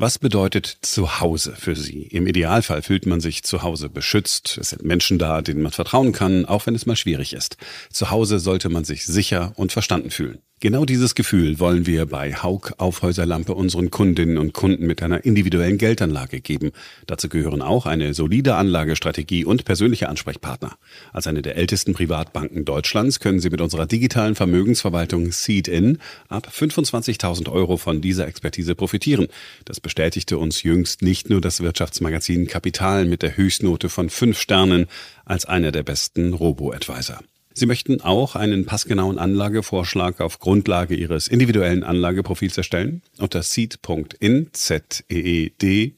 [0.00, 2.02] Was bedeutet Zuhause für Sie?
[2.02, 4.56] Im Idealfall fühlt man sich zu Hause beschützt.
[4.56, 7.56] Es sind Menschen da, denen man vertrauen kann, auch wenn es mal schwierig ist.
[7.90, 10.38] Zu Hause sollte man sich sicher und verstanden fühlen.
[10.60, 15.78] Genau dieses Gefühl wollen wir bei Haug Aufhäuserlampe unseren Kundinnen und Kunden mit einer individuellen
[15.78, 16.72] Geldanlage geben.
[17.06, 20.76] Dazu gehören auch eine solide Anlagestrategie und persönliche Ansprechpartner.
[21.12, 25.98] Als eine der ältesten Privatbanken Deutschlands können Sie mit unserer digitalen Vermögensverwaltung Seed-In
[26.28, 29.28] ab 25.000 Euro von dieser Expertise profitieren.
[29.64, 34.86] Das bestätigte uns jüngst nicht nur das Wirtschaftsmagazin Kapital mit der Höchstnote von fünf Sternen
[35.24, 37.20] als einer der besten Robo-Advisor.
[37.58, 43.02] Sie möchten auch einen passgenauen Anlagevorschlag auf Grundlage Ihres individuellen Anlageprofils erstellen?
[43.18, 45.94] Unter seed.in, Z-E-E-D,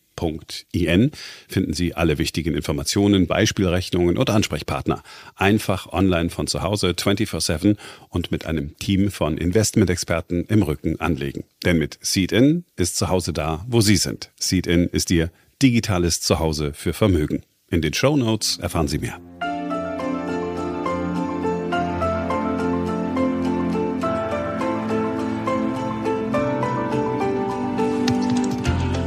[0.72, 1.10] In
[1.48, 5.02] finden Sie alle wichtigen Informationen, Beispielrechnungen und Ansprechpartner.
[5.34, 7.76] Einfach online von zu Hause 24-7
[8.08, 11.44] und mit einem Team von Investmentexperten im Rücken anlegen.
[11.64, 14.30] Denn mit Seed-In ist zu Hause da, wo Sie sind.
[14.38, 15.30] Seed-In ist Ihr
[15.62, 17.42] digitales Zuhause für Vermögen.
[17.68, 19.20] In den Show Notes erfahren Sie mehr.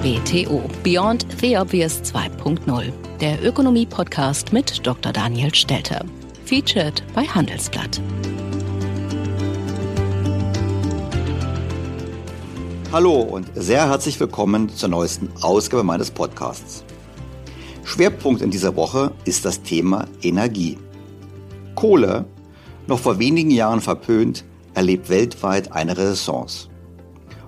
[0.03, 5.13] BTO Beyond the Obvious 2.0, der Ökonomie-Podcast mit Dr.
[5.13, 6.03] Daniel Stelter.
[6.43, 8.01] Featured bei Handelsblatt.
[12.91, 16.83] Hallo und sehr herzlich willkommen zur neuesten Ausgabe meines Podcasts.
[17.85, 20.77] Schwerpunkt in dieser Woche ist das Thema Energie.
[21.75, 22.25] Kohle,
[22.87, 26.67] noch vor wenigen Jahren verpönt, erlebt weltweit eine Renaissance.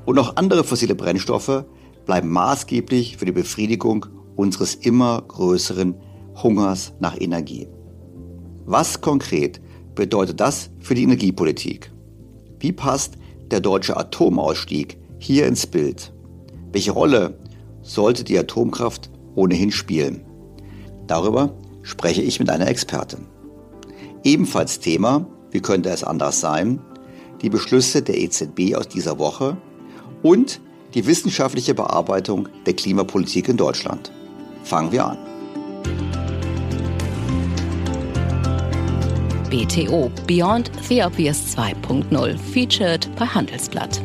[0.05, 1.65] Und auch andere fossile Brennstoffe
[2.05, 5.95] bleiben maßgeblich für die Befriedigung unseres immer größeren
[6.41, 7.67] Hungers nach Energie.
[8.65, 9.61] Was konkret
[9.95, 11.91] bedeutet das für die Energiepolitik?
[12.59, 13.15] Wie passt
[13.51, 16.13] der deutsche Atomausstieg hier ins Bild?
[16.71, 17.39] Welche Rolle
[17.81, 20.25] sollte die Atomkraft ohnehin spielen?
[21.07, 21.53] Darüber
[21.83, 23.27] spreche ich mit einer Expertin.
[24.23, 26.81] Ebenfalls Thema, wie könnte es anders sein,
[27.41, 29.57] die Beschlüsse der EZB aus dieser Woche
[30.23, 30.59] und
[30.95, 34.11] die wissenschaftliche Bearbeitung der Klimapolitik in Deutschland.
[34.63, 35.17] Fangen wir an.
[39.49, 44.01] BTO Beyond the Obvious 2.0 featured bei Handelsblatt.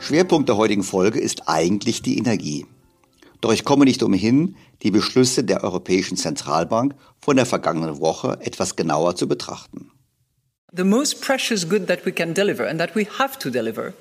[0.00, 2.66] Schwerpunkt der heutigen Folge ist eigentlich die Energie.
[3.40, 8.74] Doch ich komme nicht umhin, die Beschlüsse der Europäischen Zentralbank von der vergangenen Woche etwas
[8.74, 9.91] genauer zu betrachten.
[10.74, 13.92] The most precious good that we can deliver and that we have to deliver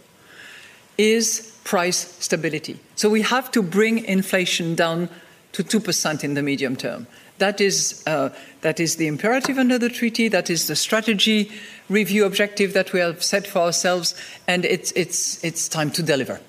[0.97, 2.79] is price stability.
[2.95, 5.09] So we have to bring inflation down
[5.51, 7.07] to 2% in the medium term.
[7.39, 8.29] That is, uh,
[8.61, 10.29] that is the imperative under the treaty.
[10.29, 11.51] That is the strategy
[11.89, 14.15] review objective that we have set for ourselves.
[14.47, 16.39] And it's, it's, it's time to deliver.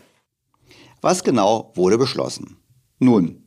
[1.00, 2.58] Was genau wurde beschlossen?
[3.00, 3.42] Nun,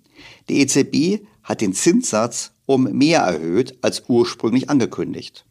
[0.50, 5.45] die EZB hat den Zinssatz um mehr erhöht als ursprünglich angekündigt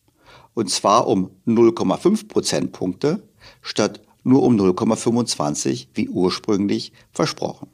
[0.55, 3.29] und zwar um 0,5 Prozentpunkte
[3.61, 7.69] statt nur um 0,25 wie ursprünglich versprochen.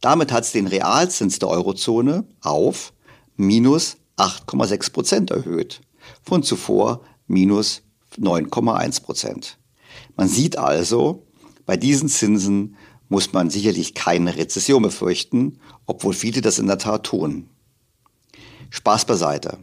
[0.00, 2.92] Damit hat es den Realzins der Eurozone auf
[3.36, 5.80] minus 8,6 Prozent erhöht,
[6.22, 7.82] von zuvor minus
[8.18, 9.58] 9,1 Prozent.
[10.16, 11.26] Man sieht also,
[11.64, 12.76] bei diesen Zinsen
[13.08, 17.48] muss man sicherlich keine Rezession befürchten, obwohl viele das in der Tat tun.
[18.70, 19.58] Spaß beiseite.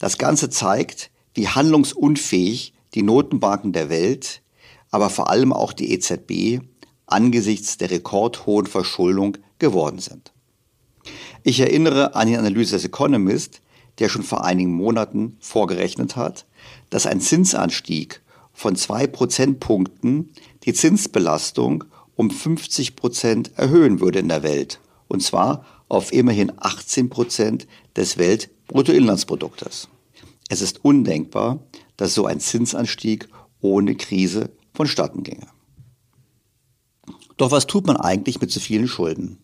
[0.00, 4.42] Das Ganze zeigt, wie handlungsunfähig die Notenbanken der Welt,
[4.90, 6.64] aber vor allem auch die EZB
[7.06, 10.32] angesichts der rekordhohen Verschuldung geworden sind.
[11.42, 13.60] Ich erinnere an die Analyse des Economist,
[13.98, 16.46] der schon vor einigen Monaten vorgerechnet hat,
[16.88, 18.22] dass ein Zinsanstieg
[18.54, 20.30] von zwei Prozentpunkten
[20.64, 21.84] die Zinsbelastung
[22.16, 24.80] um 50 Prozent erhöhen würde in der Welt.
[25.08, 27.66] Und zwar auf immerhin 18 Prozent
[27.96, 28.16] des
[28.70, 29.88] Weltbruttoinlandsproduktes.
[30.48, 31.58] Es ist undenkbar,
[31.96, 33.28] dass so ein Zinsanstieg
[33.60, 35.48] ohne Krise vonstatten ginge.
[37.36, 39.38] Doch was tut man eigentlich mit so vielen Schulden?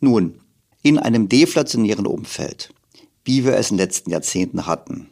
[0.00, 0.40] Nun,
[0.82, 2.74] in einem deflationären Umfeld,
[3.24, 5.10] wie wir es in den letzten Jahrzehnten hatten,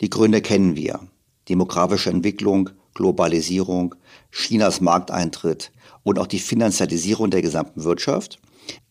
[0.00, 1.00] die Gründe kennen wir.
[1.48, 3.96] Demografische Entwicklung, Globalisierung,
[4.30, 5.72] Chinas Markteintritt
[6.04, 8.38] und auch die Finanzialisierung der gesamten Wirtschaft.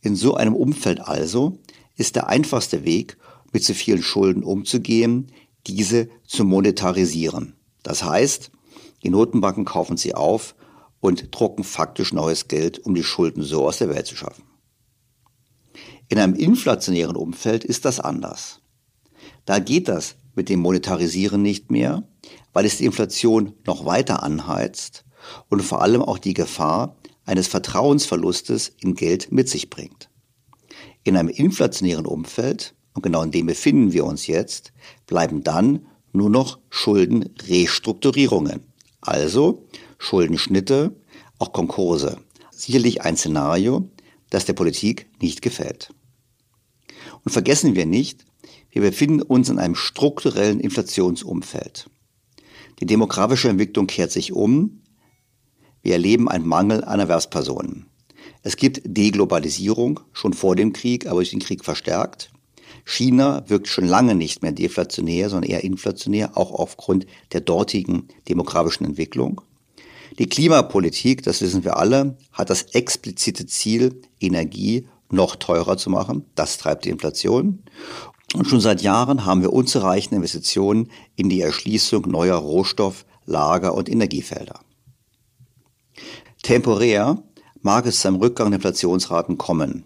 [0.01, 1.59] In so einem Umfeld also
[1.95, 3.17] ist der einfachste Weg,
[3.51, 5.31] mit so vielen Schulden umzugehen,
[5.67, 7.55] diese zu monetarisieren.
[7.83, 8.51] Das heißt,
[9.03, 10.55] die Notenbanken kaufen sie auf
[10.99, 14.43] und drucken faktisch neues Geld, um die Schulden so aus der Welt zu schaffen.
[16.09, 18.61] In einem inflationären Umfeld ist das anders.
[19.45, 22.07] Da geht das mit dem Monetarisieren nicht mehr,
[22.53, 25.05] weil es die Inflation noch weiter anheizt
[25.49, 30.09] und vor allem auch die Gefahr eines Vertrauensverlustes in Geld mit sich bringt.
[31.03, 34.73] In einem inflationären Umfeld, und genau in dem befinden wir uns jetzt,
[35.07, 38.59] bleiben dann nur noch Schuldenrestrukturierungen,
[38.99, 39.65] also
[39.97, 40.93] Schuldenschnitte,
[41.37, 42.17] auch Konkurse.
[42.51, 43.89] Sicherlich ein Szenario,
[44.29, 45.93] das der Politik nicht gefällt.
[47.23, 48.25] Und vergessen wir nicht,
[48.69, 51.89] wir befinden uns in einem strukturellen Inflationsumfeld.
[52.81, 54.81] Die demografische Entwicklung kehrt sich um.
[55.81, 57.85] Wir erleben einen Mangel an Erwerbspersonen.
[58.43, 62.33] Es gibt Deglobalisierung, schon vor dem Krieg, aber durch den Krieg verstärkt.
[62.89, 68.85] China wirkt schon lange nicht mehr deflationär, sondern eher inflationär, auch aufgrund der dortigen demografischen
[68.85, 69.41] Entwicklung.
[70.17, 76.25] Die Klimapolitik, das wissen wir alle, hat das explizite Ziel, Energie noch teurer zu machen.
[76.33, 77.63] Das treibt die Inflation.
[78.33, 83.87] Und schon seit Jahren haben wir unzureichende Investitionen in die Erschließung neuer Rohstoff-, Lager- und
[83.87, 84.59] Energiefelder.
[86.41, 87.21] Temporär
[87.61, 89.85] mag es zum Rückgang der Inflationsraten kommen,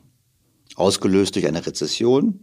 [0.75, 2.39] ausgelöst durch eine Rezession,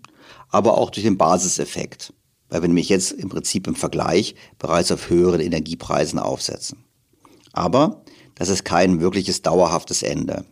[0.51, 2.13] aber auch durch den Basiseffekt,
[2.49, 6.85] weil wir nämlich jetzt im Prinzip im Vergleich bereits auf höheren Energiepreisen aufsetzen.
[7.53, 8.03] Aber
[8.35, 10.45] das ist kein wirkliches dauerhaftes Ende.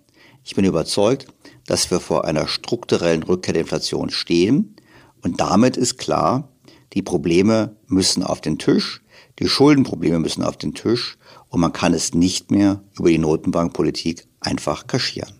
[0.44, 1.26] Ich bin überzeugt,
[1.66, 4.76] dass wir vor einer strukturellen Rückkehr der Inflation stehen
[5.22, 6.48] und damit ist klar,
[6.94, 9.02] die Probleme müssen auf den Tisch,
[9.38, 11.18] die Schuldenprobleme müssen auf den Tisch
[11.48, 15.34] und man kann es nicht mehr über die Notenbankpolitik einfach kaschieren.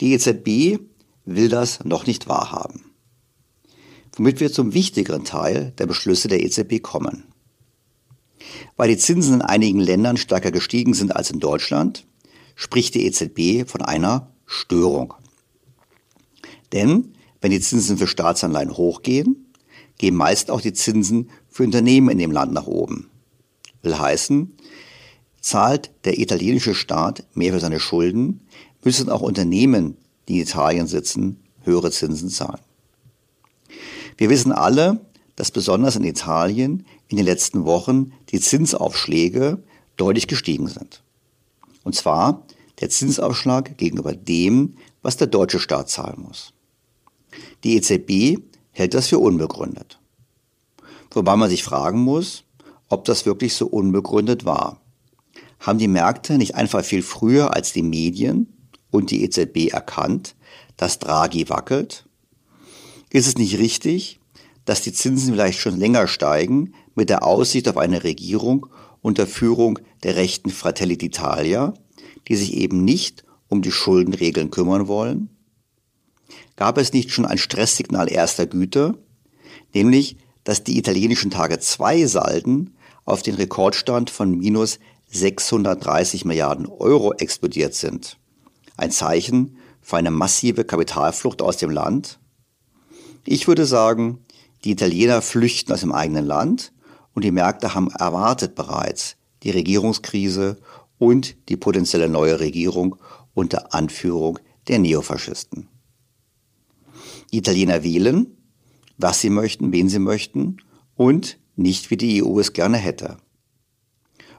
[0.00, 0.80] Die EZB
[1.24, 2.84] will das noch nicht wahrhaben.
[4.16, 7.24] Womit wir zum wichtigeren Teil der Beschlüsse der EZB kommen.
[8.76, 12.06] Weil die Zinsen in einigen Ländern stärker gestiegen sind als in Deutschland,
[12.54, 15.14] spricht die EZB von einer Störung.
[16.72, 19.52] Denn wenn die Zinsen für Staatsanleihen hochgehen,
[19.98, 23.10] gehen meist auch die Zinsen für Unternehmen in dem Land nach oben.
[23.82, 24.56] Will heißen,
[25.40, 28.40] zahlt der italienische Staat mehr für seine Schulden,
[28.82, 29.96] müssen auch Unternehmen,
[30.28, 32.60] die in Italien sitzen, höhere Zinsen zahlen.
[34.16, 35.00] Wir wissen alle,
[35.36, 39.62] dass besonders in Italien in den letzten Wochen die Zinsaufschläge
[39.96, 41.02] deutlich gestiegen sind.
[41.82, 42.46] Und zwar
[42.80, 46.52] der Zinsaufschlag gegenüber dem, was der deutsche Staat zahlen muss.
[47.62, 48.40] Die EZB
[48.70, 49.98] hält das für unbegründet.
[51.10, 52.44] Wobei man sich fragen muss,
[52.88, 54.80] ob das wirklich so unbegründet war.
[55.60, 58.53] Haben die Märkte nicht einfach viel früher als die Medien
[58.94, 60.36] und die EZB erkannt,
[60.76, 62.06] dass Draghi wackelt?
[63.10, 64.20] Ist es nicht richtig,
[64.64, 68.66] dass die Zinsen vielleicht schon länger steigen mit der Aussicht auf eine Regierung
[69.02, 71.74] unter Führung der rechten Fratelli d'Italia,
[72.28, 75.28] die sich eben nicht um die Schuldenregeln kümmern wollen?
[76.56, 78.96] Gab es nicht schon ein Stresssignal erster Güte,
[79.74, 87.12] nämlich dass die italienischen Tage 2 Salden auf den Rekordstand von minus 630 Milliarden Euro
[87.14, 88.18] explodiert sind?
[88.76, 92.18] Ein Zeichen für eine massive Kapitalflucht aus dem Land?
[93.24, 94.24] Ich würde sagen,
[94.64, 96.72] die Italiener flüchten aus dem eigenen Land
[97.14, 100.58] und die Märkte haben erwartet bereits die Regierungskrise
[100.98, 102.96] und die potenzielle neue Regierung
[103.34, 104.38] unter Anführung
[104.68, 105.68] der Neofaschisten.
[107.32, 108.36] Die Italiener wählen,
[108.96, 110.58] was sie möchten, wen sie möchten
[110.96, 113.18] und nicht wie die EU es gerne hätte.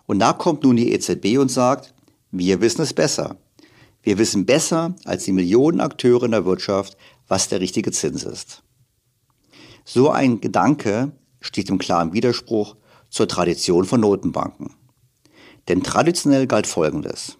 [0.05, 1.93] Und da kommt nun die EZB und sagt,
[2.31, 3.37] wir wissen es besser.
[4.05, 6.95] Wir wissen besser als die Millionen Akteure in der Wirtschaft,
[7.27, 8.61] was der richtige Zins ist.
[9.83, 12.75] So ein Gedanke steht im klaren Widerspruch
[13.09, 14.75] zur Tradition von Notenbanken.
[15.67, 17.39] Denn traditionell galt Folgendes.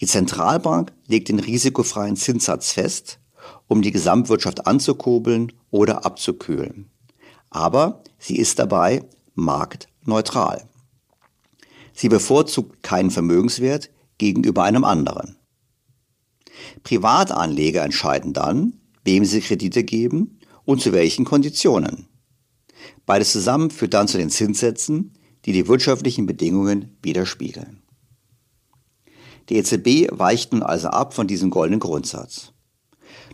[0.00, 3.18] Die Zentralbank legt den risikofreien Zinssatz fest,
[3.66, 6.92] um die Gesamtwirtschaft anzukurbeln oder abzukühlen.
[7.50, 9.04] Aber sie ist dabei
[9.34, 10.68] marktneutral.
[11.92, 15.39] Sie bevorzugt keinen Vermögenswert gegenüber einem anderen.
[16.82, 18.74] Privatanleger entscheiden dann,
[19.04, 22.06] wem sie Kredite geben und zu welchen Konditionen.
[23.06, 25.14] Beides zusammen führt dann zu den Zinssätzen,
[25.44, 27.82] die die wirtschaftlichen Bedingungen widerspiegeln.
[29.48, 32.52] Die EZB weicht nun also ab von diesem goldenen Grundsatz.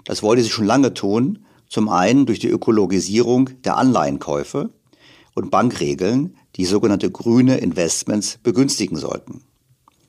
[0.05, 4.71] Das wollte sie schon lange tun, zum einen durch die Ökologisierung der Anleihenkäufe
[5.35, 9.43] und Bankregeln, die sogenannte grüne Investments begünstigen sollten.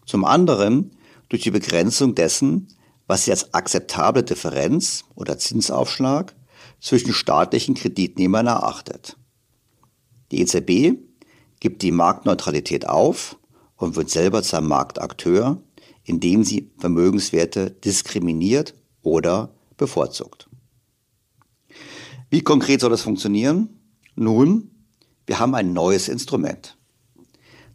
[0.06, 0.92] Zum anderen
[1.30, 2.70] durch die Begrenzung dessen,
[3.08, 6.36] was sie als akzeptable Differenz oder Zinsaufschlag
[6.80, 9.18] zwischen staatlichen Kreditnehmern erachtet.
[10.32, 11.00] Die EZB
[11.60, 13.38] gibt die Marktneutralität auf
[13.78, 15.62] und wird selber zum Marktakteur,
[16.04, 20.50] indem sie Vermögenswerte diskriminiert oder bevorzugt.
[22.30, 23.80] Wie konkret soll das funktionieren?
[24.16, 24.72] Nun,
[25.26, 26.78] wir haben ein neues Instrument.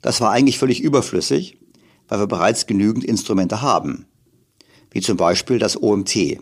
[0.03, 1.59] Das war eigentlich völlig überflüssig,
[2.09, 4.07] weil wir bereits genügend Instrumente haben,
[4.93, 6.39] wie zum Beispiel das OMT.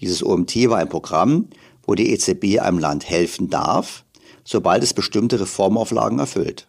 [0.00, 1.48] Dieses OMT war ein Programm,
[1.86, 4.04] wo die EZB einem Land helfen darf,
[4.42, 6.66] sobald es bestimmte Reformauflagen erfüllt.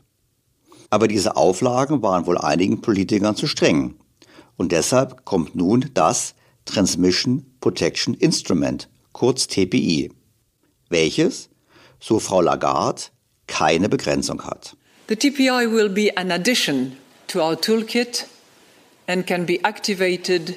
[0.89, 3.95] Aber diese Auflagen waren wohl einigen Politikern zu streng.
[4.57, 10.12] Und deshalb kommt nun das Transmission Protection Instrument, kurz TPI,
[10.89, 11.50] welches,
[12.00, 13.03] so Frau Lagarde,
[13.48, 14.75] keine Begrenzung hat.
[15.07, 16.93] The TPI will be an addition
[17.27, 18.25] to our toolkit
[19.07, 20.55] and can be activated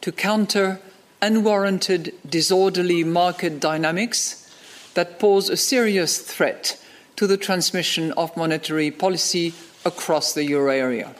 [0.00, 0.80] to counter
[1.22, 4.50] unwarranted disorderly market dynamics
[4.94, 6.82] that pose a serious threat
[7.16, 9.54] to the transmission of monetary policy
[9.84, 11.14] across the euro area.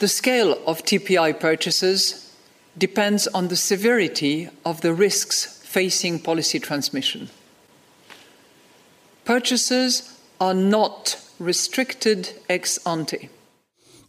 [0.00, 2.34] The scale of TPI purchases
[2.76, 7.30] depends on the severity of the risks facing policy transmission.
[9.24, 13.30] Purchases are not restricted ex ante.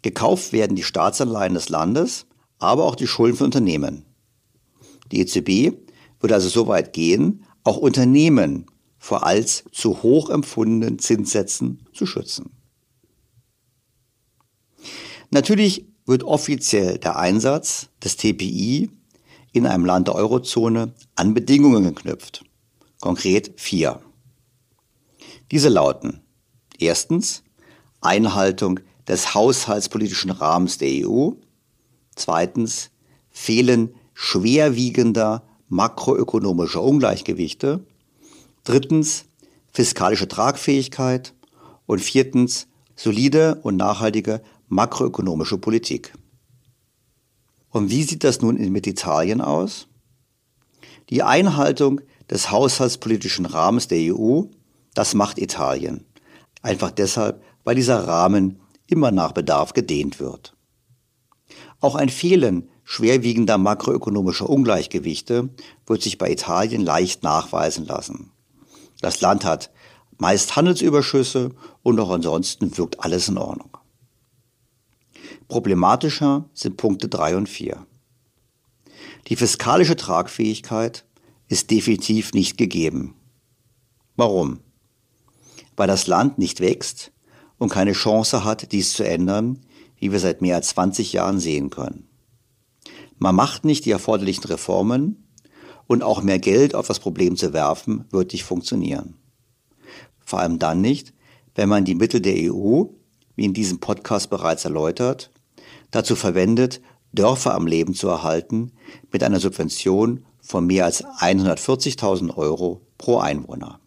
[0.01, 2.25] Gekauft werden die Staatsanleihen des Landes,
[2.65, 4.05] aber auch die Schulden von Unternehmen.
[5.11, 5.77] Die EZB
[6.19, 8.65] würde also so weit gehen, auch Unternehmen
[8.97, 12.51] vor als zu hoch empfundenen Zinssätzen zu schützen.
[15.29, 18.89] Natürlich wird offiziell der Einsatz des TPI
[19.51, 22.43] in einem Land der Eurozone an Bedingungen geknüpft.
[22.99, 24.01] Konkret vier.
[25.51, 26.21] Diese lauten
[26.79, 27.43] erstens
[28.01, 31.31] Einhaltung des haushaltspolitischen Rahmens der EU,
[32.15, 32.91] zweitens
[33.29, 37.85] Fehlen schwerwiegender makroökonomischer Ungleichgewichte,
[38.63, 39.25] drittens
[39.71, 41.33] fiskalische Tragfähigkeit
[41.85, 46.13] und viertens solide und nachhaltige makroökonomische Politik.
[47.69, 49.87] Und wie sieht das nun mit Italien aus?
[51.09, 54.43] Die Einhaltung des haushaltspolitischen Rahmens der EU,
[54.93, 56.05] das macht Italien.
[56.61, 60.54] Einfach deshalb, weil dieser Rahmen immer nach Bedarf gedehnt wird.
[61.85, 65.49] Auch ein Fehlen schwerwiegender makroökonomischer Ungleichgewichte
[65.85, 68.31] wird sich bei Italien leicht nachweisen lassen.
[69.01, 69.69] Das Land hat
[70.17, 71.51] meist Handelsüberschüsse
[71.83, 73.77] und auch ansonsten wirkt alles in Ordnung.
[75.47, 77.85] Problematischer sind Punkte 3 und 4.
[79.27, 81.05] Die fiskalische Tragfähigkeit
[81.49, 83.13] ist definitiv nicht gegeben.
[84.15, 84.59] Warum?
[85.77, 87.11] Weil das Land nicht wächst
[87.59, 89.59] und keine Chance hat, dies zu ändern,
[89.97, 92.07] wie wir seit mehr als 20 Jahren sehen können.
[93.17, 95.29] Man macht nicht die erforderlichen Reformen
[95.87, 99.15] und auch mehr Geld auf das Problem zu werfen, wird nicht funktionieren.
[100.19, 101.13] Vor allem dann nicht,
[101.53, 102.85] wenn man die Mittel der EU,
[103.35, 105.31] wie in diesem Podcast bereits erläutert,
[105.91, 106.81] dazu verwendet,
[107.13, 108.73] Dörfer am Leben zu erhalten
[109.11, 113.79] mit einer Subvention von mehr als 140.000 Euro pro Einwohner.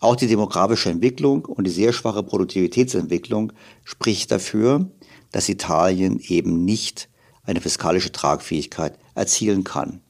[0.00, 3.52] Auch die demografische Entwicklung und die sehr schwache Produktivitätsentwicklung
[3.84, 4.90] spricht dafür,
[5.34, 7.08] dass Italien eben nicht
[7.42, 10.00] eine fiskalische Tragfähigkeit erzielen kann.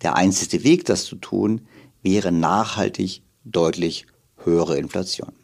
[0.00, 1.66] Der einzige Weg, das zu tun,
[2.00, 4.06] wäre nachhaltig deutlich
[4.42, 5.34] höhere Inflation.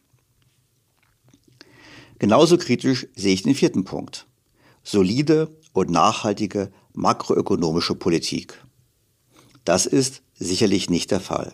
[2.18, 4.26] Genauso kritisch sehe ich den vierten Punkt
[4.82, 8.64] solide und nachhaltige makroökonomische Politik.
[9.66, 11.52] Das ist sicherlich nicht der Fall.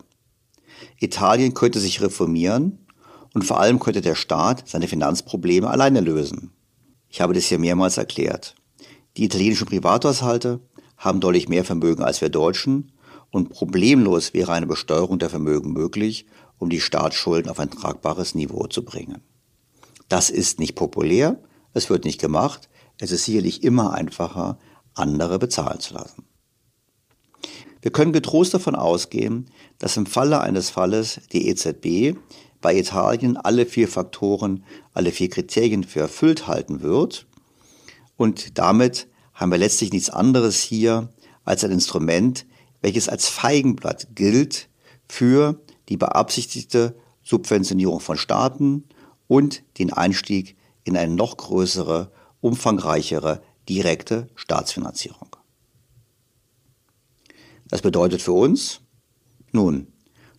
[1.00, 2.87] Italien könnte sich reformieren
[3.35, 6.52] und vor allem könnte der Staat seine Finanzprobleme alleine lösen.
[7.16, 8.56] Ich habe das hier mehrmals erklärt.
[9.16, 10.61] Die italienischen Privathaushalte
[10.99, 12.92] haben deutlich mehr Vermögen als wir Deutschen
[13.30, 16.26] und problemlos wäre eine Besteuerung der Vermögen möglich,
[16.58, 19.23] um die Staatsschulden auf ein tragbares Niveau zu bringen.
[20.11, 21.42] Das ist nicht populär,
[21.73, 22.68] es wird nicht gemacht,
[22.99, 24.58] es ist sicherlich immer einfacher,
[24.92, 26.26] andere bezahlen zu lassen.
[27.80, 32.18] Wir können getrost davon ausgehen, dass im Falle eines Falles die EZB
[32.66, 37.28] bei Italien alle vier Faktoren, alle vier Kriterien für erfüllt halten wird.
[38.16, 41.08] Und damit haben wir letztlich nichts anderes hier
[41.44, 42.44] als ein Instrument,
[42.80, 44.68] welches als Feigenblatt gilt
[45.08, 48.82] für die beabsichtigte Subventionierung von Staaten
[49.28, 55.37] und den Einstieg in eine noch größere umfangreichere direkte Staatsfinanzierung.
[57.68, 58.80] Das bedeutet für uns,
[59.52, 59.87] nun,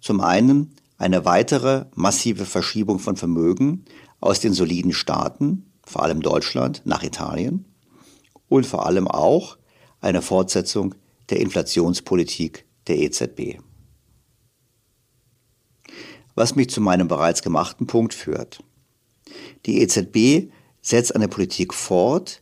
[0.01, 3.85] zum einen eine weitere massive Verschiebung von Vermögen
[4.19, 7.65] aus den soliden Staaten, vor allem Deutschland, nach Italien
[8.49, 9.57] und vor allem auch
[10.01, 10.95] eine Fortsetzung
[11.29, 13.59] der Inflationspolitik der EZB.
[16.35, 18.63] Was mich zu meinem bereits gemachten Punkt führt.
[19.65, 20.51] Die EZB
[20.81, 22.41] setzt eine Politik fort,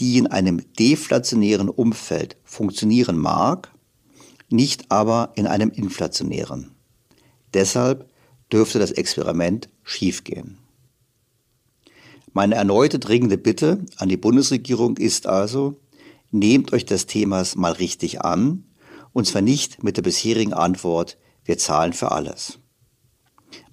[0.00, 3.72] die in einem deflationären Umfeld funktionieren mag,
[4.48, 6.71] nicht aber in einem inflationären.
[7.54, 8.08] Deshalb
[8.52, 10.58] dürfte das Experiment schiefgehen.
[12.32, 15.76] Meine erneute dringende Bitte an die Bundesregierung ist also,
[16.30, 18.64] nehmt euch des Themas mal richtig an,
[19.12, 22.58] und zwar nicht mit der bisherigen Antwort, wir zahlen für alles.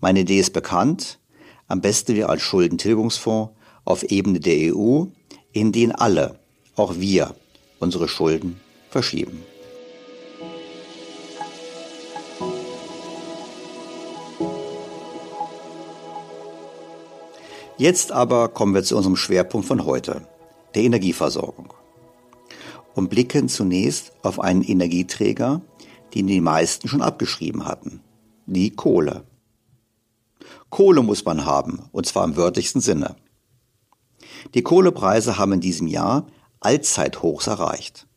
[0.02, 1.20] Meine Idee ist bekannt,
[1.68, 3.54] am besten wir als Schuldentilgungsfonds
[3.86, 5.06] auf Ebene der EU,
[5.54, 6.40] in den alle,
[6.76, 7.36] auch wir,
[7.80, 8.60] unsere Schulden
[8.90, 9.44] verschieben.
[17.80, 20.28] Jetzt aber kommen wir zu unserem Schwerpunkt von heute,
[20.76, 21.74] der Energieversorgung.
[22.94, 25.62] Und blicken zunächst auf einen Energieträger,
[26.14, 28.02] den die meisten schon abgeschrieben hatten,
[28.48, 29.24] die Kohle.
[30.70, 33.16] Kohle muss man haben, und zwar im wörtlichsten Sinne.
[34.56, 36.28] Die Kohlepreise haben in diesem Jahr
[36.60, 38.08] Allzeithochs erreicht,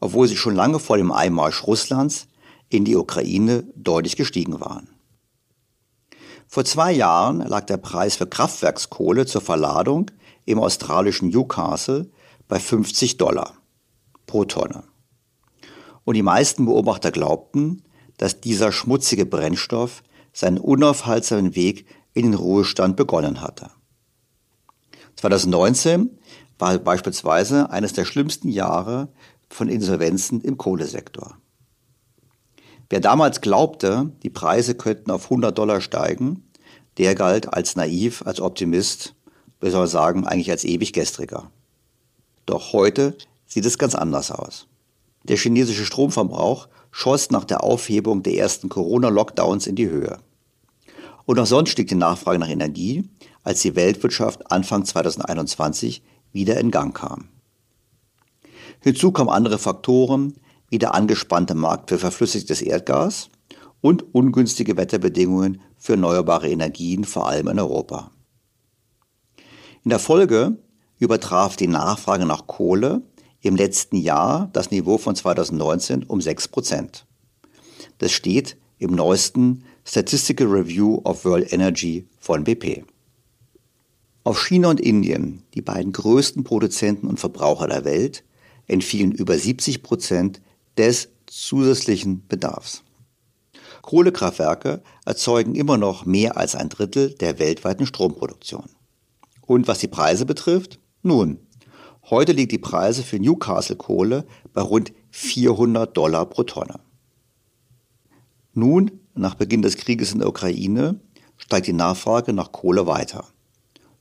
[0.00, 2.26] obwohl sie schon lange vor dem Einmarsch Russlands
[2.68, 4.88] in die Ukraine deutlich gestiegen waren.
[6.54, 10.10] Vor zwei Jahren lag der Preis für Kraftwerkskohle zur Verladung
[10.44, 12.10] im australischen Newcastle
[12.46, 13.54] bei 50 Dollar
[14.26, 14.84] pro Tonne.
[16.04, 17.84] Und die meisten Beobachter glaubten,
[18.18, 20.02] dass dieser schmutzige Brennstoff
[20.34, 23.70] seinen unaufhaltsamen Weg in den Ruhestand begonnen hatte.
[25.16, 26.18] 2019
[26.58, 29.08] war beispielsweise eines der schlimmsten Jahre
[29.48, 31.38] von Insolvenzen im Kohlesektor.
[32.92, 36.42] Wer damals glaubte, die Preise könnten auf 100 Dollar steigen,
[36.98, 39.14] der galt als naiv, als Optimist,
[39.60, 41.50] wir sollen sagen, eigentlich als ewig gestriger.
[42.44, 44.66] Doch heute sieht es ganz anders aus.
[45.22, 50.18] Der chinesische Stromverbrauch schoss nach der Aufhebung der ersten Corona-Lockdowns in die Höhe.
[51.24, 53.08] Und auch sonst stieg die Nachfrage nach Energie,
[53.42, 56.02] als die Weltwirtschaft Anfang 2021
[56.34, 57.30] wieder in Gang kam.
[58.80, 60.34] Hinzu kommen andere Faktoren,
[60.72, 63.28] wie der angespannte Markt für verflüssigtes Erdgas
[63.82, 68.10] und ungünstige Wetterbedingungen für erneuerbare Energien, vor allem in Europa.
[69.84, 70.56] In der Folge
[70.98, 73.02] übertraf die Nachfrage nach Kohle
[73.42, 77.04] im letzten Jahr das Niveau von 2019 um 6 Prozent.
[77.98, 82.84] Das steht im neuesten Statistical Review of World Energy von BP.
[84.24, 88.24] Auf China und Indien, die beiden größten Produzenten und Verbraucher der Welt,
[88.68, 90.40] entfielen über 70 Prozent
[90.76, 92.82] des zusätzlichen Bedarfs.
[93.82, 98.70] Kohlekraftwerke erzeugen immer noch mehr als ein Drittel der weltweiten Stromproduktion.
[99.42, 100.78] Und was die Preise betrifft?
[101.02, 101.40] Nun,
[102.08, 106.78] heute liegt die Preise für Newcastle Kohle bei rund 400 Dollar pro Tonne.
[108.54, 111.00] Nun, nach Beginn des Krieges in der Ukraine,
[111.36, 113.26] steigt die Nachfrage nach Kohle weiter.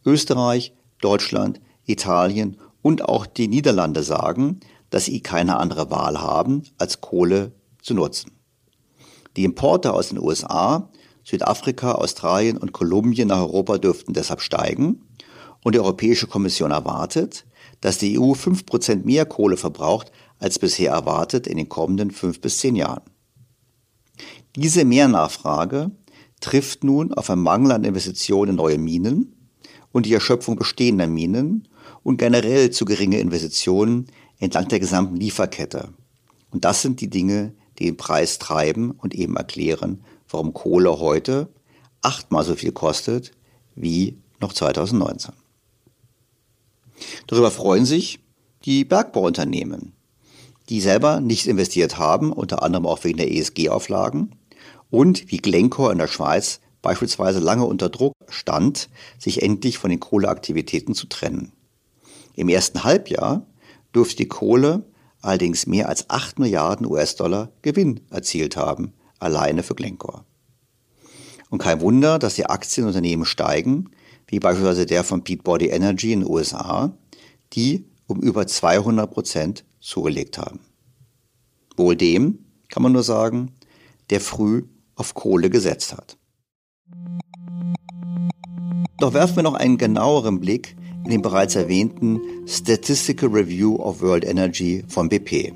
[0.05, 4.59] Österreich, Deutschland, Italien und auch die Niederlande sagen,
[4.91, 8.31] dass sie keine andere Wahl haben, als Kohle zu nutzen.
[9.35, 10.91] Die Importe aus den USA,
[11.23, 15.03] Südafrika, Australien und Kolumbien nach Europa dürften deshalb steigen.
[15.63, 17.45] Und die Europäische Kommission erwartet,
[17.79, 22.57] dass die EU 5% mehr Kohle verbraucht als bisher erwartet in den kommenden fünf bis
[22.57, 23.03] zehn Jahren.
[24.55, 25.91] Diese Mehrnachfrage
[26.41, 29.49] trifft nun auf einen Mangel an Investitionen in neue Minen
[29.91, 31.67] und die Erschöpfung bestehender Minen
[32.03, 34.07] und generell zu geringe Investitionen
[34.41, 35.93] entlang der gesamten Lieferkette.
[36.49, 41.47] Und das sind die Dinge, den Preis treiben und eben erklären, warum Kohle heute
[42.01, 43.31] achtmal so viel kostet
[43.75, 45.33] wie noch 2019.
[47.27, 48.19] Darüber freuen sich
[48.65, 49.93] die Bergbauunternehmen,
[50.69, 54.35] die selber nicht investiert haben, unter anderem auch wegen der ESG-Auflagen
[54.89, 59.99] und wie Glencore in der Schweiz beispielsweise lange unter Druck stand, sich endlich von den
[59.99, 61.51] Kohleaktivitäten zu trennen.
[62.35, 63.45] Im ersten Halbjahr
[63.95, 64.85] dürfte die Kohle
[65.21, 70.25] allerdings mehr als 8 Milliarden US-Dollar Gewinn erzielt haben, alleine für Glencore.
[71.49, 73.91] Und kein Wunder, dass die Aktienunternehmen steigen,
[74.27, 76.97] wie beispielsweise der von Peabody Energy in den USA,
[77.53, 80.59] die um über 200 Prozent zugelegt haben.
[81.75, 83.51] Wohl dem, kann man nur sagen,
[84.09, 84.63] der früh
[84.95, 86.17] auf Kohle gesetzt hat.
[88.99, 94.25] Doch werfen wir noch einen genaueren Blick in den bereits erwähnten Statistical Review of World
[94.25, 95.53] Energy von BP.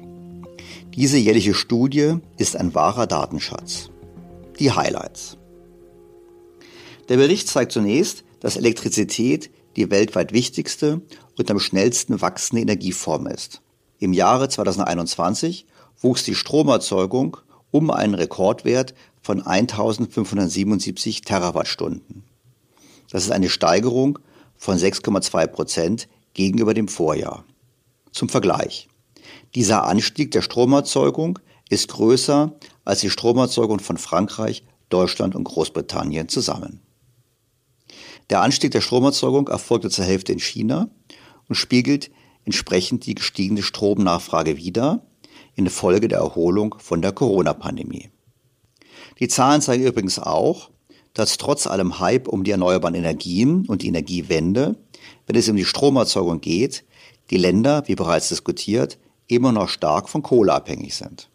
[0.95, 3.89] Diese jährliche Studie ist ein wahrer Datenschatz.
[4.59, 5.37] Die Highlights.
[7.09, 11.01] Der Bericht zeigt zunächst, dass Elektrizität die weltweit wichtigste
[11.37, 13.61] und am schnellsten wachsende Energieform ist.
[13.99, 15.65] Im Jahre 2021
[16.01, 17.37] wuchs die Stromerzeugung
[17.71, 22.23] um einen Rekordwert von 1577 Terawattstunden.
[23.09, 24.19] Das ist eine Steigerung
[24.57, 27.45] von 6,2 Prozent gegenüber dem Vorjahr.
[28.11, 28.87] Zum Vergleich.
[29.55, 31.39] Dieser Anstieg der Stromerzeugung
[31.69, 36.81] ist größer als die Stromerzeugung von Frankreich, Deutschland und Großbritannien zusammen.
[38.29, 40.89] Der Anstieg der Stromerzeugung erfolgte zur Hälfte in China
[41.47, 42.11] und spiegelt
[42.43, 45.05] entsprechend die gestiegene Stromnachfrage wider,
[45.55, 48.09] in Folge der Erholung von der Corona-Pandemie.
[49.19, 50.69] Die Zahlen zeigen übrigens auch,
[51.15, 54.75] dass trotz allem Hype um die erneuerbaren Energien und die Energiewende,
[55.25, 56.83] wenn es um die Stromerzeugung geht,
[57.31, 61.29] die Länder, wie bereits diskutiert, immer noch stark von Kohle abhängig sind.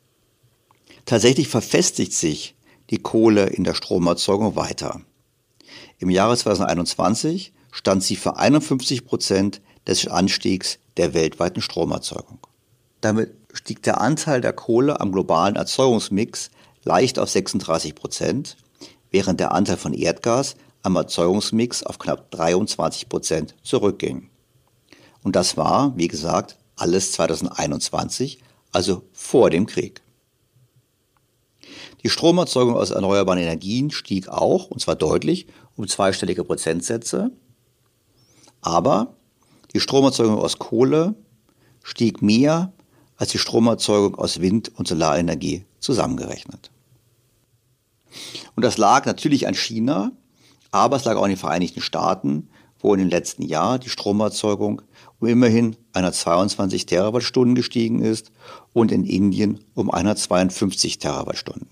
[1.07, 2.55] Tatsächlich verfestigt sich
[2.91, 5.01] die Kohle in der Stromerzeugung weiter.
[5.99, 12.39] Im Jahre 2021 stand sie für 51 Prozent des Anstiegs der weltweiten Stromerzeugung.
[13.01, 16.51] Damit stieg der Anteil der Kohle am globalen Erzeugungsmix
[16.85, 18.57] leicht auf 36 Prozent,
[19.11, 24.31] während der Anteil von Erdgas am Erzeugungsmix auf knapp 23 Prozent zurückging.
[25.23, 28.39] Und das war, wie gesagt, alles 2021,
[28.73, 30.01] also vor dem Krieg.
[32.03, 35.47] Die Stromerzeugung aus erneuerbaren Energien stieg auch, und zwar deutlich,
[35.77, 37.31] um zweistellige Prozentsätze.
[38.63, 39.15] Aber
[39.75, 41.15] die Stromerzeugung aus Kohle
[41.83, 42.73] stieg mehr
[43.17, 46.71] als die Stromerzeugung aus Wind- und Solarenergie zusammengerechnet.
[48.57, 50.13] Und das lag natürlich an China,
[50.71, 54.83] aber es lag auch in den Vereinigten Staaten, wo in den letzten Jahren die Stromerzeugung
[55.19, 58.33] um immerhin 122 Terawattstunden gestiegen ist
[58.73, 61.69] und in Indien um 152 Terawattstunden.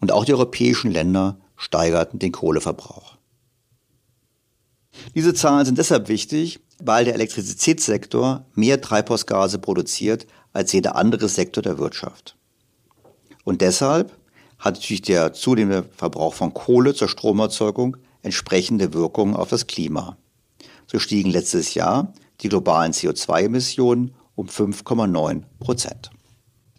[0.00, 3.16] Und auch die europäischen Länder steigerten den Kohleverbrauch.
[5.14, 11.62] Diese Zahlen sind deshalb wichtig, weil der Elektrizitätssektor mehr Treibhausgase produziert als jeder andere Sektor
[11.62, 12.36] der Wirtschaft.
[13.44, 14.12] Und deshalb
[14.62, 20.16] hat natürlich der zunehmende Verbrauch von Kohle zur Stromerzeugung entsprechende Wirkungen auf das Klima.
[20.86, 26.10] So stiegen letztes Jahr die globalen CO2-Emissionen um 5,9 Prozent.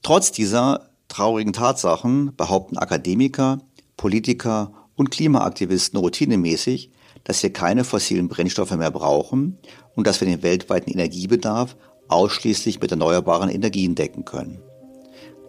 [0.02, 3.60] Trotz dieser traurigen Tatsachen behaupten Akademiker,
[3.98, 6.90] Politiker und Klimaaktivisten routinemäßig,
[7.26, 9.58] dass wir keine fossilen Brennstoffe mehr brauchen
[9.96, 11.76] und dass wir den weltweiten Energiebedarf
[12.08, 14.62] ausschließlich mit erneuerbaren Energien decken können.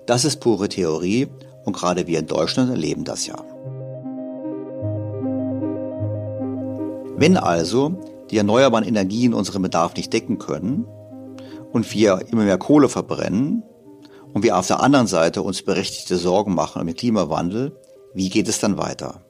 [0.06, 1.28] Das ist pure Theorie
[1.64, 3.36] und gerade wir in Deutschland erleben das ja.
[7.16, 7.94] Wenn also
[8.30, 10.86] die erneuerbaren Energien unseren Bedarf nicht decken können
[11.72, 13.62] und wir immer mehr Kohle verbrennen
[14.32, 17.78] und wir auf der anderen Seite uns berechtigte Sorgen machen um den Klimawandel,
[18.14, 19.22] wie geht es dann weiter?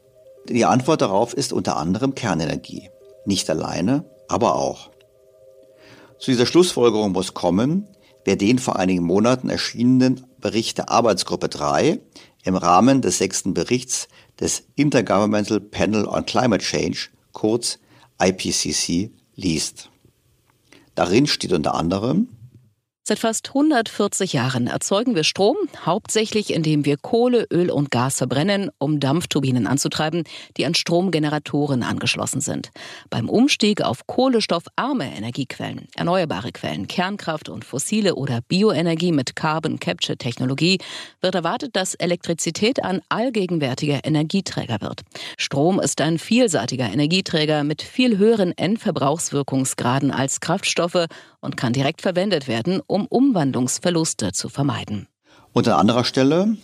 [0.49, 2.90] Die Antwort darauf ist unter anderem Kernenergie.
[3.25, 4.90] Nicht alleine, aber auch.
[6.18, 7.88] Zu dieser Schlussfolgerung muss kommen,
[8.25, 12.00] wer den vor einigen Monaten erschienenen Bericht der Arbeitsgruppe 3
[12.42, 17.78] im Rahmen des sechsten Berichts des Intergovernmental Panel on Climate Change, kurz
[18.22, 19.88] IPCC, liest.
[20.94, 22.28] Darin steht unter anderem,
[23.07, 28.71] Seit fast 140 Jahren erzeugen wir Strom, hauptsächlich indem wir Kohle, Öl und Gas verbrennen,
[28.79, 30.25] um Dampfturbinen anzutreiben,
[30.57, 32.71] die an Stromgeneratoren angeschlossen sind.
[33.11, 40.17] Beim Umstieg auf kohlenstoffarme Energiequellen, erneuerbare Quellen, Kernkraft und fossile oder Bioenergie mit Carbon Capture
[40.17, 40.79] Technologie
[41.21, 45.03] wird erwartet, dass Elektrizität ein allgegenwärtiger Energieträger wird.
[45.37, 51.05] Strom ist ein vielseitiger Energieträger mit viel höheren Endverbrauchswirkungsgraden als Kraftstoffe
[51.43, 55.09] und kann direkt verwendet werden, um Umwandlungsverluste zu vermeiden.
[55.52, 56.57] Und an anderer Stelle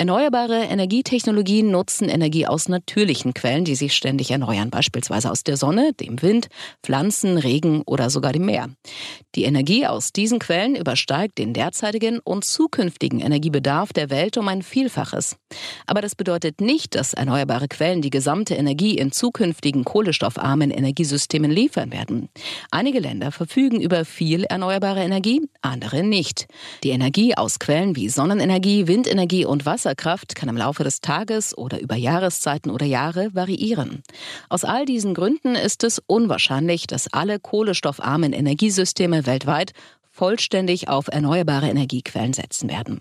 [0.00, 5.92] Erneuerbare Energietechnologien nutzen Energie aus natürlichen Quellen, die sich ständig erneuern, beispielsweise aus der Sonne,
[5.92, 6.46] dem Wind,
[6.84, 8.68] Pflanzen, Regen oder sogar dem Meer.
[9.34, 14.62] Die Energie aus diesen Quellen übersteigt den derzeitigen und zukünftigen Energiebedarf der Welt um ein
[14.62, 15.34] Vielfaches.
[15.88, 21.90] Aber das bedeutet nicht, dass erneuerbare Quellen die gesamte Energie in zukünftigen kohlenstoffarmen Energiesystemen liefern
[21.90, 22.28] werden.
[22.70, 26.46] Einige Länder verfügen über viel erneuerbare Energie, andere nicht.
[26.84, 31.56] Die Energie aus Quellen wie Sonnenenergie, Windenergie und Wasser Wasserkraft kann im Laufe des Tages
[31.56, 34.02] oder über Jahreszeiten oder Jahre variieren.
[34.50, 39.72] Aus all diesen Gründen ist es unwahrscheinlich, dass alle kohlenstoffarmen Energiesysteme weltweit
[40.10, 43.00] vollständig auf erneuerbare Energiequellen setzen werden.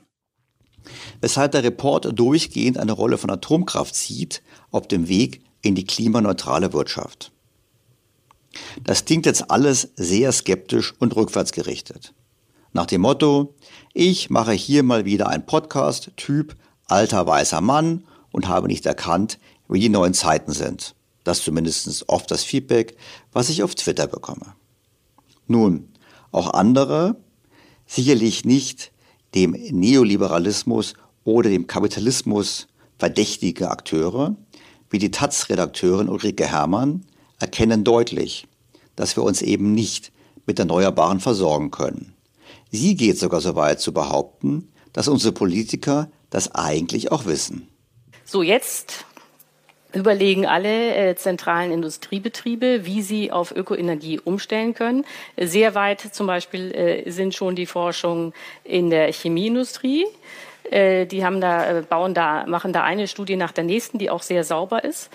[1.19, 6.71] Weshalb der Report durchgehend eine Rolle von Atomkraft sieht auf dem Weg in die klimaneutrale
[6.71, 7.33] Wirtschaft.
[8.85, 12.13] Das klingt jetzt alles sehr skeptisch und rückwärtsgerichtet.
[12.71, 13.55] Nach dem Motto,
[13.93, 16.55] ich mache hier mal wieder ein Podcast-Typ
[16.87, 20.95] alter weißer Mann und habe nicht erkannt, wie die neuen Zeiten sind.
[21.23, 22.95] Das zumindest oft das Feedback,
[23.33, 24.55] was ich auf Twitter bekomme.
[25.47, 25.89] Nun,
[26.31, 27.17] auch andere,
[27.85, 28.91] sicherlich nicht
[29.35, 34.35] dem Neoliberalismus oder dem Kapitalismus verdächtige Akteure,
[34.89, 37.05] wie die Taz-Redakteurin Ulrike Herrmann,
[37.39, 38.47] erkennen deutlich,
[38.95, 40.11] dass wir uns eben nicht
[40.45, 42.13] mit Erneuerbaren versorgen können.
[42.71, 47.67] Sie geht sogar so weit zu behaupten, dass unsere Politiker das eigentlich auch wissen.
[48.25, 49.05] So, jetzt
[49.93, 55.05] überlegen alle äh, zentralen Industriebetriebe, wie sie auf Ökoenergie umstellen können.
[55.37, 60.05] Sehr weit zum Beispiel äh, sind schon die Forschungen in der Chemieindustrie.
[60.69, 64.09] Äh, die haben da, äh, bauen da, machen da eine Studie nach der nächsten, die
[64.09, 65.09] auch sehr sauber ist.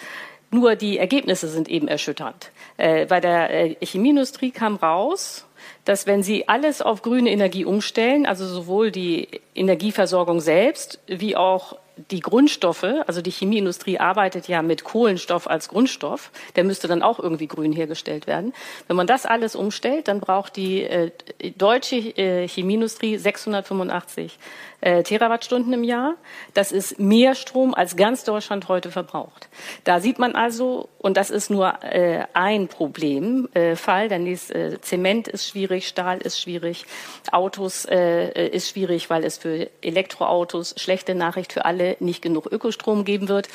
[0.51, 2.51] Nur die Ergebnisse sind eben erschütternd.
[2.77, 5.47] Äh, bei der Chemieindustrie kam raus,
[5.85, 11.77] dass wenn Sie alles auf grüne Energie umstellen, also sowohl die Energieversorgung selbst wie auch
[12.11, 17.19] die Grundstoffe, also die Chemieindustrie arbeitet ja mit Kohlenstoff als Grundstoff, der müsste dann auch
[17.19, 18.55] irgendwie grün hergestellt werden.
[18.89, 21.11] Wenn man das alles umstellt, dann braucht die äh,
[21.57, 24.39] deutsche äh, Chemieindustrie 685
[24.83, 26.17] äh, Terawattstunden im Jahr.
[26.55, 29.49] Das ist mehr Strom, als ganz Deutschland heute verbraucht.
[29.85, 35.29] Da sieht man also, und das ist nur äh, ein Problemfall, äh, denn äh, Zement
[35.29, 36.85] ist schwierig, Stahl ist schwierig,
[37.31, 43.05] Autos äh, ist schwierig, weil es für Elektroautos schlechte Nachricht für alle nicht genug Ökostrom
[43.05, 43.49] geben wird.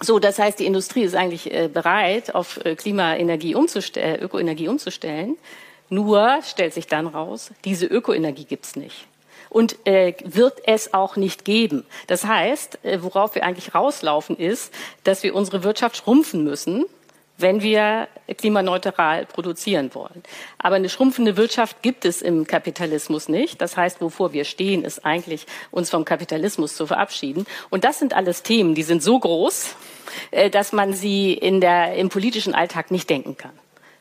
[0.00, 5.36] So, das heißt, die Industrie ist eigentlich äh, bereit, auf äh, Klimaenergie umzustellen, Ökoenergie umzustellen.
[5.88, 9.06] Nur stellt sich dann raus, diese Ökoenergie gibt's nicht
[9.56, 11.86] und äh, wird es auch nicht geben.
[12.08, 14.70] Das heißt, äh, worauf wir eigentlich rauslaufen, ist,
[15.02, 16.84] dass wir unsere Wirtschaft schrumpfen müssen,
[17.38, 20.22] wenn wir klimaneutral produzieren wollen.
[20.58, 23.62] Aber eine schrumpfende Wirtschaft gibt es im Kapitalismus nicht.
[23.62, 27.46] Das heißt, wovor wir stehen, ist eigentlich, uns vom Kapitalismus zu verabschieden.
[27.70, 29.74] Und das sind alles Themen, die sind so groß,
[30.32, 33.58] äh, dass man sie in der, im politischen Alltag nicht denken kann.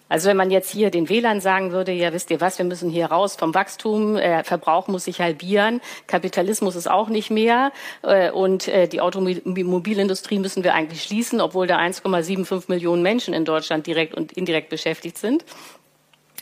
[0.08, 2.92] Also wenn man jetzt hier den Wählern sagen würde, ja wisst ihr was, wir müssen
[2.92, 7.72] hier raus vom Wachstum, äh, Verbrauch muss sich halbieren, Kapitalismus ist auch nicht mehr
[8.04, 13.46] äh, und äh, die Automobilindustrie müssen wir eigentlich schließen, obwohl da 1,75 Millionen Menschen in
[13.46, 15.44] Deutschland direkt und indirekt beschäftigt sind.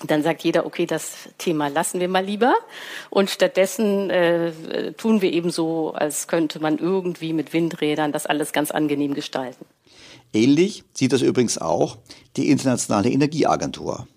[0.05, 2.55] Dann sagt jeder, okay, das Thema lassen wir mal lieber.
[3.09, 4.51] Und stattdessen äh,
[4.97, 9.65] tun wir eben so, als könnte man irgendwie mit Windrädern das alles ganz angenehm gestalten.
[10.33, 11.97] Ähnlich sieht das übrigens auch
[12.35, 14.07] die Internationale Energieagentur.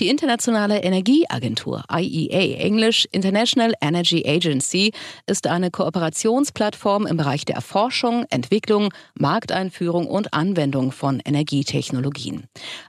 [0.00, 4.92] Die Internationale Energieagentur IEA, Englisch International Energy Agency,
[5.26, 12.44] ist eine Kooperationsplattform im Bereich der Erforschung, Entwicklung, Markteinführung und Anwendung von Energietechnologien.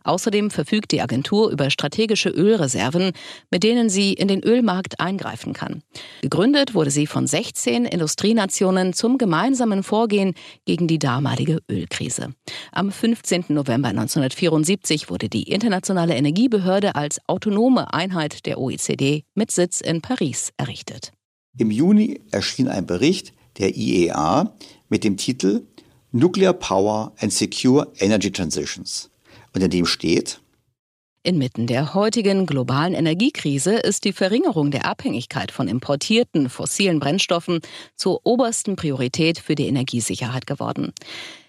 [0.06, 3.12] Außerdem verfügt die Agentur über strategische Ölreserven,
[3.50, 5.84] mit denen sie in den Ölmarkt eingreifen kann.
[6.22, 12.30] Gegründet wurde sie von 16 Industrienationen zum gemeinsamen Vorgehen gegen die damalige Ölkrise.
[12.72, 13.48] Am 15.
[13.50, 20.54] November 1974 wurde die Internationale Energiebehörde als autonome Einheit der OECD mit Sitz in Paris
[20.58, 21.12] errichtet.
[21.58, 24.54] Im Juni erschien ein Bericht der IEA
[24.88, 25.64] mit dem Titel
[26.12, 29.10] Nuclear Power and Secure Energy Transitions,
[29.54, 30.42] unter dem steht,
[31.24, 37.60] Inmitten der heutigen globalen Energiekrise ist die Verringerung der Abhängigkeit von importierten fossilen Brennstoffen
[37.96, 40.94] zur obersten Priorität für die Energiesicherheit geworden.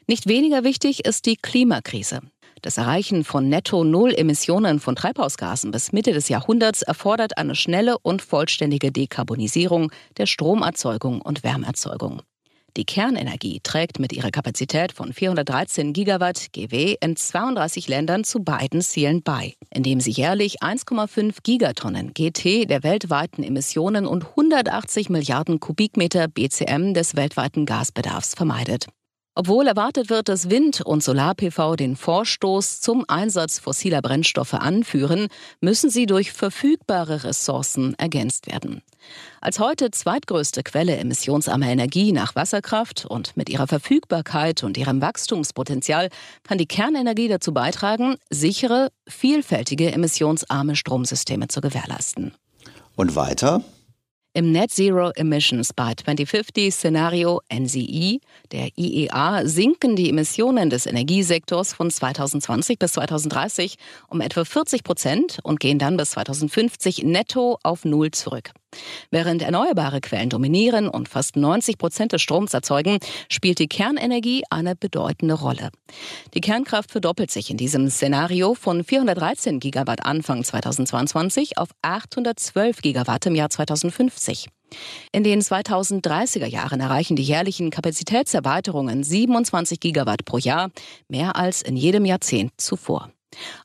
[0.06, 2.20] Nicht weniger wichtig ist die Klimakrise.
[2.62, 8.92] Das Erreichen von Netto-Null-Emissionen von Treibhausgasen bis Mitte des Jahrhunderts erfordert eine schnelle und vollständige
[8.92, 12.22] Dekarbonisierung der Stromerzeugung und Wärmeerzeugung.
[12.76, 18.80] Die Kernenergie trägt mit ihrer Kapazität von 413 Gigawatt GW in 32 Ländern zu beiden
[18.80, 26.28] Zielen bei, indem sie jährlich 1,5 Gigatonnen GT der weltweiten Emissionen und 180 Milliarden Kubikmeter
[26.28, 28.86] BCM des weltweiten Gasbedarfs vermeidet.
[29.34, 35.28] Obwohl erwartet wird, dass Wind- und Solar-PV den Vorstoß zum Einsatz fossiler Brennstoffe anführen,
[35.62, 38.82] müssen sie durch verfügbare Ressourcen ergänzt werden.
[39.40, 46.10] Als heute zweitgrößte Quelle emissionsarmer Energie nach Wasserkraft und mit ihrer Verfügbarkeit und ihrem Wachstumspotenzial
[46.42, 52.34] kann die Kernenergie dazu beitragen, sichere, vielfältige emissionsarme Stromsysteme zu gewährleisten.
[52.96, 53.64] Und weiter?
[54.34, 58.18] Im Net Zero Emissions by 2050 Szenario NZE
[58.50, 63.76] der IEA sinken die Emissionen des Energiesektors von 2020 bis 2030
[64.08, 68.52] um etwa 40 Prozent und gehen dann bis 2050 netto auf Null zurück.
[69.10, 74.74] Während erneuerbare Quellen dominieren und fast 90 Prozent des Stroms erzeugen, spielt die Kernenergie eine
[74.76, 75.70] bedeutende Rolle.
[76.34, 83.26] Die Kernkraft verdoppelt sich in diesem Szenario von 413 Gigawatt Anfang 2022 auf 812 Gigawatt
[83.26, 84.48] im Jahr 2050.
[85.12, 90.70] In den 2030er Jahren erreichen die jährlichen Kapazitätserweiterungen 27 Gigawatt pro Jahr,
[91.08, 93.10] mehr als in jedem Jahrzehnt zuvor.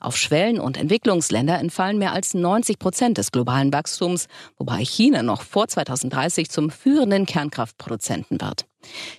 [0.00, 4.26] Auf Schwellen- und Entwicklungsländer entfallen mehr als 90 Prozent des globalen Wachstums,
[4.56, 8.66] wobei China noch vor 2030 zum führenden Kernkraftproduzenten wird.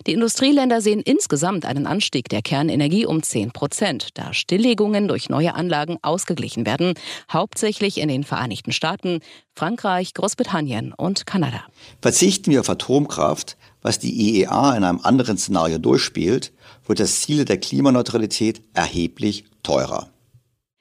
[0.06, 5.54] Die Industrieländer sehen insgesamt einen Anstieg der Kernenergie um 10 Prozent, da Stilllegungen durch neue
[5.54, 6.94] Anlagen ausgeglichen werden,
[7.30, 9.20] hauptsächlich in den Vereinigten Staaten,
[9.54, 11.64] Frankreich, Großbritannien und Kanada.
[12.00, 16.52] Verzichten wir auf Atomkraft, was die IEA in einem anderen Szenario durchspielt,
[16.86, 20.10] wird das Ziel der Klimaneutralität erheblich teurer.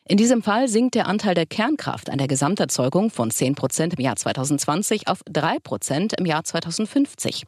[0.10, 4.04] In diesem Fall sinkt der Anteil der Kernkraft an der Gesamterzeugung von 10 Prozent im
[4.04, 7.46] Jahr 2020 auf 3 Prozent im Jahr 2050.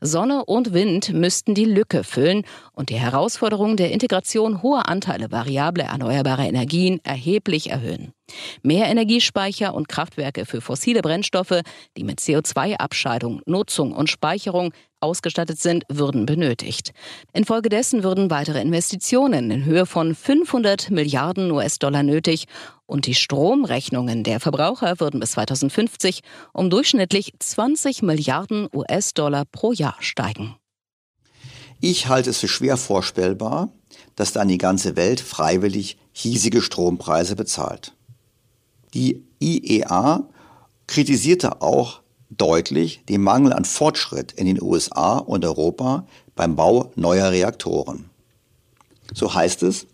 [0.00, 5.84] Sonne und Wind müssten die Lücke füllen und die Herausforderung der Integration hoher Anteile variable
[5.84, 8.12] erneuerbare Energien erheblich erhöhen.
[8.62, 11.60] Mehr Energiespeicher und Kraftwerke für fossile Brennstoffe,
[11.96, 16.92] die mit CO2-Abscheidung, Nutzung und Speicherung ausgestattet sind, würden benötigt.
[17.32, 22.46] Infolgedessen würden weitere Investitionen in Höhe von 500 Milliarden US-Dollar nötig
[22.86, 26.20] und die Stromrechnungen der Verbraucher würden bis 2050
[26.52, 30.56] um durchschnittlich 20 Milliarden US-Dollar pro Jahr steigen.
[31.80, 33.70] Ich halte es für schwer vorstellbar,
[34.14, 37.94] dass dann die ganze Welt freiwillig hiesige Strompreise bezahlt.
[38.94, 40.26] Die IEA
[40.86, 47.30] kritisierte auch deutlich den Mangel an Fortschritt in den USA und Europa beim Bau neuer
[47.30, 48.10] Reaktoren.
[49.12, 49.86] So heißt es,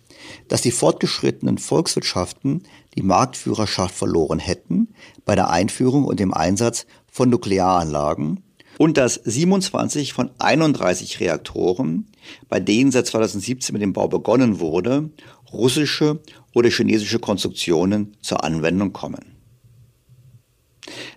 [0.48, 2.62] dass die fortgeschrittenen Volkswirtschaften
[2.94, 8.42] die Marktführerschaft verloren hätten bei der Einführung und dem Einsatz von Nuklearanlagen
[8.78, 12.06] und dass 27 von 31 Reaktoren,
[12.48, 15.10] bei denen seit 2017 mit dem Bau begonnen wurde,
[15.52, 16.20] russische
[16.54, 19.36] oder chinesische Konstruktionen zur Anwendung kommen.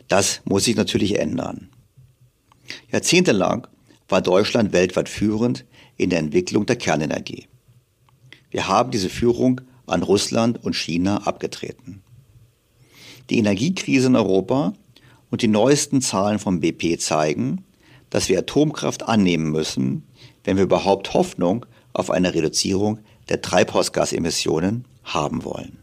[0.08, 1.70] Das muss sich natürlich ändern.
[2.92, 3.68] Jahrzehntelang
[4.08, 5.66] war Deutschland weltweit führend
[5.98, 7.48] in der Entwicklung der Kernenergie.
[8.52, 12.02] Wir haben diese Führung an Russland und China abgetreten.
[13.30, 14.74] Die Energiekrise in Europa
[15.32, 17.64] und die neuesten Zahlen vom BP zeigen,
[18.10, 20.04] dass wir Atomkraft annehmen müssen,
[20.44, 25.78] wenn wir überhaupt Hoffnung auf eine Reduzierung der Treibhausgasemissionen haben wollen.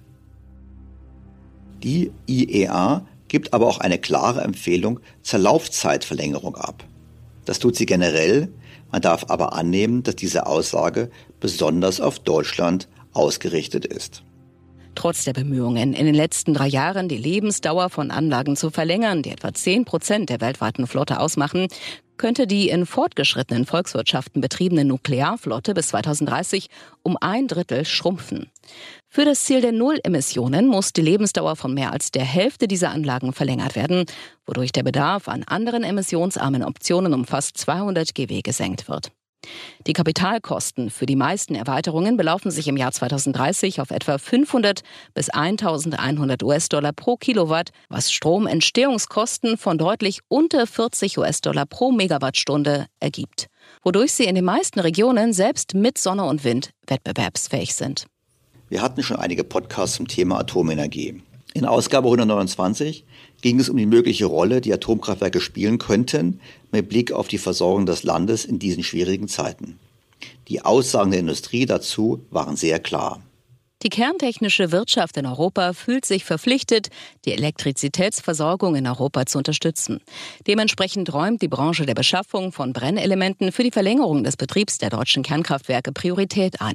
[1.82, 6.84] Die IEA gibt aber auch eine klare Empfehlung zur Laufzeitverlängerung ab.
[7.44, 8.52] Das tut sie generell,
[8.92, 11.10] man darf aber annehmen, dass diese Aussage
[11.40, 14.22] besonders auf Deutschland ausgerichtet ist.
[14.94, 19.30] Trotz der Bemühungen, in den letzten drei Jahren die Lebensdauer von Anlagen zu verlängern, die
[19.30, 21.68] etwa 10 Prozent der weltweiten Flotte ausmachen,
[22.18, 26.68] könnte die in fortgeschrittenen Volkswirtschaften betriebene Nuklearflotte bis 2030
[27.02, 28.50] um ein Drittel schrumpfen.
[29.08, 33.32] Für das Ziel der Nullemissionen muss die Lebensdauer von mehr als der Hälfte dieser Anlagen
[33.32, 34.04] verlängert werden,
[34.46, 39.10] wodurch der Bedarf an anderen emissionsarmen Optionen um fast 200 GW gesenkt wird.
[39.86, 44.82] Die Kapitalkosten für die meisten Erweiterungen belaufen sich im Jahr 2030 auf etwa 500
[45.14, 53.46] bis 1100 US-Dollar pro Kilowatt, was Stromentstehungskosten von deutlich unter 40 US-Dollar pro Megawattstunde ergibt,
[53.82, 58.06] wodurch sie in den meisten Regionen selbst mit Sonne und Wind wettbewerbsfähig sind.
[58.68, 61.22] Wir hatten schon einige Podcasts zum Thema Atomenergie.
[61.54, 63.04] In Ausgabe 129
[63.42, 67.84] ging es um die mögliche Rolle, die Atomkraftwerke spielen könnten, mit Blick auf die Versorgung
[67.84, 69.78] des Landes in diesen schwierigen Zeiten.
[70.48, 73.20] Die Aussagen der Industrie dazu waren sehr klar.
[73.82, 76.88] Die kerntechnische Wirtschaft in Europa fühlt sich verpflichtet,
[77.24, 80.00] die Elektrizitätsversorgung in Europa zu unterstützen.
[80.46, 85.24] Dementsprechend räumt die Branche der Beschaffung von Brennelementen für die Verlängerung des Betriebs der deutschen
[85.24, 86.74] Kernkraftwerke Priorität ein.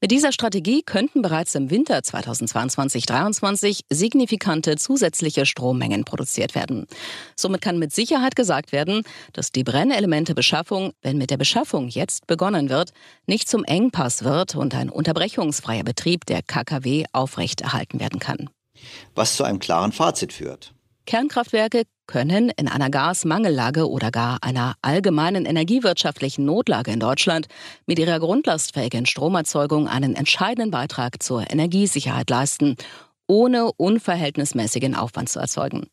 [0.00, 6.86] Mit dieser Strategie könnten bereits im Winter 2022-23 signifikante zusätzliche Strommengen produziert werden.
[7.34, 12.68] Somit kann mit Sicherheit gesagt werden, dass die Brennelementebeschaffung, wenn mit der Beschaffung jetzt begonnen
[12.68, 12.92] wird,
[13.26, 18.50] nicht zum Engpass wird und ein unterbrechungsfreier Betrieb der KKW aufrechterhalten werden kann.
[19.14, 20.74] Was zu einem klaren Fazit führt.
[21.06, 27.48] Kernkraftwerke können in einer Gasmangellage oder gar einer allgemeinen energiewirtschaftlichen Notlage in Deutschland
[27.86, 32.76] mit ihrer grundlastfähigen Stromerzeugung einen entscheidenden Beitrag zur Energiesicherheit leisten,
[33.26, 35.86] ohne unverhältnismäßigen Aufwand zu erzeugen.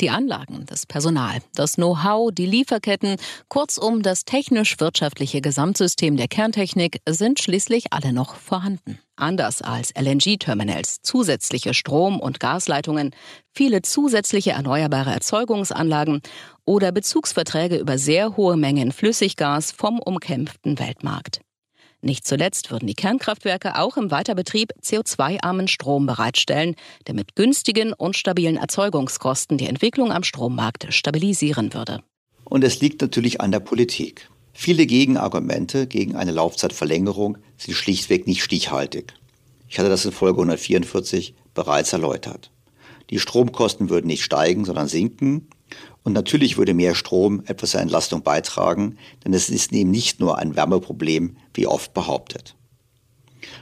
[0.00, 3.16] Die Anlagen, das Personal, das Know-how, die Lieferketten,
[3.48, 8.98] kurzum das technisch-wirtschaftliche Gesamtsystem der Kerntechnik sind schließlich alle noch vorhanden.
[9.16, 13.10] Anders als LNG-Terminals, zusätzliche Strom- und Gasleitungen,
[13.52, 16.20] viele zusätzliche erneuerbare Erzeugungsanlagen
[16.64, 21.40] oder Bezugsverträge über sehr hohe Mengen Flüssiggas vom umkämpften Weltmarkt.
[22.00, 26.76] Nicht zuletzt würden die Kernkraftwerke auch im Weiterbetrieb CO2-armen Strom bereitstellen,
[27.06, 32.02] der mit günstigen und stabilen Erzeugungskosten die Entwicklung am Strommarkt stabilisieren würde.
[32.44, 34.30] Und es liegt natürlich an der Politik.
[34.52, 39.14] Viele Gegenargumente gegen eine Laufzeitverlängerung sind schlichtweg nicht stichhaltig.
[39.68, 42.50] Ich hatte das in Folge 144 bereits erläutert.
[43.10, 45.48] Die Stromkosten würden nicht steigen, sondern sinken.
[46.08, 48.96] Und natürlich würde mehr Strom etwas zur Entlastung beitragen,
[49.26, 52.56] denn es ist eben nicht nur ein Wärmeproblem, wie oft behauptet.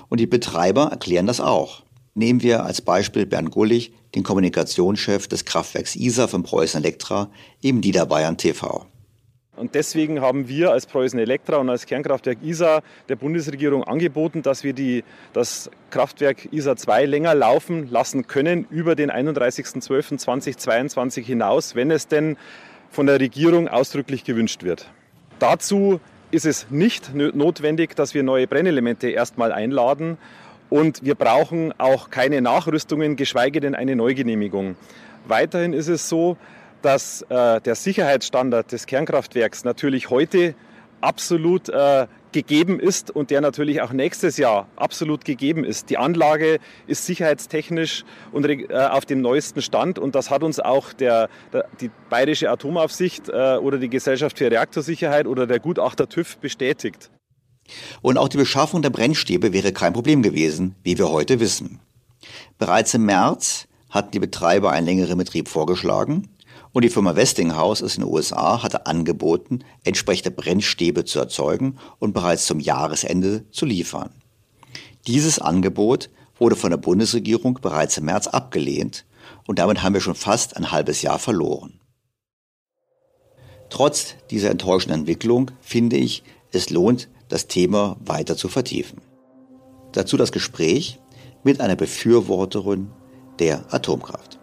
[0.09, 1.83] Und die Betreiber erklären das auch.
[2.15, 7.33] Nehmen wir als Beispiel Bernd Gullich, den Kommunikationschef des Kraftwerks ISA von Preußen Elektra,
[7.63, 8.87] im Niederbayern TV.
[9.57, 14.65] Und deswegen haben wir als Preußen Elektra und als Kernkraftwerk ISA der Bundesregierung angeboten, dass
[14.65, 15.03] wir die,
[15.33, 22.37] das Kraftwerk ISA 2 länger laufen lassen können über den 31.12.2022 hinaus, wenn es denn
[22.91, 24.91] von der Regierung ausdrücklich gewünscht wird.
[25.39, 26.01] Dazu
[26.31, 30.19] ist es nicht notwendig, dass wir neue Brennelemente erstmal einladen
[30.69, 34.77] und wir brauchen auch keine Nachrüstungen, geschweige denn eine Neugenehmigung.
[35.27, 36.37] Weiterhin ist es so,
[36.83, 40.55] dass äh, der Sicherheitsstandard des Kernkraftwerks natürlich heute
[41.01, 45.89] absolut äh, gegeben ist und der natürlich auch nächstes Jahr absolut gegeben ist.
[45.89, 50.93] Die Anlage ist sicherheitstechnisch und, äh, auf dem neuesten Stand und das hat uns auch
[50.93, 56.37] der, der die Bayerische Atomaufsicht äh, oder die Gesellschaft für Reaktorsicherheit oder der Gutachter TÜV
[56.39, 57.11] bestätigt.
[58.03, 61.81] Und auch die Beschaffung der Brennstäbe wäre kein Problem gewesen, wie wir heute wissen.
[62.59, 66.29] Bereits im März hatten die Betreiber einen längeren Betrieb vorgeschlagen
[66.77, 72.45] und die Firma Westinghouse aus den USA hatte angeboten, entsprechende Brennstäbe zu erzeugen und bereits
[72.45, 74.11] zum Jahresende zu liefern.
[75.07, 79.07] Dieses Angebot wurde von der Bundesregierung bereits im März abgelehnt
[79.47, 81.81] und damit haben wir schon fast ein halbes Jahr verloren.
[83.71, 89.01] Trotz dieser enttäuschenden Entwicklung finde ich, es lohnt, das Thema weiter zu vertiefen.
[89.93, 91.01] Dazu das Gespräch
[91.43, 92.91] mit einer Befürworterin
[93.39, 94.36] der Atomkraft.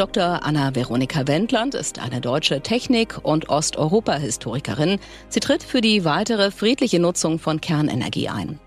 [0.00, 0.46] Dr.
[0.46, 4.98] Anna-Veronika Wendland ist eine deutsche Technik- und Osteuropa-Historikerin.
[5.28, 8.58] Sie tritt für die weitere friedliche Nutzung von Kernenergie ein.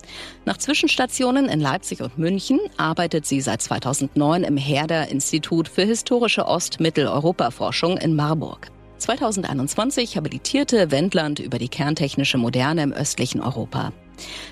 [0.45, 6.45] Nach Zwischenstationen in Leipzig und München arbeitet sie seit 2009 im Herder Institut für historische
[6.45, 8.67] Ost-Mitteleuropa-Forschung in Marburg.
[8.99, 13.91] 2021 habilitierte Wendland über die kerntechnische Moderne im östlichen Europa.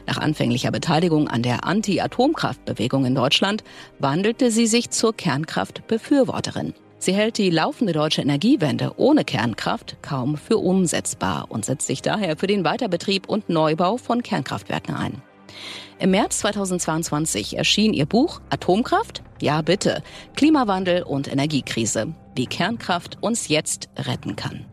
[0.07, 3.63] Nach anfänglicher Beteiligung an der Anti-Atomkraftbewegung in Deutschland
[3.99, 6.73] wandelte sie sich zur Kernkraftbefürworterin.
[6.99, 12.37] Sie hält die laufende deutsche Energiewende ohne Kernkraft kaum für umsetzbar und setzt sich daher
[12.37, 15.21] für den Weiterbetrieb und Neubau von Kernkraftwerken ein.
[15.97, 19.23] Im März 2022 erschien ihr Buch Atomkraft?
[19.41, 20.03] Ja bitte.
[20.35, 22.13] Klimawandel und Energiekrise.
[22.35, 24.65] Wie Kernkraft uns jetzt retten kann.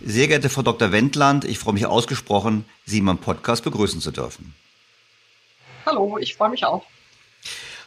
[0.00, 0.92] Sehr geehrte Frau Dr.
[0.92, 4.54] Wendland, ich freue mich ausgesprochen, Sie in meinem Podcast begrüßen zu dürfen.
[5.86, 6.84] Hallo, ich freue mich auch.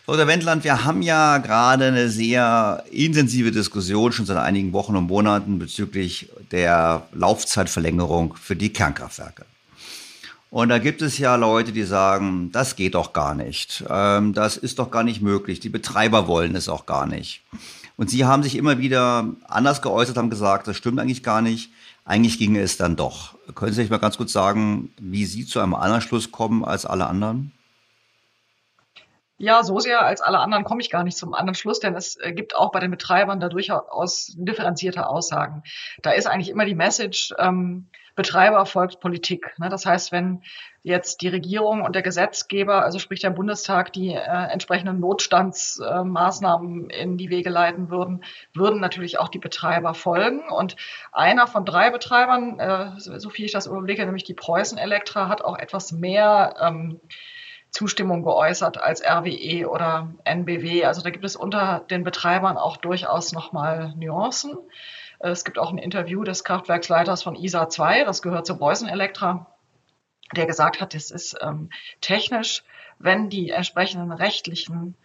[0.05, 0.27] Frau Dr.
[0.27, 5.57] Wendland, wir haben ja gerade eine sehr intensive Diskussion schon seit einigen Wochen und Monaten
[5.57, 9.45] bezüglich der Laufzeitverlängerung für die Kernkraftwerke.
[10.49, 13.85] Und da gibt es ja Leute, die sagen, das geht doch gar nicht.
[13.89, 15.61] Ähm, das ist doch gar nicht möglich.
[15.61, 17.41] Die Betreiber wollen es auch gar nicht.
[17.95, 21.69] Und Sie haben sich immer wieder anders geäußert, haben gesagt, das stimmt eigentlich gar nicht.
[22.03, 23.35] Eigentlich ginge es dann doch.
[23.55, 26.85] Können Sie sich mal ganz kurz sagen, wie Sie zu einem anderen Schluss kommen als
[26.85, 27.51] alle anderen?
[29.37, 32.15] Ja, so sehr als alle anderen komme ich gar nicht zum anderen Schluss, denn es
[32.17, 35.63] äh, gibt auch bei den Betreibern da durchaus differenzierte Aussagen.
[36.03, 39.57] Da ist eigentlich immer die Message, ähm, Betreiber folgt Politik.
[39.57, 39.69] Ne?
[39.69, 40.43] Das heißt, wenn
[40.83, 47.01] jetzt die Regierung und der Gesetzgeber, also sprich der Bundestag, die äh, entsprechenden Notstandsmaßnahmen äh,
[47.01, 48.23] in die Wege leiten würden,
[48.53, 50.49] würden natürlich auch die Betreiber folgen.
[50.49, 50.75] Und
[51.11, 55.43] einer von drei Betreibern, äh, so viel ich das überblicke, nämlich die Preußen Elektra, hat
[55.43, 56.99] auch etwas mehr ähm,
[57.69, 60.85] Zustimmung geäußert als RWE oder NBW.
[60.85, 64.57] Also da gibt es unter den Betreibern auch durchaus nochmal Nuancen.
[65.19, 69.45] Es gibt auch ein Interview des Kraftwerksleiters von ISA 2, das gehört zu Preußen Elektra,
[70.35, 71.69] der gesagt hat, es ist ähm,
[72.01, 72.63] technisch,
[72.99, 74.95] wenn die entsprechenden rechtlichen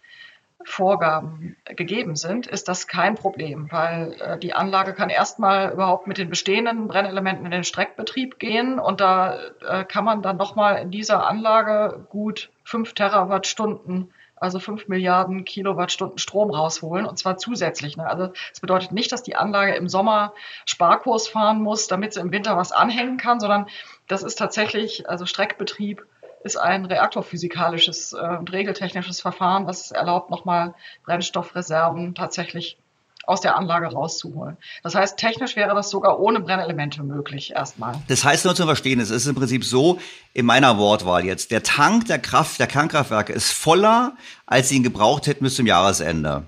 [0.63, 6.17] Vorgaben gegeben sind, ist das kein Problem, weil äh, die Anlage kann erstmal überhaupt mit
[6.17, 10.91] den bestehenden Brennelementen in den Streckbetrieb gehen und da äh, kann man dann nochmal in
[10.91, 17.97] dieser Anlage gut fünf Terawattstunden also fünf Milliarden Kilowattstunden Strom rausholen und zwar zusätzlich.
[17.97, 18.07] Ne?
[18.07, 20.33] Also es bedeutet nicht, dass die Anlage im Sommer
[20.65, 23.67] Sparkurs fahren muss, damit sie im Winter was anhängen kann, sondern
[24.07, 26.05] das ist tatsächlich, also Streckbetrieb
[26.43, 32.77] ist ein reaktorphysikalisches äh, und regeltechnisches Verfahren, was erlaubt, nochmal Brennstoffreserven tatsächlich
[33.27, 34.57] aus der Anlage rauszuholen.
[34.83, 37.95] Das heißt, technisch wäre das sogar ohne Brennelemente möglich erstmal.
[38.07, 39.99] Das heißt nur zu verstehen, es ist im Prinzip so,
[40.33, 44.15] in meiner Wortwahl jetzt, der Tank der Kraft, der Kernkraftwerke ist voller,
[44.45, 46.47] als sie ihn gebraucht hätten bis zum Jahresende.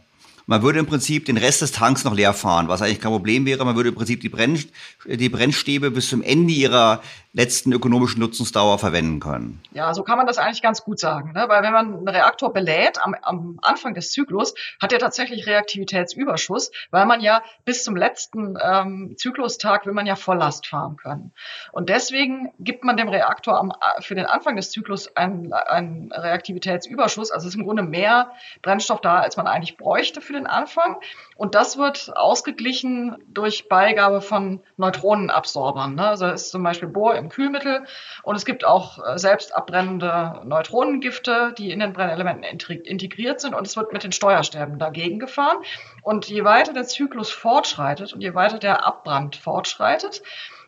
[0.50, 3.46] Man würde im Prinzip den Rest des Tanks noch leer fahren, was eigentlich kein Problem
[3.46, 3.64] wäre.
[3.66, 4.60] Man würde im Prinzip die, Brenn,
[5.06, 7.02] die Brennstäbe bis zum Ende ihrer
[7.34, 9.62] letzten ökonomischen Nutzungsdauer verwenden können.
[9.72, 11.34] Ja, so kann man das eigentlich ganz gut sagen.
[11.34, 11.46] Ne?
[11.48, 16.72] Weil wenn man einen Reaktor belädt am, am Anfang des Zyklus, hat er tatsächlich Reaktivitätsüberschuss,
[16.90, 21.32] weil man ja bis zum letzten ähm, Zyklustag will man ja Volllast fahren können.
[21.72, 27.30] Und deswegen gibt man dem Reaktor am, für den Anfang des Zyklus einen, einen Reaktivitätsüberschuss.
[27.30, 28.32] Also es ist im Grunde mehr
[28.64, 30.98] Brennstoff da, als man eigentlich bräuchte für den Anfang.
[31.36, 35.96] Und das wird ausgeglichen durch Beigabe von Neutronenabsorbern.
[35.96, 36.08] Ne?
[36.08, 37.86] Also ist zum Beispiel Bohr im Kühlmittel
[38.24, 42.44] und es gibt auch äh, selbst abbrennende Neutronengifte, die in den Brennelementen
[42.84, 45.58] integriert sind und es wird mit den Steuerstäben dagegen gefahren.
[46.02, 50.22] Und je weiter der Zyklus fortschreitet und je weiter der Abbrand fortschreitet,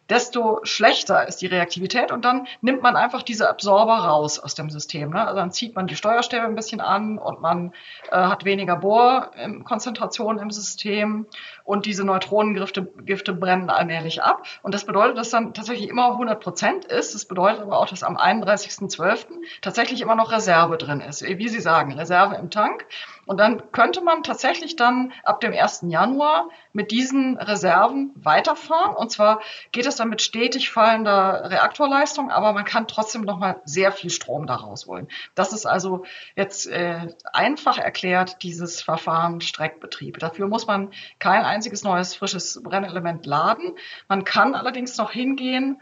[0.09, 4.69] desto schlechter ist die Reaktivität und dann nimmt man einfach diese Absorber raus aus dem
[4.69, 5.11] System.
[5.11, 5.25] Ne?
[5.25, 7.73] Also dann zieht man die Steuerstäbe ein bisschen an und man
[8.11, 11.27] äh, hat weniger Bohrkonzentration im System
[11.63, 14.45] und diese Neutronengifte Gifte brennen allmählich ab.
[14.63, 17.15] Und das bedeutet, dass dann tatsächlich immer 100 Prozent ist.
[17.15, 19.27] Das bedeutet aber auch, dass am 31.12.
[19.61, 21.21] tatsächlich immer noch Reserve drin ist.
[21.21, 22.85] Wie Sie sagen, Reserve im Tank.
[23.27, 25.85] Und dann könnte man tatsächlich dann ab dem 1.
[25.87, 28.95] Januar mit diesen Reserven weiterfahren.
[28.95, 29.41] Und zwar
[29.71, 34.47] geht es dann mit stetig fallender Reaktorleistung, aber man kann trotzdem nochmal sehr viel Strom
[34.47, 35.07] daraus holen.
[35.35, 36.03] Das ist also
[36.35, 40.17] jetzt äh, einfach erklärt, dieses Verfahren Streckbetrieb.
[40.19, 43.75] Dafür muss man kein einziges neues frisches Brennelement laden.
[44.07, 45.79] Man kann allerdings noch hingehen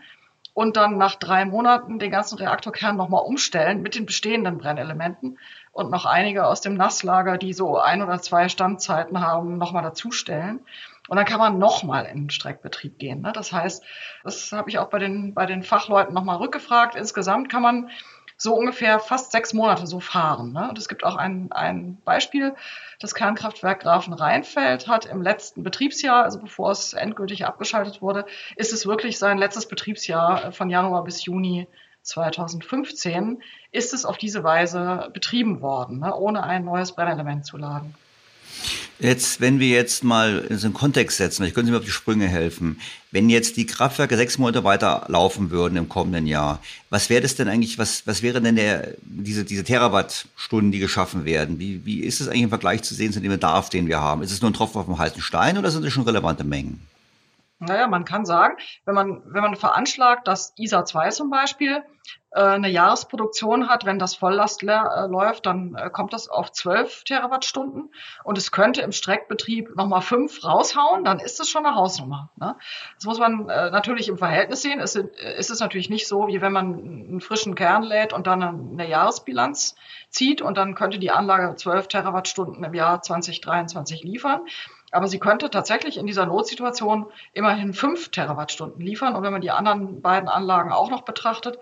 [0.53, 5.37] und dann nach drei Monaten den ganzen Reaktorkern nochmal umstellen mit den bestehenden Brennelementen
[5.79, 10.59] und noch einige aus dem Nasslager, die so ein oder zwei Standzeiten haben, nochmal dazustellen.
[11.07, 13.21] Und dann kann man nochmal in den Streckbetrieb gehen.
[13.21, 13.31] Ne?
[13.33, 13.83] Das heißt,
[14.23, 16.95] das habe ich auch bei den, bei den Fachleuten nochmal rückgefragt.
[16.95, 17.89] Insgesamt kann man
[18.37, 20.53] so ungefähr fast sechs Monate so fahren.
[20.53, 20.69] Ne?
[20.69, 22.55] Und es gibt auch ein, ein Beispiel,
[22.99, 28.25] das Kernkraftwerk Grafenrheinfeld hat im letzten Betriebsjahr, also bevor es endgültig abgeschaltet wurde,
[28.55, 31.67] ist es wirklich sein letztes Betriebsjahr von Januar bis Juni
[32.03, 33.41] 2015
[33.71, 37.93] ist es auf diese Weise betrieben worden, ne, ohne ein neues Brennelement zu laden.
[39.01, 41.85] Jetzt, wenn wir jetzt mal in so einen Kontext setzen, ich können Sie mir auf
[41.85, 42.81] die Sprünge helfen.
[43.11, 46.59] Wenn jetzt die Kraftwerke sechs Monate weiter laufen würden im kommenden Jahr,
[46.89, 51.23] was wäre das denn eigentlich, was, was wäre denn der, diese, diese Terawattstunden, die geschaffen
[51.23, 51.59] werden?
[51.59, 54.21] Wie, wie ist es eigentlich im Vergleich zu sehen zu dem Bedarf, den wir haben?
[54.21, 56.81] Ist es nur ein Tropfen auf dem heißen Stein oder sind es schon relevante Mengen?
[57.59, 58.55] Naja, man kann sagen,
[58.85, 61.83] wenn man, wenn man veranschlagt, dass ISA 2 zum Beispiel
[62.31, 67.03] äh, eine Jahresproduktion hat, wenn das Volllast äh, läuft, dann äh, kommt das auf 12
[67.03, 67.91] Terawattstunden
[68.23, 72.29] und es könnte im Streckbetrieb nochmal fünf raushauen, dann ist es schon eine Hausnummer.
[72.37, 72.55] Ne?
[72.95, 74.79] Das muss man äh, natürlich im Verhältnis sehen.
[74.79, 78.41] Es ist es natürlich nicht so, wie wenn man einen frischen Kern lädt und dann
[78.41, 79.75] eine Jahresbilanz
[80.09, 84.41] zieht und dann könnte die Anlage 12 Terawattstunden im Jahr 2023 liefern.
[84.91, 89.15] Aber sie könnte tatsächlich in dieser Notsituation immerhin fünf Terawattstunden liefern.
[89.15, 91.59] Und wenn man die anderen beiden Anlagen auch noch betrachtet,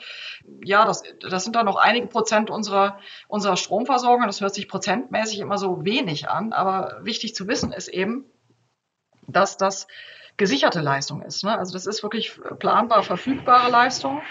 [0.64, 4.26] ja, das, das sind dann noch einige Prozent unserer, unserer Stromversorgung.
[4.26, 6.54] Das hört sich prozentmäßig immer so wenig an.
[6.54, 8.26] Aber wichtig zu wissen ist eben,
[9.28, 9.88] dass das
[10.38, 11.44] gesicherte Leistung ist.
[11.44, 11.58] Ne?
[11.58, 14.22] Also das ist wirklich planbar verfügbare Leistung.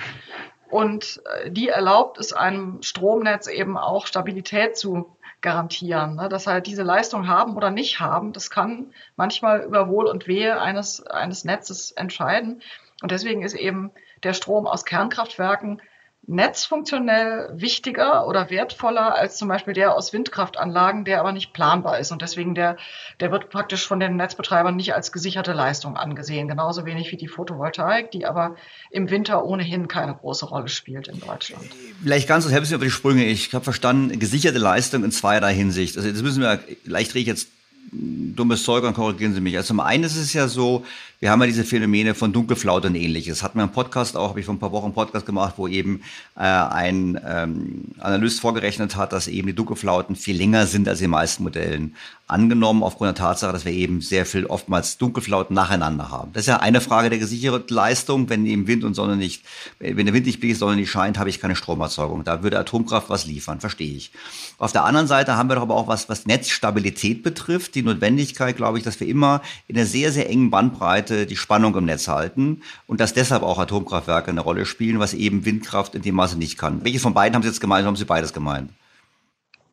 [0.70, 5.15] Und äh, die erlaubt es einem Stromnetz eben auch Stabilität zu
[5.46, 6.16] garantieren.
[6.16, 6.28] Ne?
[6.28, 10.60] Dass halt diese Leistung haben oder nicht haben, das kann manchmal über Wohl und Wehe
[10.60, 12.62] eines, eines Netzes entscheiden.
[13.00, 13.92] Und deswegen ist eben
[14.24, 15.80] der Strom aus Kernkraftwerken
[16.28, 22.10] netzfunktionell wichtiger oder wertvoller als zum Beispiel der aus Windkraftanlagen, der aber nicht planbar ist.
[22.10, 22.76] Und deswegen der,
[23.20, 26.48] der wird praktisch von den Netzbetreibern nicht als gesicherte Leistung angesehen.
[26.48, 28.56] Genauso wenig wie die Photovoltaik, die aber
[28.90, 31.66] im Winter ohnehin keine große Rolle spielt in Deutschland.
[32.02, 33.24] Vielleicht ganz kurz, helfen Sie über die Sprünge.
[33.24, 35.96] Ich habe verstanden, gesicherte Leistung in zweierlei Hinsicht.
[35.96, 37.48] Also das müssen wir, leicht rede ich jetzt
[37.92, 39.56] dummes Zeug und korrigieren Sie mich.
[39.56, 40.84] Also zum einen ist es ja so,
[41.18, 43.42] wir haben ja diese Phänomene von Dunkelflaute und ähnliches.
[43.42, 45.66] Hatten wir einen Podcast auch, habe ich vor ein paar Wochen einen Podcast gemacht, wo
[45.66, 46.02] eben
[46.36, 51.04] äh, ein ähm, Analyst vorgerechnet hat, dass eben die Dunkelflauten viel länger sind als in
[51.04, 51.96] den meisten Modellen.
[52.28, 56.32] Angenommen aufgrund der Tatsache, dass wir eben sehr viel oftmals Dunkelflauten nacheinander haben.
[56.32, 58.28] Das ist ja eine Frage der gesicherten Leistung.
[58.28, 59.44] Wenn eben Wind und Sonne nicht,
[59.78, 62.24] wenn der Wind nicht bläst, Sonne nicht scheint, habe ich keine Stromerzeugung.
[62.24, 64.10] Da würde Atomkraft was liefern, verstehe ich.
[64.58, 68.56] Auf der anderen Seite haben wir doch aber auch was, was Netzstabilität betrifft, die Notwendigkeit,
[68.56, 71.84] glaube ich, dass wir immer in einer sehr, sehr engen Bandbreite Seite die Spannung im
[71.84, 76.14] Netz halten und dass deshalb auch Atomkraftwerke eine Rolle spielen, was eben Windkraft in dem
[76.14, 76.84] Maße nicht kann.
[76.84, 77.86] Welches von beiden haben Sie jetzt gemeint?
[77.86, 78.70] Haben Sie beides gemeint?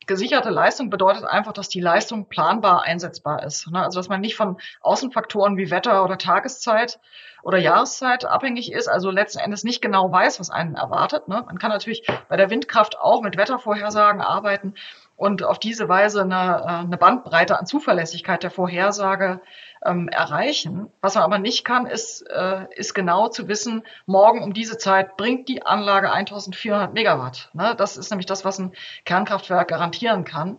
[0.05, 3.71] Gesicherte Leistung bedeutet einfach, dass die Leistung planbar einsetzbar ist.
[3.71, 3.81] Ne?
[3.81, 6.99] Also dass man nicht von Außenfaktoren wie Wetter oder Tageszeit
[7.41, 11.29] oder Jahreszeit abhängig ist, also letzten Endes nicht genau weiß, was einen erwartet.
[11.29, 11.43] Ne?
[11.45, 14.73] Man kann natürlich bei der Windkraft auch mit Wettervorhersagen arbeiten,
[15.15, 19.41] und auf diese Weise eine, äh, eine Bandbreite an Zuverlässigkeit der Vorhersage
[19.85, 20.87] ähm, erreichen.
[21.01, 25.17] Was man aber nicht kann, ist, äh, ist genau zu wissen, morgen um diese Zeit
[25.17, 27.49] bringt die Anlage 1400 Megawatt.
[27.53, 27.75] Ne?
[27.77, 28.73] Das ist nämlich das, was ein
[29.05, 30.57] Kernkraftwerk garantieren kann.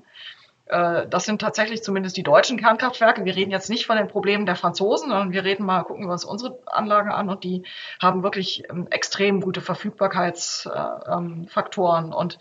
[0.66, 3.25] Äh, das sind tatsächlich zumindest die deutschen Kernkraftwerke.
[3.25, 6.12] Wir reden jetzt nicht von den Problemen der Franzosen, sondern wir reden mal, gucken wir
[6.12, 7.64] uns unsere Anlagen an und die
[8.01, 12.39] haben wirklich ähm, extrem gute Verfügbarkeitsfaktoren und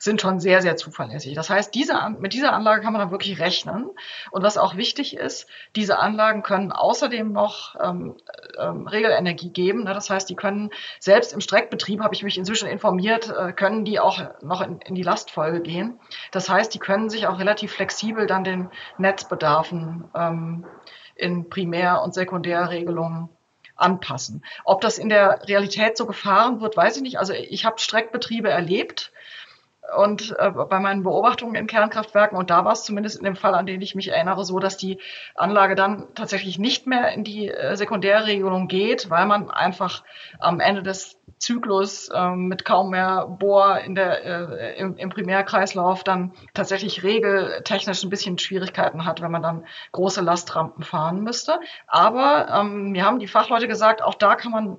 [0.00, 1.34] sind schon sehr, sehr zuverlässig.
[1.34, 3.90] Das heißt, diese, mit dieser Anlage kann man dann wirklich rechnen.
[4.30, 5.46] Und was auch wichtig ist,
[5.76, 8.16] diese Anlagen können außerdem noch ähm,
[8.58, 9.84] ähm, Regelenergie geben.
[9.84, 9.92] Ne?
[9.92, 10.70] Das heißt, die können
[11.00, 14.94] selbst im Streckbetrieb, habe ich mich inzwischen informiert, äh, können die auch noch in, in
[14.94, 16.00] die Lastfolge gehen.
[16.30, 20.64] Das heißt, die können sich auch relativ flexibel dann den Netzbedarfen ähm,
[21.14, 23.28] in Primär- und Sekundärregelungen
[23.76, 24.44] anpassen.
[24.64, 27.18] Ob das in der Realität so gefahren wird, weiß ich nicht.
[27.18, 29.12] Also ich habe Streckbetriebe erlebt
[29.96, 33.54] und äh, bei meinen Beobachtungen in Kernkraftwerken, und da war es zumindest in dem Fall,
[33.54, 34.98] an den ich mich erinnere, so, dass die
[35.34, 40.04] Anlage dann tatsächlich nicht mehr in die äh, Sekundärregelung geht, weil man einfach
[40.38, 46.04] am Ende des Zyklus äh, mit kaum mehr Bohr in der, äh, im, im Primärkreislauf
[46.04, 51.58] dann tatsächlich regeltechnisch ein bisschen Schwierigkeiten hat, wenn man dann große Lastrampen fahren müsste.
[51.86, 54.78] Aber ähm, mir haben die Fachleute gesagt, auch da kann man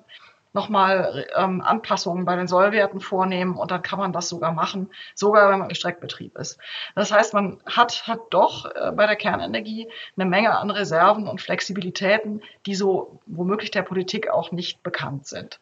[0.54, 5.52] nochmal ähm, Anpassungen bei den Sollwerten vornehmen und dann kann man das sogar machen, sogar
[5.52, 6.60] wenn man im Streckbetrieb ist.
[6.96, 11.42] Das heißt, man hat, hat doch äh, bei der Kernenergie eine Menge an Reserven und
[11.42, 15.60] Flexibilitäten, die so womöglich der Politik auch nicht bekannt sind.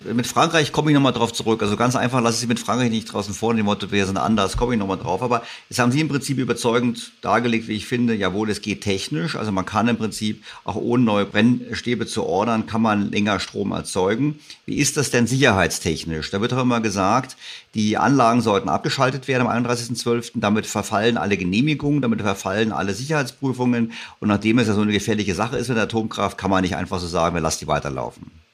[0.00, 1.60] Mit Frankreich komme ich nochmal drauf zurück.
[1.60, 4.16] Also ganz einfach lasse ich Sie mit Frankreich nicht draußen vor, dem Motto, wir sind
[4.16, 5.22] anders, komme ich nochmal drauf.
[5.22, 9.34] Aber jetzt haben Sie im Prinzip überzeugend dargelegt, wie ich finde, jawohl, es geht technisch.
[9.34, 13.72] Also man kann im Prinzip auch ohne neue Brennstäbe zu ordern, kann man länger Strom
[13.72, 14.38] erzeugen.
[14.66, 16.30] Wie ist das denn sicherheitstechnisch?
[16.30, 17.36] Da wird doch immer gesagt,
[17.74, 20.32] die Anlagen sollten abgeschaltet werden am 31.12.
[20.36, 23.92] Damit verfallen alle Genehmigungen, damit verfallen alle Sicherheitsprüfungen.
[24.20, 26.76] Und nachdem es ja so eine gefährliche Sache ist mit der Atomkraft, kann man nicht
[26.76, 28.47] einfach so sagen, wir lassen die weiterlaufen.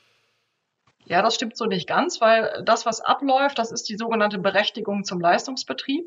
[1.07, 5.05] Ja, das stimmt so nicht ganz, weil das, was abläuft, das ist die sogenannte Berechtigung
[5.05, 6.05] zum Leistungsbetrieb.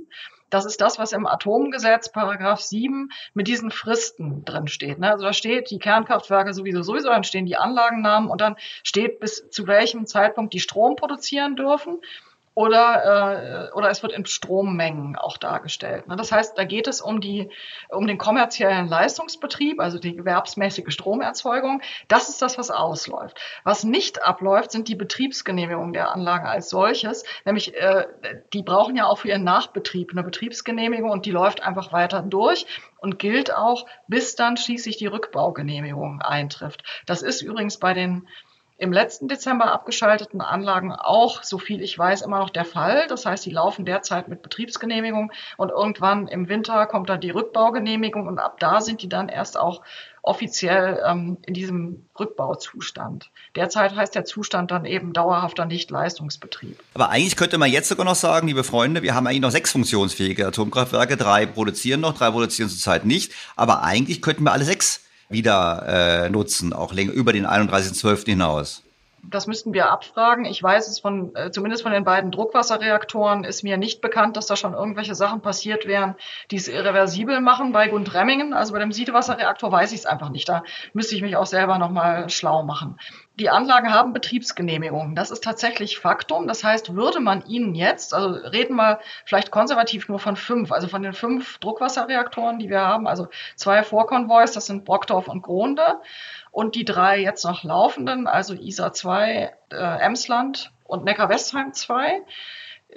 [0.49, 4.97] Das ist das, was im Atomgesetz, Paragraph 7, mit diesen Fristen drin steht.
[4.97, 5.11] Ne?
[5.11, 9.49] Also da steht die Kernkraftwerke sowieso sowieso, dann stehen die Anlagennamen und dann steht bis
[9.49, 11.99] zu welchem Zeitpunkt die Strom produzieren dürfen
[12.57, 16.07] oder, äh, oder es wird in Strommengen auch dargestellt.
[16.07, 16.15] Ne?
[16.15, 17.51] Das heißt, da geht es um, die,
[17.87, 21.83] um den kommerziellen Leistungsbetrieb, also die gewerbsmäßige Stromerzeugung.
[22.07, 23.39] Das ist das, was ausläuft.
[23.63, 27.25] Was nicht abläuft, sind die Betriebsgenehmigungen der Anlagen als solches.
[27.45, 28.07] Nämlich, äh,
[28.53, 32.65] die brauchen ja auch für ihren Nachbetrieb eine Betriebsgenehmigung und die läuft einfach weiter durch
[32.97, 36.81] und gilt auch, bis dann schließlich die Rückbaugenehmigung eintrifft.
[37.05, 38.27] Das ist übrigens bei den
[38.77, 43.07] im letzten Dezember abgeschalteten Anlagen auch, so viel ich weiß, immer noch der Fall.
[43.07, 48.27] Das heißt, die laufen derzeit mit Betriebsgenehmigung und irgendwann im Winter kommt dann die Rückbaugenehmigung
[48.27, 49.81] und ab da sind die dann erst auch
[50.21, 53.31] offiziell ähm, in diesem Rückbauzustand.
[53.55, 56.77] Derzeit heißt der Zustand dann eben dauerhafter Nicht-Leistungsbetrieb.
[56.93, 59.71] Aber eigentlich könnte man jetzt sogar noch sagen, liebe Freunde, wir haben eigentlich noch sechs
[59.71, 61.17] funktionsfähige Atomkraftwerke.
[61.17, 63.31] Drei produzieren noch, drei produzieren zurzeit nicht.
[63.55, 68.25] Aber eigentlich könnten wir alle sechs wieder äh, nutzen, auch länger über den 31.12.
[68.25, 68.83] hinaus?
[69.29, 70.45] Das müssten wir abfragen.
[70.45, 74.45] Ich weiß es von, äh, zumindest von den beiden Druckwasserreaktoren ist mir nicht bekannt, dass
[74.45, 76.15] da schon irgendwelche Sachen passiert wären,
[76.49, 77.73] die es irreversibel machen.
[77.73, 80.47] Bei Gundremmingen, also bei dem Siedewasserreaktor, weiß ich es einfach nicht.
[80.47, 80.63] Da
[80.93, 82.97] müsste ich mich auch selber nochmal schlau machen.
[83.39, 85.13] Die Anlagen haben Betriebsgenehmigungen.
[85.13, 86.47] Das ist tatsächlich Faktum.
[86.47, 90.87] Das heißt, würde man ihnen jetzt, also reden wir vielleicht konservativ nur von fünf, also
[90.87, 96.01] von den fünf Druckwasserreaktoren, die wir haben, also zwei Vorkonvois, das sind Brockdorf und Gronde,
[96.49, 102.23] und die drei jetzt noch laufenden, also ISA 2, äh, Emsland und Neckar-Westheim 2,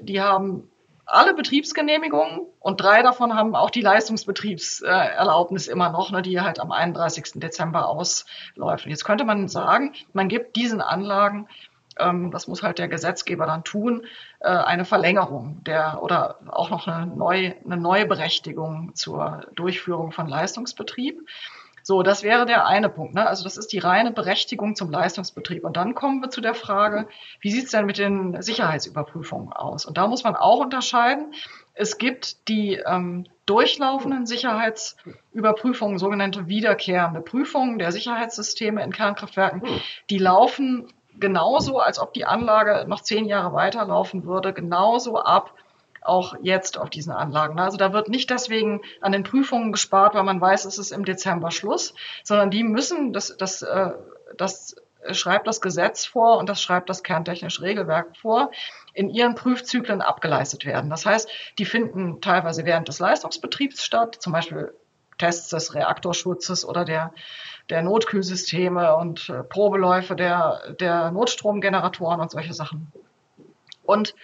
[0.01, 0.70] die haben
[1.11, 6.73] alle Betriebsgenehmigungen und drei davon haben auch die Leistungsbetriebserlaubnis immer noch, ne, die halt am
[6.73, 7.33] 31.
[7.35, 8.87] Dezember ausläuft.
[8.87, 11.49] Jetzt könnte man sagen, man gibt diesen Anlagen,
[11.99, 14.07] ähm, das muss halt der Gesetzgeber dann tun,
[14.41, 20.27] äh, eine Verlängerung der oder auch noch eine neue, eine neue Berechtigung zur Durchführung von
[20.27, 21.21] Leistungsbetrieb.
[21.91, 23.14] So, das wäre der eine Punkt.
[23.14, 23.26] Ne?
[23.26, 25.64] Also das ist die reine Berechtigung zum Leistungsbetrieb.
[25.64, 27.09] Und dann kommen wir zu der Frage,
[27.41, 29.86] wie sieht es denn mit den Sicherheitsüberprüfungen aus?
[29.86, 31.34] Und da muss man auch unterscheiden.
[31.74, 39.62] Es gibt die ähm, durchlaufenden Sicherheitsüberprüfungen, sogenannte wiederkehrende Prüfungen der Sicherheitssysteme in Kernkraftwerken.
[40.11, 45.55] Die laufen genauso, als ob die Anlage noch zehn Jahre weiterlaufen würde, genauso ab
[46.03, 47.59] auch jetzt auf diesen Anlagen.
[47.59, 51.05] Also da wird nicht deswegen an den Prüfungen gespart, weil man weiß, es ist im
[51.05, 51.95] Dezember Schluss,
[52.25, 53.91] sondern die müssen, das, das, äh,
[54.37, 54.77] das
[55.13, 58.51] schreibt das Gesetz vor und das schreibt das kerntechnische Regelwerk vor.
[58.93, 60.91] in ihren Prüfzyklen abgeleistet werden.
[60.91, 61.29] Das heißt,
[61.59, 64.75] die finden teilweise während des Leistungsbetriebs statt, zum Beispiel
[65.17, 67.13] Tests des Reaktorschutzes oder der,
[67.69, 72.91] der Notkühlsysteme und äh, Probeläufe der, der Notstromgeneratoren und solche Sachen.
[73.85, 74.15] Und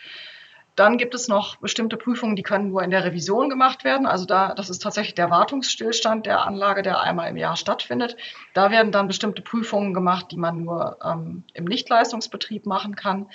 [0.76, 4.06] dann gibt es noch bestimmte Prüfungen, die können nur in der Revision gemacht werden.
[4.06, 8.16] Also da, das ist tatsächlich der Wartungsstillstand der Anlage, der einmal im Jahr stattfindet.
[8.52, 13.28] Da werden dann bestimmte Prüfungen gemacht, die man nur ähm, im Nichtleistungsbetrieb machen kann.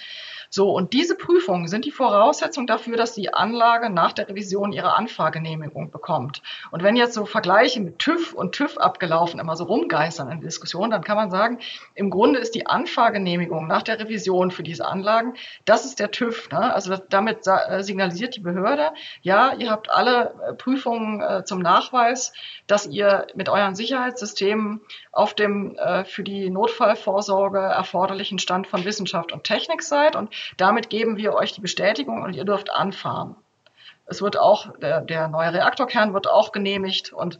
[0.54, 4.98] So, und diese Prüfungen sind die Voraussetzung dafür, dass die Anlage nach der Revision ihre
[4.98, 6.42] Anfahrgenehmigung bekommt.
[6.72, 10.50] Und wenn jetzt so Vergleiche mit TÜV und TÜV abgelaufen immer so rumgeistern in der
[10.50, 11.60] Diskussion, dann kann man sagen,
[11.96, 16.50] im Grunde ist die Anfahrgenehmigung nach der Revision für diese Anlagen, das ist der TÜV.
[16.52, 16.74] Ne?
[16.74, 18.92] Also damit äh, signalisiert die Behörde,
[19.22, 22.34] ja, ihr habt alle äh, Prüfungen äh, zum Nachweis,
[22.68, 24.82] dass ihr mit euren Sicherheitssystemen
[25.14, 30.90] auf dem äh, für die Notfallvorsorge erforderlichen Stand von Wissenschaft und Technik seid und damit
[30.90, 33.36] geben wir euch die Bestätigung und ihr dürft anfahren.
[34.06, 37.40] Es wird auch, der, der neue Reaktorkern wird auch genehmigt und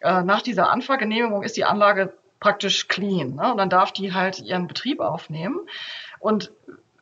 [0.00, 3.34] äh, nach dieser Anfahrgenehmigung ist die Anlage praktisch clean.
[3.34, 3.50] Ne?
[3.50, 5.60] Und dann darf die halt ihren Betrieb aufnehmen.
[6.20, 6.52] Und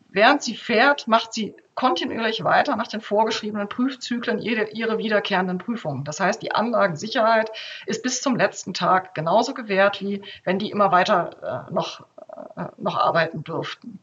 [0.08, 6.04] während sie fährt, macht sie kontinuierlich weiter nach den vorgeschriebenen Prüfzyklen jede, ihre wiederkehrenden Prüfungen.
[6.04, 7.50] Das heißt, die Anlagensicherheit
[7.84, 12.00] ist bis zum letzten Tag genauso gewährt, wie wenn die immer weiter äh, noch,
[12.56, 13.98] äh, noch arbeiten dürften.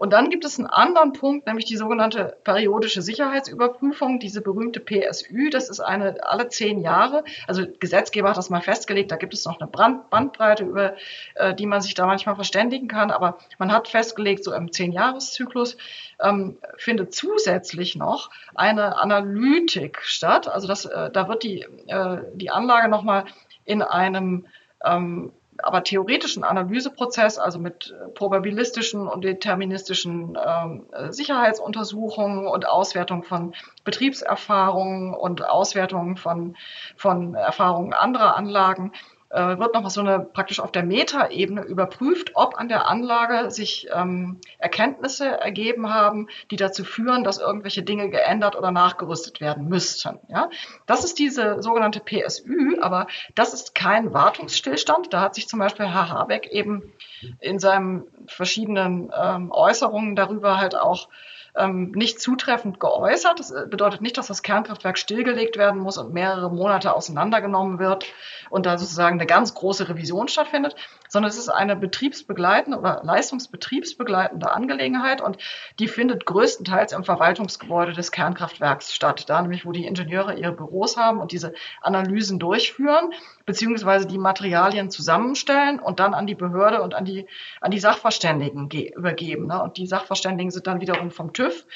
[0.00, 5.50] Und dann gibt es einen anderen Punkt, nämlich die sogenannte periodische Sicherheitsüberprüfung, diese berühmte PSÜ.
[5.50, 7.22] Das ist eine alle zehn Jahre.
[7.46, 9.10] Also Gesetzgeber hat das mal festgelegt.
[9.10, 10.94] Da gibt es noch eine Brand Bandbreite, über
[11.34, 13.10] äh, die man sich da manchmal verständigen kann.
[13.10, 15.76] Aber man hat festgelegt, so im Zehn-Jahres-Zyklus
[16.18, 20.48] ähm, findet zusätzlich noch eine Analytik statt.
[20.48, 23.26] Also das, äh, da wird die, äh, die Anlage nochmal
[23.66, 24.46] in einem
[24.82, 25.30] ähm,
[25.62, 33.54] aber theoretischen Analyseprozess, also mit äh, probabilistischen und deterministischen ähm, Sicherheitsuntersuchungen und Auswertung von
[33.84, 36.56] Betriebserfahrungen und Auswertung von,
[36.96, 38.92] von Erfahrungen anderer Anlagen,
[39.30, 43.88] äh, wird nochmal so eine praktisch auf der Metaebene überprüft, ob an der Anlage sich
[43.92, 50.18] ähm, Erkenntnisse ergeben haben, die dazu führen, dass irgendwelche Dinge geändert oder nachgerüstet werden müssten.
[50.28, 50.50] Ja?
[50.86, 55.12] Das ist diese sogenannte PSÜ, aber das ist kein Wartungsstillstand.
[55.12, 56.92] Da hat sich zum Beispiel Herr Habeck eben
[57.38, 61.08] in seinen verschiedenen ähm, Äußerungen darüber halt auch
[61.56, 63.38] ähm, nicht zutreffend geäußert.
[63.38, 68.06] Das äh, bedeutet nicht, dass das Kernkraftwerk stillgelegt werden muss und mehrere Monate auseinandergenommen wird
[68.50, 70.76] und da sozusagen eine ganz große Revision stattfindet,
[71.10, 75.36] sondern es ist eine betriebsbegleitende oder leistungsbetriebsbegleitende Angelegenheit und
[75.78, 80.96] die findet größtenteils im Verwaltungsgebäude des Kernkraftwerks statt, da nämlich, wo die Ingenieure ihre Büros
[80.96, 81.52] haben und diese
[81.82, 83.12] Analysen durchführen,
[83.44, 87.26] beziehungsweise die Materialien zusammenstellen und dann an die Behörde und an die,
[87.60, 89.48] an die Sachverständigen übergeben.
[89.48, 89.62] Ne?
[89.62, 91.66] Und die Sachverständigen sind dann wiederum vom TÜV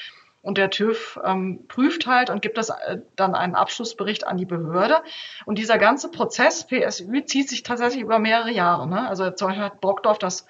[0.45, 4.45] und der TÜV ähm, prüft halt und gibt das äh, dann einen Abschlussbericht an die
[4.45, 5.01] Behörde.
[5.45, 8.87] Und dieser ganze Prozess PSÜ zieht sich tatsächlich über mehrere Jahre.
[8.87, 9.09] Ne?
[9.09, 10.45] Also zum Beispiel hat Brockdorf das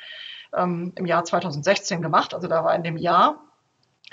[0.53, 2.33] ähm, im Jahr 2016 gemacht.
[2.33, 3.41] Also da war in dem Jahr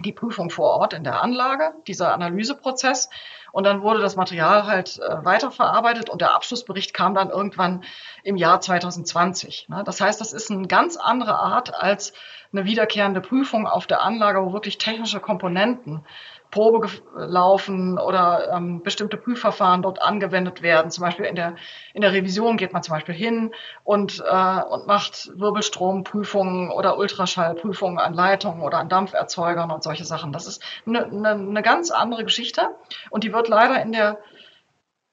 [0.01, 3.11] die Prüfung vor Ort in der Anlage, dieser Analyseprozess.
[3.53, 7.85] Und dann wurde das Material halt äh, weiterverarbeitet und der Abschlussbericht kam dann irgendwann
[8.23, 9.69] im Jahr 2020.
[9.69, 9.83] Ne?
[9.85, 12.15] Das heißt, das ist eine ganz andere Art als
[12.53, 16.05] eine wiederkehrende Prüfung auf der Anlage, wo wirklich technische Komponenten
[16.53, 16.87] Probe
[17.17, 20.91] laufen oder ähm, bestimmte Prüfverfahren dort angewendet werden.
[20.91, 21.57] Zum Beispiel in der,
[21.95, 23.53] in der Revision geht man zum Beispiel hin
[23.85, 30.31] und, äh, und macht Wirbelstromprüfungen oder Ultraschallprüfungen an Leitungen oder an Dampferzeugern und solche Sachen.
[30.31, 32.69] Das ist eine, eine, eine ganz andere Geschichte
[33.09, 34.19] und die wird leider in der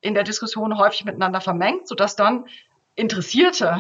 [0.02, 2.46] in der Diskussion häufig miteinander vermengt, sodass dann
[2.96, 3.78] interessierte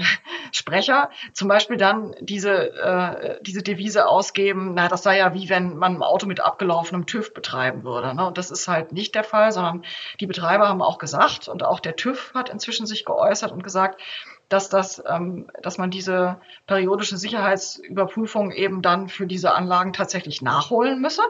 [0.51, 5.77] Sprecher zum Beispiel dann diese, äh, diese Devise ausgeben, na, das sei ja wie wenn
[5.77, 8.15] man ein Auto mit abgelaufenem TÜV betreiben würde.
[8.15, 8.25] Ne?
[8.25, 9.83] Und das ist halt nicht der Fall, sondern
[10.19, 14.01] die Betreiber haben auch gesagt und auch der TÜV hat inzwischen sich geäußert und gesagt,
[14.49, 20.99] dass das, ähm, dass man diese periodische Sicherheitsüberprüfung eben dann für diese Anlagen tatsächlich nachholen
[21.01, 21.21] müsse,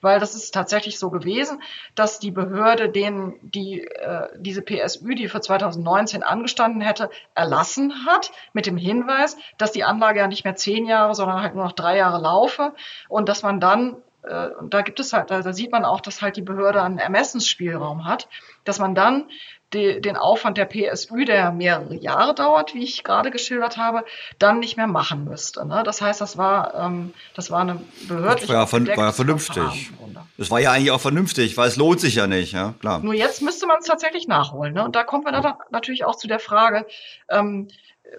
[0.00, 1.60] weil das ist tatsächlich so gewesen,
[1.94, 8.30] dass die Behörde denen die äh, diese PSÜ, die für 2019 angestanden hätte, erlassen hat
[8.52, 11.72] mit dem Hinweis, dass die Anlage ja nicht mehr zehn Jahre, sondern halt nur noch
[11.72, 12.74] drei Jahre laufe.
[13.08, 16.36] Und dass man dann äh, da gibt es halt, da sieht man auch, dass halt
[16.36, 18.28] die Behörde einen Ermessensspielraum hat,
[18.64, 19.28] dass man dann
[19.74, 24.04] die, den Aufwand der PSÜ, der mehrere Jahre dauert, wie ich gerade geschildert habe,
[24.38, 25.66] dann nicht mehr machen müsste.
[25.66, 25.82] Ne?
[25.84, 28.52] Das heißt, das war, ähm, das war eine behördliche.
[28.52, 29.90] Das war ja, war ja vernünftig.
[30.38, 33.00] Das war ja eigentlich auch vernünftig, weil es lohnt sich ja nicht, ja klar.
[33.00, 34.72] Nur jetzt müsste man es tatsächlich nachholen.
[34.74, 34.84] Ne?
[34.84, 36.86] Und da kommen wir dann natürlich auch zu der Frage,
[37.28, 37.68] ähm,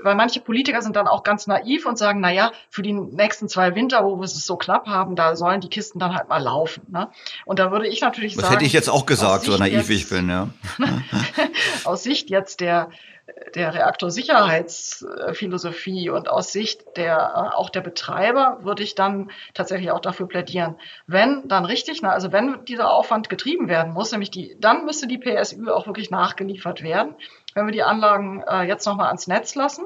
[0.02, 3.50] weil manche Politiker sind dann auch ganz naiv und sagen, na ja, für die nächsten
[3.50, 6.42] zwei Winter, wo wir es so knapp haben, da sollen die Kisten dann halt mal
[6.42, 6.84] laufen.
[6.90, 7.10] Ne?
[7.46, 8.54] Und da würde ich natürlich das sagen.
[8.54, 10.50] Das hätte ich jetzt auch gesagt, so naiv jetzt, ich bin, ja.
[11.86, 12.90] aus Sicht jetzt der,
[13.56, 20.28] der Reaktorsicherheitsphilosophie und aus Sicht der, auch der Betreiber würde ich dann tatsächlich auch dafür
[20.28, 20.76] plädieren.
[21.08, 25.18] Wenn dann richtig, also wenn dieser Aufwand getrieben werden muss, nämlich die, dann müsste die
[25.18, 27.16] PSÜ auch wirklich nachgeliefert werden.
[27.54, 29.86] Wenn wir die Anlagen äh, jetzt nochmal ans Netz lassen,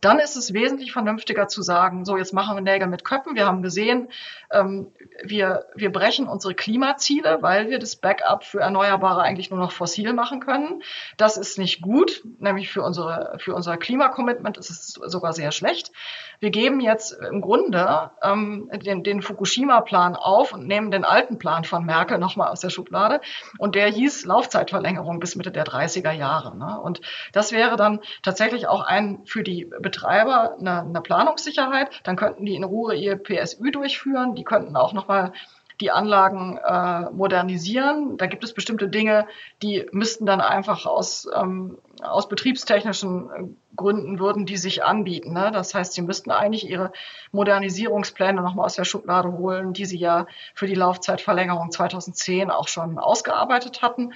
[0.00, 3.34] dann ist es wesentlich vernünftiger zu sagen, so jetzt machen wir Nägel mit Köppen.
[3.34, 4.08] Wir haben gesehen,
[4.50, 4.92] ähm,
[5.22, 10.12] wir, wir brechen unsere Klimaziele, weil wir das Backup für Erneuerbare eigentlich nur noch fossil
[10.12, 10.82] machen können.
[11.16, 15.92] Das ist nicht gut, nämlich für, unsere, für unser Klimacommitment ist es sogar sehr schlecht.
[16.40, 21.64] Wir geben jetzt im Grunde ähm, den, den Fukushima-Plan auf und nehmen den alten Plan
[21.64, 23.20] von Merkel nochmal aus der Schublade.
[23.58, 26.56] Und der hieß Laufzeitverlängerung bis Mitte der 30er Jahre.
[26.56, 26.80] Ne?
[26.80, 27.00] Und
[27.32, 32.00] das wäre dann tatsächlich auch ein für die Betreiber eine, eine Planungssicherheit.
[32.02, 34.34] Dann könnten die in Ruhe ihr PSÜ durchführen.
[34.34, 35.32] Die könnten auch nochmal
[35.80, 38.16] die Anlagen äh, modernisieren.
[38.16, 39.26] Da gibt es bestimmte Dinge,
[39.62, 45.32] die müssten dann einfach aus, ähm, aus betriebstechnischen äh, Gründen würden die sich anbieten.
[45.32, 45.50] Ne?
[45.52, 46.92] Das heißt, sie müssten eigentlich ihre
[47.32, 52.98] Modernisierungspläne nochmal aus der Schublade holen, die sie ja für die Laufzeitverlängerung 2010 auch schon
[52.98, 54.12] ausgearbeitet hatten.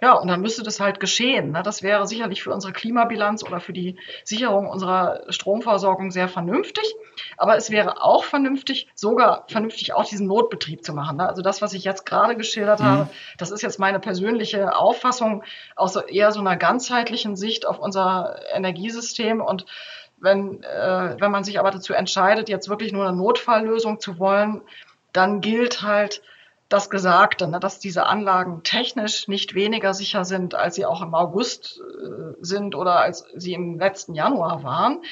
[0.00, 1.52] Ja, und dann müsste das halt geschehen.
[1.52, 1.62] Ne?
[1.62, 6.94] Das wäre sicherlich für unsere Klimabilanz oder für die Sicherung unserer Stromversorgung sehr vernünftig.
[7.36, 11.18] Aber es wäre auch vernünftig, sogar vernünftig auch diesen Notbetrieb zu machen.
[11.18, 11.28] Ne?
[11.28, 12.84] Also das, was ich jetzt gerade geschildert mhm.
[12.84, 15.44] habe, das ist jetzt meine persönliche Auffassung
[15.76, 19.66] aus eher so einer ganzheitlichen Sicht auf unser Energiesystem und
[20.20, 24.60] wenn, äh, wenn man sich aber dazu entscheidet, jetzt wirklich nur eine Notfalllösung zu wollen,
[25.12, 26.22] dann gilt halt,
[26.70, 31.14] das Gesagte, ne, dass diese Anlagen technisch nicht weniger sicher sind, als sie auch im
[31.14, 35.02] August äh, sind oder als sie im letzten Januar waren.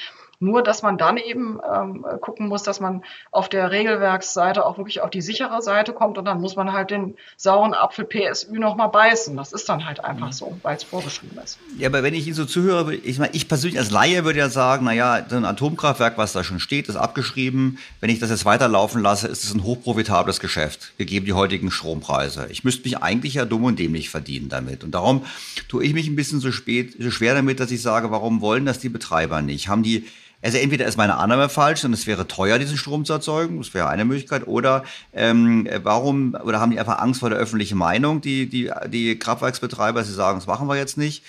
[0.41, 5.01] Nur, dass man dann eben ähm, gucken muss, dass man auf der Regelwerksseite auch wirklich
[5.01, 8.89] auf die sichere Seite kommt und dann muss man halt den sauren Apfel PSÜ nochmal
[8.89, 9.37] beißen.
[9.37, 11.59] Das ist dann halt einfach so, weil es vorgeschrieben ist.
[11.77, 14.49] Ja, aber wenn ich Ihnen so zuhöre, ich meine, ich persönlich als Laie würde ja
[14.49, 17.79] sagen, naja, so ein Atomkraftwerk, was da schon steht, ist abgeschrieben.
[18.01, 22.47] Wenn ich das jetzt weiterlaufen lasse, ist es ein hochprofitables Geschäft, gegeben die heutigen Strompreise.
[22.51, 24.85] Ich müsste mich eigentlich ja dumm und dämlich verdienen damit.
[24.85, 25.25] Und darum
[25.69, 28.67] tue ich mich ein bisschen so spät, so schwer damit, dass ich sage, warum wollen
[28.67, 29.67] das die Betreiber nicht?
[29.67, 30.07] Haben die
[30.41, 33.75] also entweder ist meine Annahme falsch und es wäre teuer, diesen Strom zu erzeugen, das
[33.75, 38.21] wäre eine Möglichkeit, oder ähm, warum, oder haben die einfach Angst vor der öffentlichen Meinung,
[38.21, 41.25] die, die, die Kraftwerksbetreiber, sie sagen, das machen wir jetzt nicht.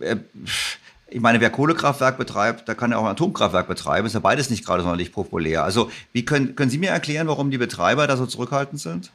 [0.00, 0.16] Äh,
[1.08, 4.50] ich meine, wer Kohlekraftwerk betreibt, da kann ja auch ein Atomkraftwerk betreiben, ist ja beides
[4.50, 5.62] nicht gerade sonderlich populär.
[5.62, 9.12] Also wie können, können Sie mir erklären, warum die Betreiber da so zurückhaltend sind?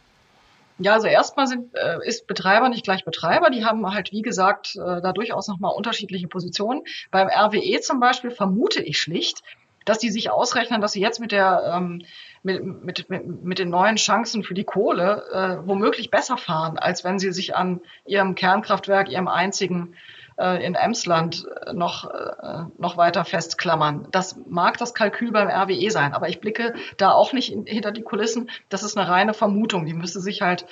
[0.80, 3.50] Ja, also erstmal sind, äh, ist Betreiber nicht gleich Betreiber.
[3.50, 6.84] Die haben halt, wie gesagt, äh, da durchaus nochmal unterschiedliche Positionen.
[7.10, 9.44] Beim RWE zum Beispiel vermute ich schlicht,
[9.86, 12.04] dass die sich ausrechnen, dass sie jetzt mit der ähm,
[12.44, 17.04] mit, mit, mit, mit den neuen Chancen für die Kohle äh, womöglich besser fahren, als
[17.04, 19.96] wenn sie sich an ihrem Kernkraftwerk, ihrem einzigen
[20.38, 24.08] äh, in Emsland äh, noch, äh, noch weiter festklammern.
[24.12, 27.92] Das mag das Kalkül beim RWE sein, aber ich blicke da auch nicht in, hinter
[27.92, 28.50] die Kulissen.
[28.70, 30.66] Das ist eine reine Vermutung, die müsste sich halt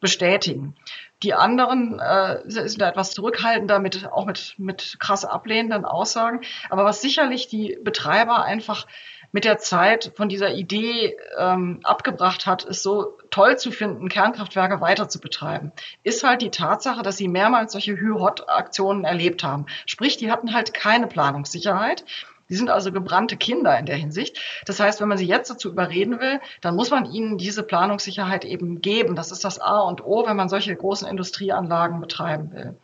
[0.00, 0.76] bestätigen.
[1.24, 6.42] Die anderen äh, sind da etwas zurückhaltender mit auch mit mit krass ablehnenden Aussagen.
[6.70, 8.86] Aber was sicherlich die Betreiber einfach
[9.32, 14.80] mit der Zeit von dieser Idee ähm, abgebracht hat, es so toll zu finden, Kernkraftwerke
[14.80, 15.70] weiter zu betreiben,
[16.02, 19.66] ist halt die Tatsache, dass sie mehrmals solche Hü-Hot-Aktionen erlebt haben.
[19.86, 22.04] Sprich, die hatten halt keine Planungssicherheit.
[22.48, 24.40] Die sind also gebrannte Kinder in der Hinsicht.
[24.66, 28.44] Das heißt, wenn man sie jetzt dazu überreden will, dann muss man ihnen diese Planungssicherheit
[28.44, 29.14] eben geben.
[29.14, 32.76] Das ist das A und O, wenn man solche großen Industrieanlagen betreiben will.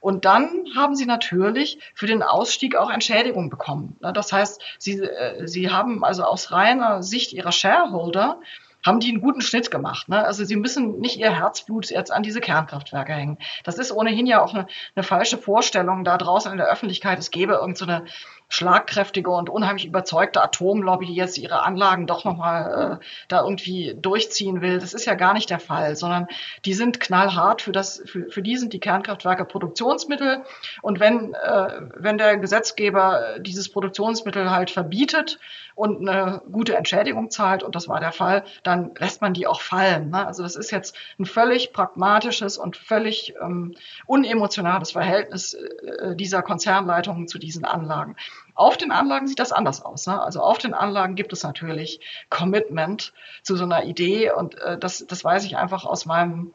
[0.00, 3.98] Und dann haben sie natürlich für den Ausstieg auch Entschädigung bekommen.
[4.00, 8.40] Das heißt, sie, äh, sie haben also aus reiner Sicht ihrer Shareholder
[8.88, 10.08] haben die einen guten Schnitt gemacht.
[10.08, 10.24] Ne?
[10.24, 13.38] Also sie müssen nicht ihr Herzblut jetzt an diese Kernkraftwerke hängen.
[13.64, 14.66] Das ist ohnehin ja auch eine,
[14.96, 17.18] eine falsche Vorstellung da draußen in der Öffentlichkeit.
[17.18, 18.12] Es gäbe irgendeine so
[18.50, 24.62] schlagkräftige und unheimlich überzeugte Atomlobby, die jetzt ihre Anlagen doch nochmal äh, da irgendwie durchziehen
[24.62, 24.78] will.
[24.78, 26.28] Das ist ja gar nicht der Fall, sondern
[26.64, 30.44] die sind knallhart für das, für, für die sind die Kernkraftwerke Produktionsmittel.
[30.80, 35.38] Und wenn, äh, wenn der Gesetzgeber dieses Produktionsmittel halt verbietet
[35.78, 39.60] und eine gute Entschädigung zahlt, und das war der Fall, dann lässt man die auch
[39.60, 40.10] fallen.
[40.10, 40.26] Ne?
[40.26, 43.76] Also das ist jetzt ein völlig pragmatisches und völlig ähm,
[44.06, 48.16] unemotionales Verhältnis äh, dieser Konzernleitungen zu diesen Anlagen.
[48.56, 50.08] Auf den Anlagen sieht das anders aus.
[50.08, 50.20] Ne?
[50.20, 53.12] Also auf den Anlagen gibt es natürlich Commitment
[53.44, 56.52] zu so einer Idee und äh, das, das weiß ich einfach aus meinem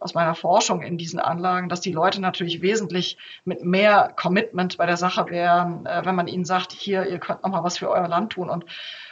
[0.00, 4.86] aus meiner Forschung in diesen Anlagen, dass die Leute natürlich wesentlich mit mehr Commitment bei
[4.86, 7.90] der Sache wären, äh, wenn man ihnen sagt, hier, ihr könnt noch mal was für
[7.90, 8.64] euer Land tun und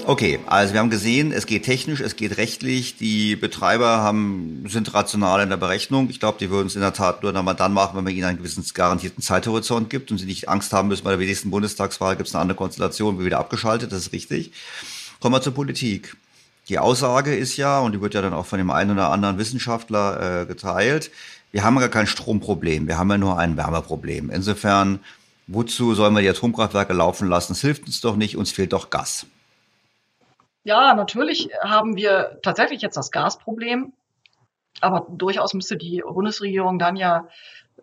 [0.05, 2.95] Okay, also wir haben gesehen, es geht technisch, es geht rechtlich.
[2.95, 6.09] Die Betreiber haben, sind rational in der Berechnung.
[6.09, 8.37] Ich glaube, die würden es in der Tat nur dann machen, wenn man ihnen einen
[8.37, 12.29] gewissen garantierten Zeithorizont gibt und sie nicht Angst haben müssen, bei der nächsten Bundestagswahl gibt
[12.29, 14.53] es eine andere Konstellation, wie wieder abgeschaltet, das ist richtig.
[15.19, 16.15] Kommen wir zur Politik.
[16.69, 19.37] Die Aussage ist ja, und die wird ja dann auch von dem einen oder anderen
[19.37, 21.11] Wissenschaftler äh, geteilt,
[21.51, 24.29] wir haben gar kein Stromproblem, wir haben ja nur ein Wärmeproblem.
[24.29, 24.99] Insofern,
[25.47, 27.53] wozu sollen wir die Atomkraftwerke laufen lassen?
[27.53, 29.25] Es hilft uns doch nicht, uns fehlt doch Gas.
[30.65, 33.93] Ja, natürlich haben wir tatsächlich jetzt das Gasproblem,
[34.81, 37.29] aber durchaus müsste die Bundesregierung dann ja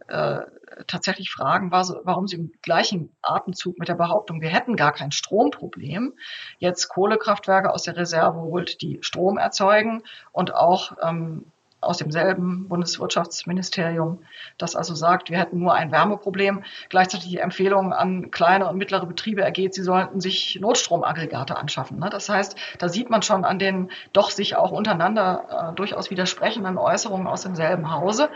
[0.09, 0.41] äh,
[0.87, 6.15] tatsächlich fragen, warum sie im gleichen Atemzug mit der Behauptung, wir hätten gar kein Stromproblem,
[6.59, 10.03] jetzt Kohlekraftwerke aus der Reserve holt, die Strom erzeugen
[10.33, 11.45] und auch ähm,
[11.85, 14.25] aus demselben Bundeswirtschaftsministerium,
[14.59, 16.65] das also sagt, wir hätten nur ein Wärmeproblem.
[16.89, 21.99] Gleichzeitig die Empfehlung an kleine und mittlere Betriebe ergeht, sie sollten sich Notstromaggregate anschaffen.
[21.99, 22.09] Ne?
[22.11, 26.79] Das heißt, da sieht man schon an den doch sich auch untereinander äh, durchaus widersprechenden
[26.79, 28.31] Äußerungen aus demselben Hause,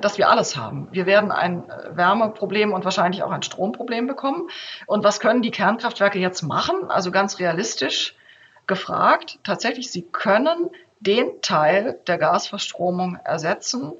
[0.00, 0.88] dass wir alles haben.
[0.90, 4.48] Wir werden ein äh, Wärmeproblem und wahrscheinlich auch ein Stromproblem bekommen.
[4.86, 6.90] Und was können die Kernkraftwerke jetzt machen?
[6.90, 8.14] Also ganz realistisch
[8.66, 10.70] gefragt, tatsächlich, sie können
[11.00, 13.92] den Teil der Gasverstromung ersetzen,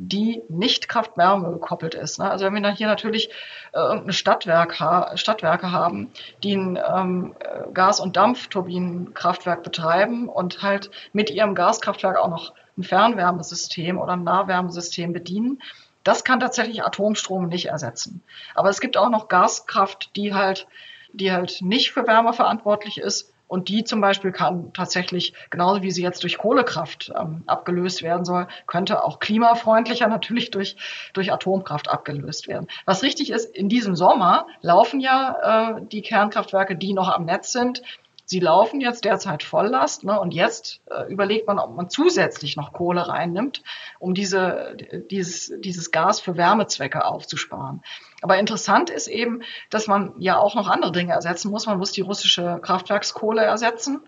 [0.00, 2.18] die nicht Kraft-Wärme gekoppelt ist.
[2.18, 2.30] Ne?
[2.30, 3.30] Also wenn wir hier natürlich
[3.72, 4.76] äh, irgendeine Stadtwerk
[5.18, 7.34] Stadtwerke haben, die ein ähm,
[7.74, 14.24] Gas- und Dampfturbinenkraftwerk betreiben und halt mit ihrem Gaskraftwerk auch noch ein Fernwärmesystem oder ein
[14.24, 15.60] Nahwärmesystem bedienen,
[16.04, 18.22] das kann tatsächlich Atomstrom nicht ersetzen.
[18.54, 20.66] Aber es gibt auch noch Gaskraft, die halt,
[21.12, 25.90] die halt nicht für Wärme verantwortlich ist, und die zum Beispiel kann tatsächlich, genauso wie
[25.90, 30.76] sie jetzt durch Kohlekraft ähm, abgelöst werden soll, könnte auch klimafreundlicher natürlich durch,
[31.14, 32.68] durch Atomkraft abgelöst werden.
[32.84, 37.50] Was richtig ist, in diesem Sommer laufen ja äh, die Kernkraftwerke, die noch am Netz
[37.50, 37.82] sind,
[38.30, 42.74] Sie laufen jetzt derzeit Volllast ne, und jetzt äh, überlegt man, ob man zusätzlich noch
[42.74, 43.62] Kohle reinnimmt,
[44.00, 44.76] um diese,
[45.10, 47.82] dieses, dieses Gas für Wärmezwecke aufzusparen.
[48.20, 51.64] Aber interessant ist eben, dass man ja auch noch andere Dinge ersetzen muss.
[51.64, 54.02] Man muss die russische Kraftwerkskohle ersetzen,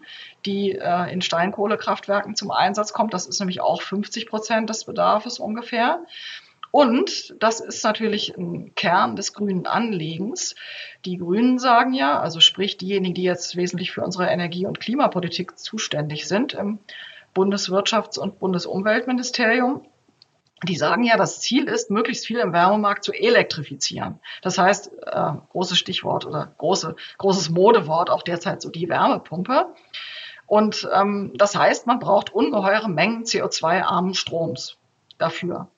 [0.44, 3.14] die äh, in Steinkohlekraftwerken zum Einsatz kommt.
[3.14, 6.04] Das ist nämlich auch 50 Prozent des Bedarfs ungefähr.
[6.70, 10.54] Und das ist natürlich ein Kern des grünen Anliegens.
[11.04, 15.58] Die Grünen sagen ja, also sprich diejenigen, die jetzt wesentlich für unsere Energie- und Klimapolitik
[15.58, 16.78] zuständig sind im
[17.34, 19.84] Bundeswirtschafts- und Bundesumweltministerium,
[20.68, 24.20] die sagen ja, das Ziel ist, möglichst viel im Wärmemarkt zu elektrifizieren.
[24.42, 29.74] Das heißt, äh, großes Stichwort oder große, großes Modewort auch derzeit so die Wärmepumpe.
[30.46, 34.76] Und ähm, das heißt, man braucht ungeheure Mengen CO2-armen Stroms
[35.16, 35.68] dafür.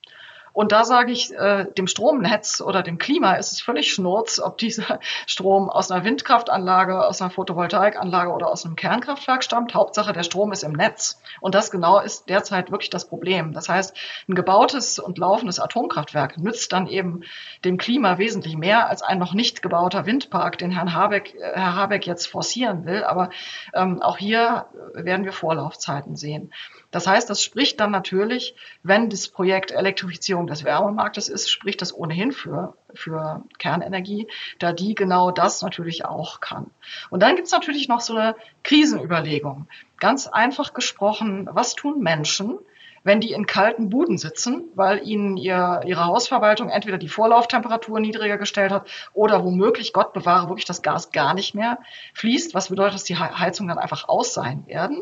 [0.53, 4.57] Und da sage ich, äh, dem Stromnetz oder dem Klima ist es völlig schnurz, ob
[4.59, 9.73] dieser Strom aus einer Windkraftanlage, aus einer Photovoltaikanlage oder aus einem Kernkraftwerk stammt.
[9.73, 11.19] Hauptsache, der Strom ist im Netz.
[11.41, 13.53] Und das genau ist derzeit wirklich das Problem.
[13.53, 13.97] Das heißt,
[14.29, 17.21] ein gebautes und laufendes Atomkraftwerk nützt dann eben
[17.65, 21.75] dem Klima wesentlich mehr als ein noch nicht gebauter Windpark, den Herrn Habeck, äh, Herr
[21.75, 23.03] Habeck jetzt forcieren will.
[23.03, 23.31] Aber
[23.73, 26.51] ähm, auch hier werden wir Vorlaufzeiten sehen.
[26.93, 31.91] Das heißt, das spricht dann natürlich, wenn das Projekt Elektrifizierung des Wärmemarktes ist, spricht das
[31.93, 34.27] ohnehin für, für Kernenergie,
[34.59, 36.69] da die genau das natürlich auch kann.
[37.09, 39.67] Und dann gibt's natürlich noch so eine Krisenüberlegung.
[39.99, 42.59] Ganz einfach gesprochen, was tun Menschen,
[43.03, 48.37] wenn die in kalten Buden sitzen, weil ihnen ihr, ihre Hausverwaltung entweder die Vorlauftemperatur niedriger
[48.37, 51.79] gestellt hat oder womöglich, Gott bewahre, wirklich das Gas gar nicht mehr
[52.13, 55.01] fließt, was bedeutet, dass die Heizungen dann einfach aus sein werden.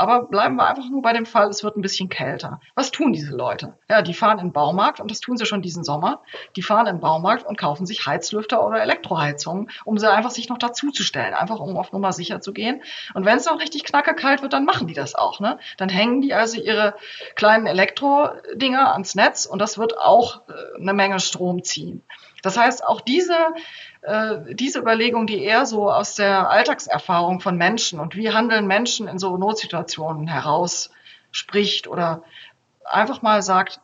[0.00, 2.58] Aber bleiben wir einfach nur bei dem Fall, es wird ein bisschen kälter.
[2.74, 3.74] Was tun diese Leute?
[3.86, 6.22] Ja, die fahren in den Baumarkt und das tun sie schon diesen Sommer.
[6.56, 10.48] Die fahren in den Baumarkt und kaufen sich Heizlüfter oder Elektroheizungen, um sie einfach sich
[10.48, 12.82] noch dazuzustellen, einfach um auf Nummer sicher zu gehen.
[13.12, 15.38] Und wenn es dann richtig knacke kalt wird, dann machen die das auch.
[15.38, 15.58] Ne?
[15.76, 16.94] Dann hängen die also ihre
[17.34, 22.02] kleinen Elektrodinger ans Netz und das wird auch äh, eine Menge Strom ziehen.
[22.42, 23.34] Das heißt, auch diese
[24.02, 29.08] äh, diese Überlegung, die eher so aus der Alltagserfahrung von Menschen und wie handeln Menschen
[29.08, 30.90] in so Notsituationen heraus
[31.32, 32.22] spricht oder
[32.84, 33.80] einfach mal sagt,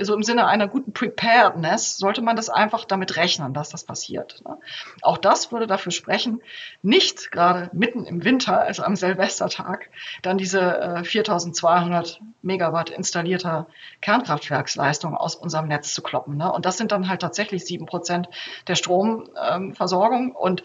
[0.00, 4.40] so im Sinne einer guten Preparedness sollte man das einfach damit rechnen, dass das passiert.
[4.46, 4.56] Ne?
[5.02, 6.40] Auch das würde dafür sprechen,
[6.82, 9.90] nicht gerade mitten im Winter, also am Silvestertag,
[10.22, 13.66] dann diese 4200 äh, Megawatt installierter
[14.00, 16.36] Kernkraftwerksleistung aus unserem Netz zu kloppen.
[16.36, 16.52] Ne?
[16.52, 18.28] Und das sind dann halt tatsächlich sieben Prozent
[18.68, 20.32] der Stromversorgung.
[20.32, 20.62] Und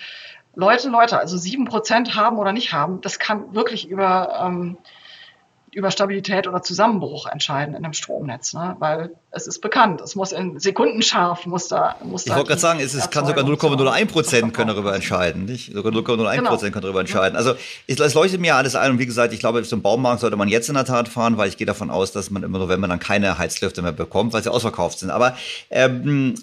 [0.55, 4.77] Leute, Leute, also sieben Prozent haben oder nicht haben, das kann wirklich über ähm,
[5.75, 8.75] über Stabilität oder Zusammenbruch entscheiden in einem Stromnetz, ne?
[8.79, 12.61] weil es ist bekannt, es muss in Sekunden scharf, muss da, muss Ich wollte gerade
[12.61, 15.73] sagen, es ist, kann sogar 0,01 Prozent können darüber entscheiden, nicht?
[15.73, 16.49] Sogar 0,01 Prozent genau.
[16.59, 17.35] können darüber entscheiden.
[17.35, 17.55] Also
[17.87, 20.49] es, es leuchtet mir alles ein und wie gesagt, ich glaube, zum Baumarkt sollte man
[20.49, 22.99] jetzt in der Tat fahren, weil ich gehe davon aus, dass man im November dann
[22.99, 25.09] keine Heizlüfter mehr bekommt, weil sie ausverkauft sind.
[25.09, 25.35] Aber
[25.71, 26.35] ähm,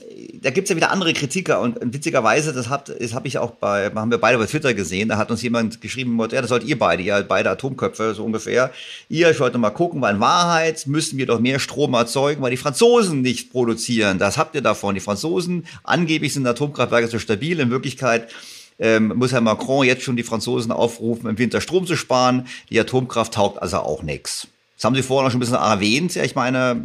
[0.42, 4.18] da gibt's ja wieder andere Kritiker und witzigerweise, das, habe ich auch bei, haben wir
[4.18, 7.24] beide bei Twitter gesehen, da hat uns jemand geschrieben, ja, das sollt ihr beide, ihr
[7.28, 8.72] beide Atomköpfe, so ungefähr.
[9.08, 12.50] Ihr, ich wollte mal gucken, weil in Wahrheit müssen wir doch mehr Strom erzeugen, weil
[12.50, 14.18] die Franzosen Franzosen nicht produzieren.
[14.18, 14.94] Das habt ihr davon.
[14.94, 17.60] Die Franzosen, angeblich sind Atomkraftwerke so stabil.
[17.60, 18.32] In Wirklichkeit
[18.78, 22.46] ähm, muss Herr Macron jetzt schon die Franzosen aufrufen, im Winter Strom zu sparen.
[22.70, 24.48] Die Atomkraft taugt also auch nichts.
[24.76, 26.14] Das haben Sie vorhin auch schon ein bisschen erwähnt.
[26.14, 26.82] Ja, ich meine,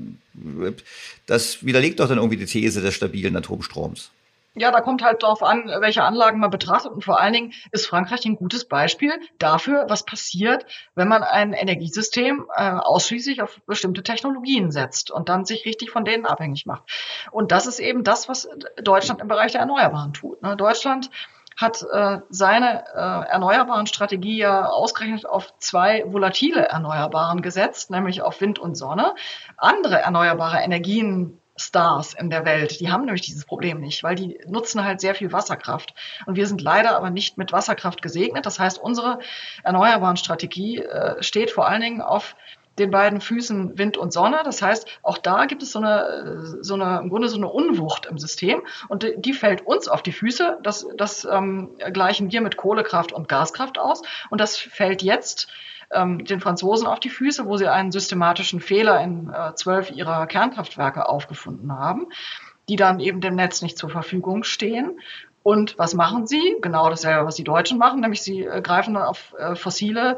[1.27, 4.09] das widerlegt doch dann irgendwie die These des stabilen Atomstroms.
[4.57, 6.91] Ja, da kommt halt drauf an, welche Anlagen man betrachtet.
[6.91, 11.51] Und vor allen Dingen ist Frankreich ein gutes Beispiel dafür, was passiert, wenn man ein
[11.51, 16.83] Energiesystem äh, ausschließlich auf bestimmte Technologien setzt und dann sich richtig von denen abhängig macht.
[17.31, 18.47] Und das ist eben das, was
[18.81, 20.41] Deutschland im Bereich der Erneuerbaren tut.
[20.41, 20.55] Ne?
[20.55, 21.09] Deutschland
[21.57, 28.41] hat äh, seine äh, erneuerbaren Strategie ja ausgerechnet auf zwei volatile Erneuerbaren gesetzt, nämlich auf
[28.41, 29.15] Wind und Sonne.
[29.57, 32.79] Andere erneuerbare Energien Stars in der Welt.
[32.79, 35.93] Die haben nämlich dieses Problem nicht, weil die nutzen halt sehr viel Wasserkraft.
[36.25, 38.45] Und wir sind leider aber nicht mit Wasserkraft gesegnet.
[38.45, 39.19] Das heißt, unsere
[39.63, 42.35] erneuerbaren Strategie äh, steht vor allen Dingen auf
[42.77, 44.41] den beiden Füßen Wind und Sonne.
[44.43, 48.05] Das heißt, auch da gibt es so eine, so eine, im Grunde so eine Unwucht
[48.05, 50.59] im System und die fällt uns auf die Füße.
[50.61, 55.47] Das, das ähm, gleichen wir mit Kohlekraft und Gaskraft aus und das fällt jetzt
[55.91, 60.27] ähm, den Franzosen auf die Füße, wo sie einen systematischen Fehler in äh, zwölf ihrer
[60.27, 62.07] Kernkraftwerke aufgefunden haben,
[62.69, 64.99] die dann eben dem Netz nicht zur Verfügung stehen.
[65.43, 66.55] Und was machen sie?
[66.61, 70.17] Genau dasselbe, was die Deutschen machen, nämlich sie äh, greifen dann auf äh, fossile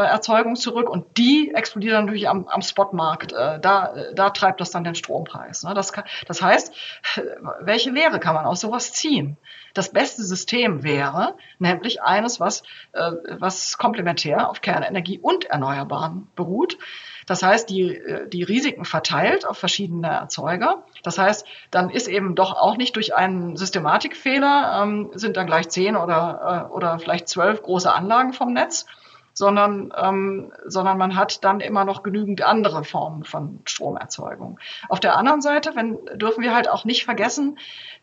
[0.00, 3.32] Erzeugung zurück und die explodiert dann natürlich am, am Spotmarkt.
[3.32, 5.62] Äh, da, da treibt das dann den Strompreis.
[5.62, 5.74] Ne?
[5.74, 6.74] Das, kann, das heißt,
[7.60, 9.36] welche Lehre kann man aus sowas ziehen?
[9.72, 16.78] Das beste System wäre nämlich eines, was, äh, was komplementär auf Kernenergie und Erneuerbaren beruht.
[17.26, 20.84] Das heißt, die, die Risiken verteilt auf verschiedene Erzeuger.
[21.02, 25.68] Das heißt, dann ist eben doch auch nicht durch einen Systematikfehler, ähm, sind dann gleich
[25.70, 28.86] zehn oder, äh, oder vielleicht zwölf große Anlagen vom Netz,
[29.34, 34.58] sondern, ähm, sondern man hat dann immer noch genügend andere Formen von Stromerzeugung.
[34.88, 37.58] Auf der anderen Seite wenn, dürfen wir halt auch nicht vergessen,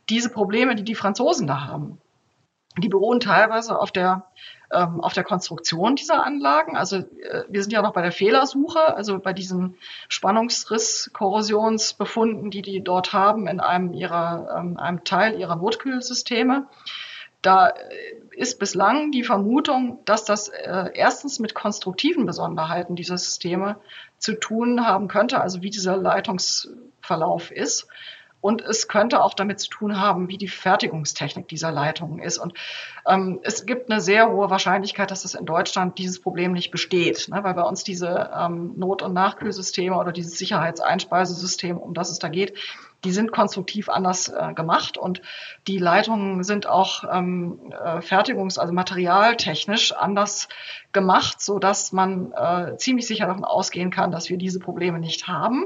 [0.09, 1.99] diese Probleme, die die Franzosen da haben,
[2.77, 4.25] die beruhen teilweise auf der
[4.71, 6.77] ähm, auf der Konstruktion dieser Anlagen.
[6.77, 9.75] Also äh, wir sind ja noch bei der Fehlersuche, also bei diesen
[10.07, 16.67] Spannungsriss-Korrosionsbefunden, die die dort haben in einem ihrer ähm, einem Teil ihrer Notkühlsysteme.
[17.41, 17.73] Da äh,
[18.31, 23.77] ist bislang die Vermutung, dass das äh, erstens mit konstruktiven Besonderheiten dieser Systeme
[24.17, 27.87] zu tun haben könnte, also wie dieser Leitungsverlauf ist.
[28.41, 32.39] Und es könnte auch damit zu tun haben, wie die Fertigungstechnik dieser Leitungen ist.
[32.39, 32.57] Und
[33.07, 37.27] ähm, es gibt eine sehr hohe Wahrscheinlichkeit, dass es in Deutschland dieses Problem nicht besteht,
[37.29, 37.43] ne?
[37.43, 42.29] weil bei uns diese ähm, Not- und Nachkühlsysteme oder dieses Sicherheitseinspeisesystem, um das es da
[42.29, 42.57] geht,
[43.03, 45.21] die sind konstruktiv anders äh, gemacht und
[45.67, 50.47] die Leitungen sind auch ähm, äh, fertigungs-, also materialtechnisch anders
[50.91, 55.27] gemacht, so dass man äh, ziemlich sicher davon ausgehen kann, dass wir diese Probleme nicht
[55.27, 55.65] haben.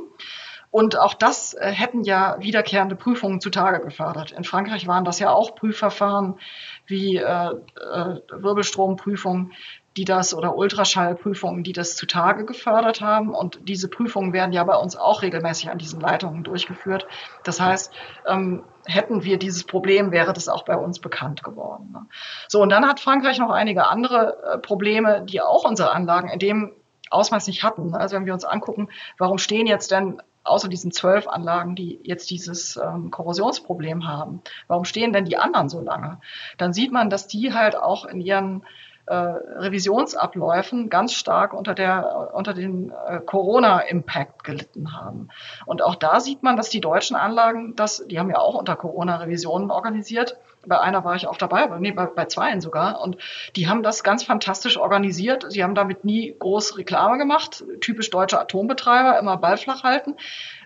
[0.72, 4.32] Und auch das äh, hätten ja wiederkehrende Prüfungen zutage gefördert.
[4.32, 6.38] In Frankreich waren das ja auch Prüfverfahren
[6.86, 9.54] wie äh, äh, Wirbelstromprüfungen,
[9.98, 13.34] die das oder Ultraschallprüfungen, die das zutage gefördert haben.
[13.34, 17.08] Und diese Prüfungen werden ja bei uns auch regelmäßig an diesen Leitungen durchgeführt.
[17.44, 17.94] Das heißt,
[18.28, 21.92] ähm, hätten wir dieses Problem, wäre das auch bei uns bekannt geworden.
[21.94, 22.06] Ne?
[22.48, 26.40] So, und dann hat Frankreich noch einige andere äh, Probleme, die auch unsere Anlagen in
[26.40, 26.74] dem
[27.10, 27.96] Ausmaß nicht hatten.
[27.96, 32.30] Also wenn wir uns angucken, warum stehen jetzt denn außer diesen zwölf Anlagen, die jetzt
[32.30, 36.20] dieses ähm, Korrosionsproblem haben, warum stehen denn die anderen so lange?
[36.58, 38.64] Dann sieht man, dass die halt auch in ihren
[39.08, 45.30] äh, Revisionsabläufen ganz stark unter der unter den äh, Corona-Impact gelitten haben.
[45.66, 48.76] Und auch da sieht man, dass die deutschen Anlagen, das, die haben ja auch unter
[48.76, 50.38] Corona-Revisionen organisiert.
[50.68, 53.00] Bei einer war ich auch dabei, nee, bei, bei zweien sogar.
[53.00, 53.18] Und
[53.56, 55.46] die haben das ganz fantastisch organisiert.
[55.50, 57.64] Sie haben damit nie groß Reklame gemacht.
[57.82, 60.16] Typisch deutsche Atombetreiber, immer Ball flach halten.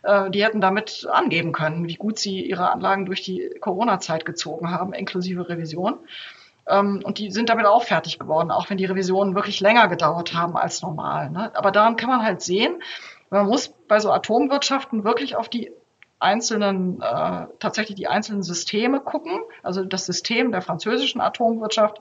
[0.03, 4.71] Äh, die hätten damit angeben können, wie gut sie ihre Anlagen durch die Corona-Zeit gezogen
[4.71, 5.99] haben, inklusive Revision.
[6.69, 10.33] Ähm, und die sind damit auch fertig geworden, auch wenn die Revisionen wirklich länger gedauert
[10.33, 11.29] haben als normal.
[11.29, 11.51] Ne?
[11.55, 12.81] Aber daran kann man halt sehen,
[13.29, 15.71] man muss bei so Atomwirtschaften wirklich auf die
[16.19, 21.99] einzelnen, äh, tatsächlich die einzelnen Systeme gucken, also das System der französischen Atomwirtschaft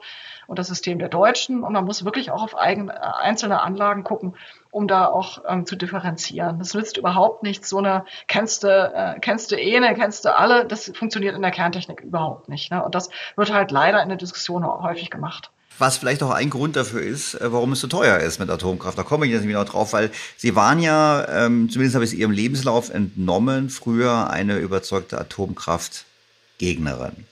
[0.48, 1.62] und das System der deutschen.
[1.62, 4.34] Und man muss wirklich auch auf eigene, äh, einzelne Anlagen gucken,
[4.70, 6.58] um da auch ähm, zu differenzieren.
[6.58, 10.66] Das nützt überhaupt nichts, so eine kennst du, äh, kennst du eine, kennst du alle,
[10.66, 12.70] das funktioniert in der Kerntechnik überhaupt nicht.
[12.70, 12.84] Ne?
[12.84, 16.76] Und das wird halt leider in der Diskussion häufig gemacht was vielleicht auch ein Grund
[16.76, 18.98] dafür ist, äh, warum es so teuer ist mit Atomkraft.
[18.98, 22.12] Da komme ich jetzt nicht genau drauf, weil Sie waren ja, ähm, zumindest habe ich
[22.12, 27.24] es Ihrem Lebenslauf entnommen, früher eine überzeugte Atomkraftgegnerin.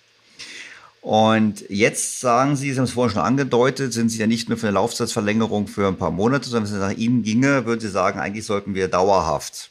[1.06, 4.58] Und jetzt sagen Sie, Sie haben es vorhin schon angedeutet, sind Sie ja nicht nur
[4.58, 7.90] für eine Laufzeitverlängerung für ein paar Monate, sondern wenn es nach Ihnen ginge, würden Sie
[7.90, 9.70] sagen, eigentlich sollten wir dauerhaft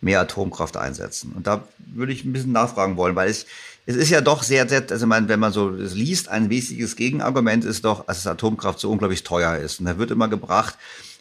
[0.00, 1.34] mehr Atomkraft einsetzen.
[1.36, 1.62] Und da
[1.94, 3.46] würde ich ein bisschen nachfragen wollen, weil es
[3.88, 6.96] es ist ja doch sehr, sehr, also man, wenn man so das liest, ein wesentliches
[6.96, 9.78] Gegenargument ist doch, dass Atomkraft so unglaublich teuer ist.
[9.78, 10.76] Und da wird immer gebracht,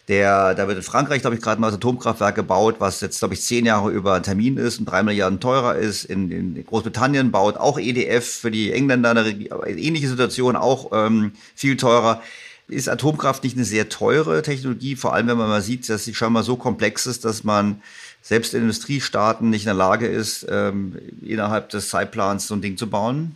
[0.08, 3.34] der, da wird in Frankreich, glaube ich, gerade mal das Atomkraftwerk gebaut, was jetzt, glaube
[3.34, 6.06] ich, zehn Jahre über Termin ist und drei Milliarden teurer ist.
[6.06, 11.76] In, in Großbritannien baut auch EDF für die Engländer eine ähnliche Situation, auch ähm, viel
[11.76, 12.22] teurer.
[12.68, 16.16] Ist Atomkraft nicht eine sehr teure Technologie, vor allem wenn man mal sieht, dass sie
[16.16, 17.82] schon mal so komplex ist, dass man
[18.22, 22.76] selbst in Industriestaaten nicht in der Lage ist, ähm, innerhalb des Zeitplans so ein Ding
[22.76, 23.36] zu bauen?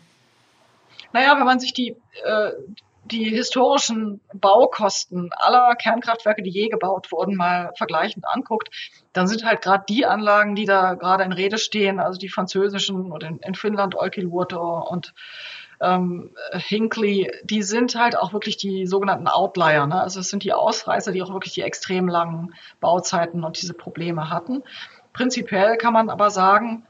[1.14, 1.90] Naja, wenn man sich die,
[2.26, 2.52] äh,
[3.11, 8.69] die historischen Baukosten aller Kernkraftwerke, die je gebaut wurden, mal vergleichend anguckt,
[9.14, 13.11] dann sind halt gerade die Anlagen, die da gerade in Rede stehen, also die französischen
[13.11, 15.14] oder in, in Finnland Olkiluoto und
[15.81, 19.88] ähm, Hinkley, die sind halt auch wirklich die sogenannten Outlier.
[19.88, 20.02] Ne?
[20.02, 24.30] Also es sind die Ausreißer, die auch wirklich die extrem langen Bauzeiten und diese Probleme
[24.30, 24.64] hatten.
[25.14, 26.86] Prinzipiell kann man aber sagen,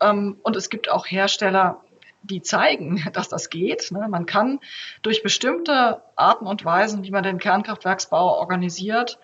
[0.00, 1.80] ähm, und es gibt auch Hersteller,
[2.26, 3.90] die zeigen, dass das geht.
[3.90, 4.06] Ne?
[4.08, 4.60] Man kann
[5.02, 9.18] durch bestimmte Arten und Weisen, wie man den Kernkraftwerksbau organisiert,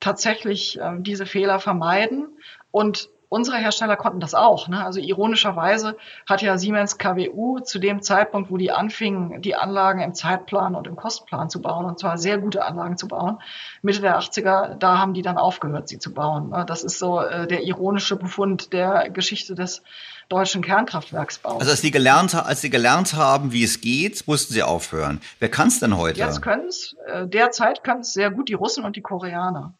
[0.00, 2.28] tatsächlich ähm, diese Fehler vermeiden.
[2.70, 4.68] Und unsere Hersteller konnten das auch.
[4.68, 4.84] Ne?
[4.84, 5.96] Also ironischerweise
[6.28, 10.86] hat ja Siemens KWU zu dem Zeitpunkt, wo die anfingen, die Anlagen im Zeitplan und
[10.86, 13.38] im Kostenplan zu bauen, und zwar sehr gute Anlagen zu bauen,
[13.82, 16.50] Mitte der 80er, da haben die dann aufgehört, sie zu bauen.
[16.50, 16.64] Ne?
[16.66, 19.82] Das ist so äh, der ironische Befund der Geschichte des
[20.28, 21.60] deutschen Kernkraftwerksbaus.
[21.60, 25.20] Also als sie gelernt, als sie gelernt haben, wie es geht, mussten sie aufhören.
[25.38, 26.20] Wer kann es denn heute?
[26.20, 29.74] Jetzt können es, äh, derzeit können es sehr gut die Russen und die Koreaner.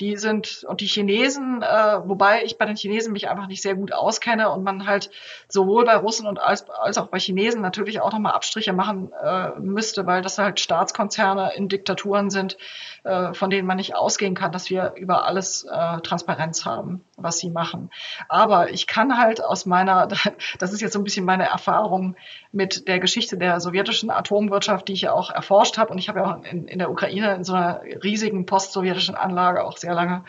[0.00, 3.76] Die sind, und die Chinesen, äh, wobei ich bei den Chinesen mich einfach nicht sehr
[3.76, 5.10] gut auskenne und man halt
[5.48, 9.50] sowohl bei Russen und als, als auch bei Chinesen natürlich auch nochmal Abstriche machen äh,
[9.60, 12.56] müsste, weil das halt Staatskonzerne in Diktaturen sind,
[13.04, 17.50] von denen man nicht ausgehen kann, dass wir über alles äh, Transparenz haben, was sie
[17.50, 17.90] machen.
[18.28, 20.08] Aber ich kann halt aus meiner,
[20.58, 22.16] das ist jetzt so ein bisschen meine Erfahrung
[22.50, 25.92] mit der Geschichte der sowjetischen Atomwirtschaft, die ich ja auch erforscht habe.
[25.92, 29.64] Und ich habe ja auch in, in der Ukraine in so einer riesigen postsowjetischen Anlage
[29.64, 30.24] auch sehr lange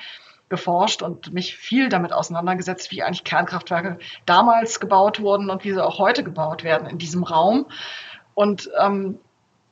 [0.50, 5.84] geforscht und mich viel damit auseinandergesetzt, wie eigentlich Kernkraftwerke damals gebaut wurden und wie sie
[5.84, 7.68] auch heute gebaut werden in diesem Raum.
[8.36, 9.20] Und ähm,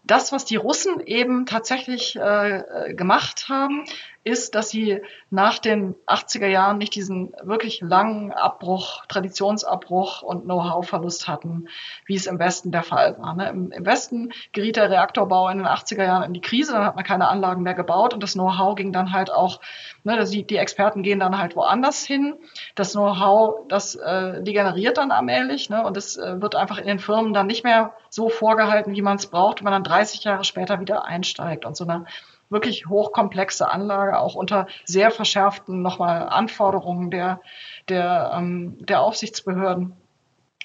[0.04, 3.86] das, was die Russen eben tatsächlich äh, äh gemacht haben,
[4.24, 11.28] ist, dass sie nach den 80er Jahren nicht diesen wirklich langen Abbruch, Traditionsabbruch und Know-how-Verlust
[11.28, 11.68] hatten,
[12.06, 13.36] wie es im Westen der Fall war.
[13.36, 13.50] Ne?
[13.50, 17.04] Im, Westen geriet der Reaktorbau in den 80er Jahren in die Krise, dann hat man
[17.04, 19.60] keine Anlagen mehr gebaut und das Know-how ging dann halt auch,
[20.04, 22.36] ne, die, die Experten gehen dann halt woanders hin.
[22.76, 25.84] Das Know-how, das äh, degeneriert dann allmählich ne?
[25.86, 29.18] und es äh, wird einfach in den Firmen dann nicht mehr so vorgehalten, wie man
[29.18, 31.66] es braucht, wenn man dann 30 Jahre später wieder einsteigt.
[31.66, 32.06] Und so eine
[32.54, 37.42] wirklich hochkomplexe Anlage, auch unter sehr verschärften nochmal Anforderungen der,
[37.90, 39.94] der, ähm, der Aufsichtsbehörden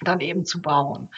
[0.01, 1.09] dann eben zu bauen.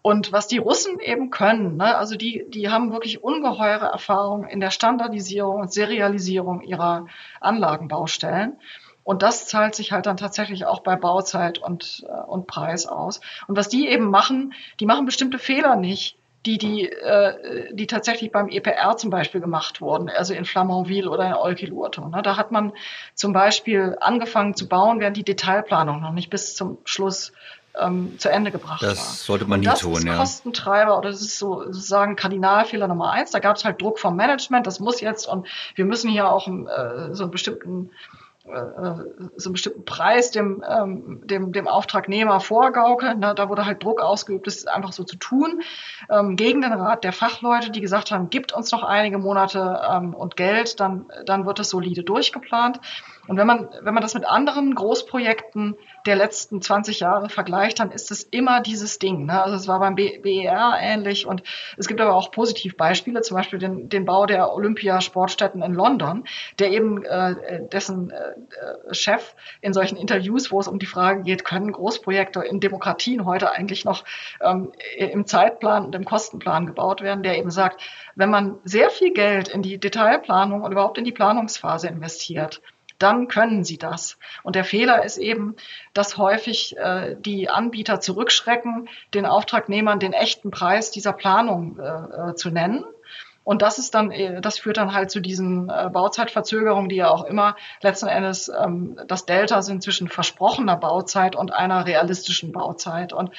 [0.00, 4.60] Und was die Russen eben können, ne, also die, die haben wirklich ungeheure Erfahrung in
[4.60, 7.06] der Standardisierung und Serialisierung ihrer
[7.40, 8.56] Anlagenbaustellen.
[9.02, 13.20] Und das zahlt sich halt dann tatsächlich auch bei Bauzeit und, äh, und Preis aus.
[13.46, 18.30] Und was die eben machen, die machen bestimmte Fehler nicht, die, die, äh, die tatsächlich
[18.30, 22.08] beim EPR zum Beispiel gemacht wurden, also in Flamanville oder in Olkiluoto.
[22.08, 22.22] Ne?
[22.22, 22.72] Da hat man
[23.14, 27.32] zum Beispiel angefangen zu bauen, während die Detailplanung noch nicht bis zum Schluss
[27.78, 29.04] ähm, zu Ende gebracht das war.
[29.04, 30.16] Das sollte man nie das tun, ist ja.
[30.16, 33.30] Kostentreiber oder das ist so sozusagen Kardinalfehler Nummer eins.
[33.30, 36.46] Da gab es halt Druck vom Management, das muss jetzt und wir müssen hier auch
[36.48, 37.90] äh, so einen bestimmten
[39.36, 43.20] so einen bestimmten Preis dem, ähm, dem, dem Auftragnehmer vorgaukeln.
[43.20, 43.34] Ne?
[43.34, 45.62] Da wurde halt Druck ausgeübt, das ist einfach so zu tun,
[46.10, 50.14] ähm, gegen den Rat der Fachleute, die gesagt haben, gibt uns noch einige Monate ähm,
[50.14, 52.80] und Geld, dann, dann wird es solide durchgeplant.
[53.28, 55.76] Und wenn man, wenn man das mit anderen Großprojekten
[56.06, 59.26] der letzten 20 Jahre vergleicht, dann ist es immer dieses Ding.
[59.26, 59.42] Ne?
[59.42, 61.42] Also es war beim BER ähnlich und
[61.76, 66.24] es gibt aber auch Positivbeispiele, zum Beispiel den, den Bau der Olympiasportstätten in London,
[66.58, 71.44] der eben äh, dessen äh, Chef in solchen Interviews, wo es um die Frage geht,
[71.44, 74.04] können Großprojekte in Demokratien heute eigentlich noch
[74.40, 77.82] ähm, im Zeitplan und im Kostenplan gebaut werden, der eben sagt,
[78.14, 82.62] wenn man sehr viel Geld in die Detailplanung und überhaupt in die Planungsphase investiert,
[82.98, 84.18] dann können sie das.
[84.42, 85.56] Und der Fehler ist eben,
[85.94, 92.34] dass häufig äh, die Anbieter zurückschrecken, den Auftragnehmern den echten Preis dieser Planung äh, äh
[92.34, 92.84] zu nennen
[93.48, 97.08] und das ist dann, äh, das führt dann halt zu diesen äh, Bauzeitverzögerungen, die ja
[97.08, 103.14] auch immer letzten Endes ähm, das Delta sind zwischen versprochener Bauzeit und einer realistischen Bauzeit.
[103.14, 103.30] Und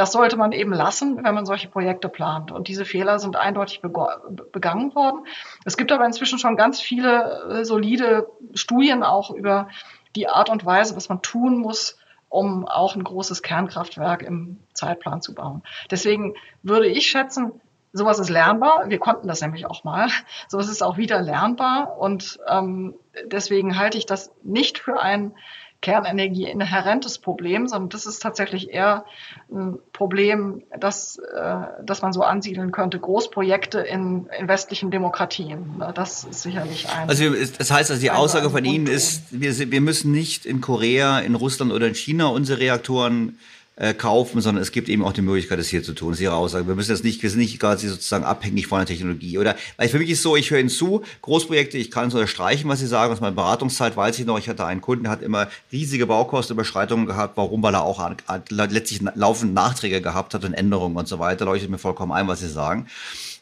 [0.00, 2.52] das sollte man eben lassen, wenn man solche Projekte plant.
[2.52, 5.26] Und diese Fehler sind eindeutig begangen worden.
[5.66, 9.68] Es gibt aber inzwischen schon ganz viele äh, solide Studien auch über
[10.16, 11.98] die Art und Weise, was man tun muss,
[12.30, 15.64] um auch ein großes Kernkraftwerk im Zeitplan zu bauen.
[15.90, 17.60] Deswegen würde ich schätzen,
[17.92, 18.84] sowas ist lernbar.
[18.88, 20.08] Wir konnten das nämlich auch mal.
[20.48, 21.98] Sowas ist auch wieder lernbar.
[21.98, 22.94] Und ähm,
[23.26, 25.34] deswegen halte ich das nicht für ein
[25.82, 29.06] Kernenergie inhärentes Problem, sondern das ist tatsächlich eher
[29.50, 32.98] ein Problem, das, äh, das man so ansiedeln könnte.
[32.98, 35.82] Großprojekte in, in westlichen Demokratien.
[35.94, 37.08] Das ist sicherlich ein.
[37.08, 41.20] Also das heißt, also die Aussage von Ihnen ist, wir, wir müssen nicht in Korea,
[41.20, 43.38] in Russland oder in China unsere Reaktoren
[43.80, 46.10] äh, kaufen, sondern es gibt eben auch die Möglichkeit, das hier zu tun.
[46.10, 46.68] Das ist Ihre Aussage.
[46.68, 49.38] Wir müssen jetzt nicht, wir sind nicht quasi sozusagen abhängig von der Technologie.
[49.38, 52.68] Oder weil für mich ist so, ich höre Ihnen zu, Großprojekte, ich kann es unterstreichen,
[52.68, 53.10] was Sie sagen.
[53.10, 57.06] Aus meiner Beratungszeit weiß ich noch, ich hatte einen Kunden, der hat immer riesige Baukostenüberschreitungen
[57.06, 57.38] gehabt.
[57.38, 57.62] Warum?
[57.62, 61.46] Weil er auch an, an, letztlich laufend Nachträge gehabt hat und Änderungen und so weiter.
[61.46, 62.86] Leuchtet mir vollkommen ein, was Sie sagen.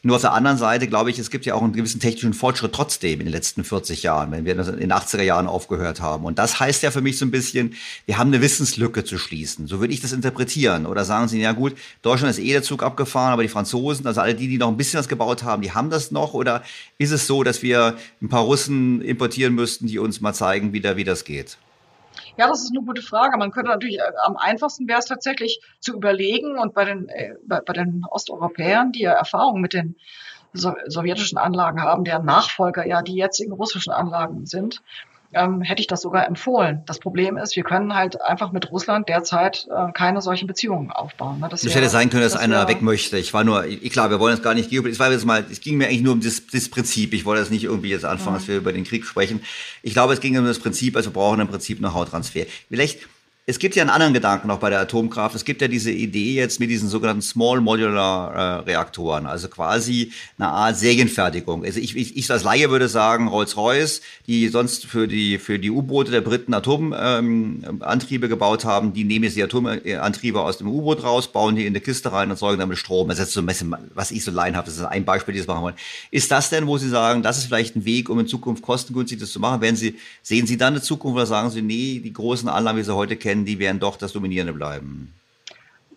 [0.01, 2.71] Nur auf der anderen Seite glaube ich, es gibt ja auch einen gewissen technischen Fortschritt
[2.73, 6.23] trotzdem in den letzten 40 Jahren, wenn wir in den 80er Jahren aufgehört haben.
[6.23, 9.67] Und das heißt ja für mich so ein bisschen, wir haben eine Wissenslücke zu schließen.
[9.67, 10.85] So würde ich das interpretieren.
[10.85, 14.21] Oder sagen Sie, ja gut, Deutschland ist eh der Zug abgefahren, aber die Franzosen, also
[14.21, 16.33] alle die, die noch ein bisschen was gebaut haben, die haben das noch?
[16.33, 16.63] Oder
[16.97, 20.79] ist es so, dass wir ein paar Russen importieren müssten, die uns mal zeigen, wie,
[20.79, 21.57] da, wie das geht?
[22.37, 23.37] Ja, das ist eine gute Frage.
[23.37, 27.35] Man könnte natürlich, äh, am einfachsten wäre es tatsächlich zu überlegen und bei den, äh,
[27.45, 29.95] bei, bei den Osteuropäern, die ja Erfahrung mit den
[30.53, 34.81] so, sowjetischen Anlagen haben, deren Nachfolger ja die jetzigen russischen Anlagen sind,
[35.33, 36.83] ähm, hätte ich das sogar empfohlen.
[36.85, 41.39] Das Problem ist, wir können halt einfach mit Russland derzeit äh, keine solchen Beziehungen aufbauen.
[41.39, 41.47] Ne?
[41.49, 43.17] Das es hätte sein können, dass das einer weg möchte.
[43.17, 45.61] Ich war nur, ich, klar, wir wollen jetzt gar nicht es war jetzt mal, es
[45.61, 47.13] ging mir eigentlich nur um das, das Prinzip.
[47.13, 48.39] Ich wollte jetzt nicht irgendwie jetzt anfangen, mhm.
[48.39, 49.41] dass wir über den Krieg sprechen.
[49.83, 52.45] Ich glaube, es ging um das Prinzip, also wir brauchen im Prinzip einen Hauttransfer.
[52.69, 53.07] Vielleicht
[53.49, 55.33] es gibt ja einen anderen Gedanken noch bei der Atomkraft.
[55.33, 60.11] Es gibt ja diese Idee jetzt mit diesen sogenannten Small Modular äh, Reaktoren, also quasi
[60.37, 61.65] eine Art Serienfertigung.
[61.65, 65.71] Also ich, ich, ich als Laie würde sagen, Rolls-Royce, die sonst für die, für die
[65.71, 71.03] U-Boote der Briten Atomantriebe ähm, gebaut haben, die nehmen jetzt die Atomantriebe aus dem U-Boot
[71.03, 73.07] raus, bauen die in eine Kiste rein und sorgen damit Strom.
[73.07, 75.47] Das ist so ein bisschen, was ich so laienhaft, das ist ein Beispiel, die das
[75.47, 75.75] machen wollen.
[76.11, 79.19] Ist das denn, wo Sie sagen, das ist vielleicht ein Weg, um in Zukunft kostengünstig
[79.19, 79.59] das zu machen?
[79.61, 82.83] Werden Sie, sehen Sie dann eine Zukunft oder sagen Sie, nee, die großen Anlagen, wie
[82.83, 85.13] Sie heute kennen, Rennen, die werden doch das Dominierende bleiben?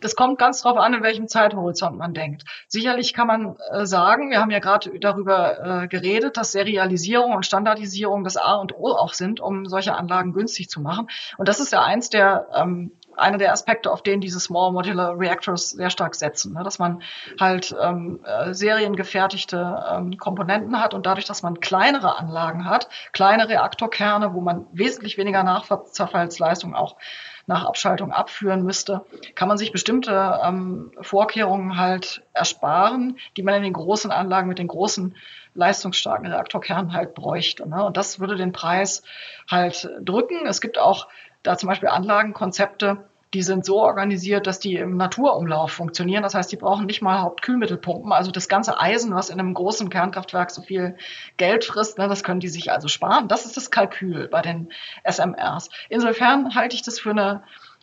[0.01, 2.43] Das kommt ganz drauf an, in welchem Zeithorizont man denkt.
[2.67, 7.47] Sicherlich kann man äh, sagen, wir haben ja gerade darüber äh, geredet, dass Serialisierung und
[7.47, 11.07] Standardisierung das A und O auch sind, um solche Anlagen günstig zu machen.
[11.39, 15.19] Und das ist ja eins der ähm, einer der Aspekte, auf den diese Small Modular
[15.19, 16.63] Reactors sehr stark setzen, ne?
[16.63, 17.03] dass man
[17.39, 23.49] halt ähm, äh, seriengefertigte ähm, Komponenten hat und dadurch, dass man kleinere Anlagen hat, kleine
[23.49, 26.97] Reaktorkerne, wo man wesentlich weniger Nachzerfallsleistung auch
[27.47, 33.63] nach Abschaltung abführen müsste, kann man sich bestimmte ähm, Vorkehrungen halt ersparen, die man in
[33.63, 35.17] den großen Anlagen mit den großen
[35.55, 37.69] leistungsstarken Reaktorkernen halt bräuchte.
[37.69, 37.85] Ne?
[37.85, 39.03] Und das würde den Preis
[39.51, 40.47] halt drücken.
[40.47, 41.09] Es gibt auch
[41.43, 43.05] da zum Beispiel Anlagenkonzepte,
[43.35, 46.23] die sind so organisiert, dass die im Naturumlauf funktionieren.
[46.23, 48.13] Das heißt, die brauchen nicht mal Hauptkühlmittelpumpen.
[48.13, 50.97] Also das ganze Eisen, was in einem großen Kernkraftwerk so viel
[51.39, 53.29] Geld frisst, ne, das können die sich also sparen.
[53.29, 54.71] Das ist das Kalkül bei den
[55.05, 55.71] SMRs.
[55.89, 57.43] Insofern halte ich das für eine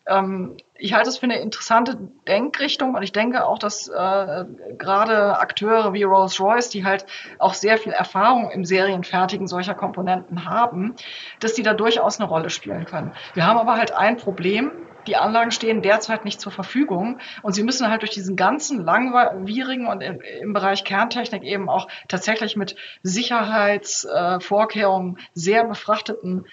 [0.10, 4.46] ähm, ich halte es für eine interessante Denkrichtung und ich denke auch, dass äh,
[4.78, 7.06] gerade Akteure wie Rolls-Royce, die halt
[7.38, 10.96] auch sehr viel Erfahrung im Serienfertigen solcher Komponenten haben,
[11.40, 13.14] dass die da durchaus eine Rolle spielen können.
[13.34, 14.72] Wir haben aber halt ein Problem,
[15.08, 19.88] die Anlagen stehen derzeit nicht zur Verfügung und sie müssen halt durch diesen ganzen langwierigen
[19.88, 26.46] und im, Bereich Kerntechnik eben auch tatsächlich mit Sicherheitsvorkehrungen äh, sehr befrachteten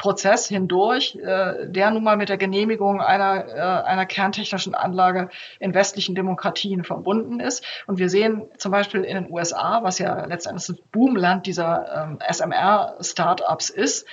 [0.00, 5.28] Prozess hindurch, äh, der nun mal mit der Genehmigung einer, äh, einer kerntechnischen Anlage
[5.58, 7.62] in westlichen Demokratien verbunden ist.
[7.86, 12.18] Und wir sehen zum Beispiel in den USA, was ja letztendlich das Boomland dieser ähm,
[12.26, 14.06] SMR-Startups ist,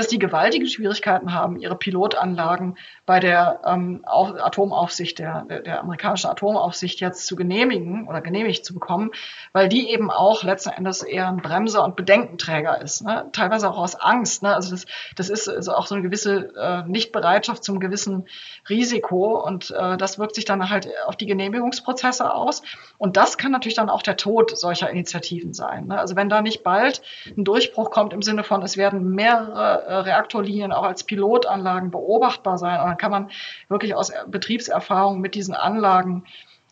[0.00, 7.00] dass die gewaltige Schwierigkeiten haben, ihre Pilotanlagen bei der ähm, Atomaufsicht, der, der, amerikanischen Atomaufsicht
[7.00, 9.10] jetzt zu genehmigen oder genehmigt zu bekommen,
[9.52, 13.02] weil die eben auch letzten Endes eher ein Bremser und Bedenkenträger ist.
[13.02, 13.28] Ne?
[13.32, 14.42] Teilweise auch aus Angst.
[14.42, 14.54] Ne?
[14.54, 14.86] Also das,
[15.16, 18.26] das ist also auch so eine gewisse äh, Nichtbereitschaft zum gewissen
[18.70, 22.62] Risiko und äh, das wirkt sich dann halt auf die Genehmigungsprozesse aus.
[22.96, 25.88] Und das kann natürlich dann auch der Tod solcher Initiativen sein.
[25.88, 25.98] Ne?
[25.98, 27.02] Also wenn da nicht bald
[27.36, 32.80] ein Durchbruch kommt im Sinne von, es werden mehrere Reaktorlinien auch als Pilotanlagen beobachtbar sein,
[32.80, 33.30] und kann man
[33.68, 36.24] wirklich aus Betriebserfahrung mit diesen Anlagen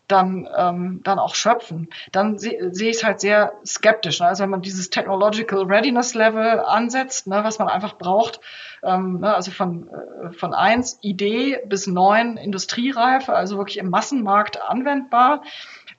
[0.09, 4.19] dann, ähm, dann auch schöpfen, dann sehe seh ich es halt sehr skeptisch.
[4.19, 4.27] Ne?
[4.27, 8.39] Also wenn man dieses Technological Readiness Level ansetzt, ne, was man einfach braucht,
[8.81, 14.61] ähm, ne, also von, äh, von eins Idee bis neun Industriereife, also wirklich im Massenmarkt
[14.61, 15.43] anwendbar,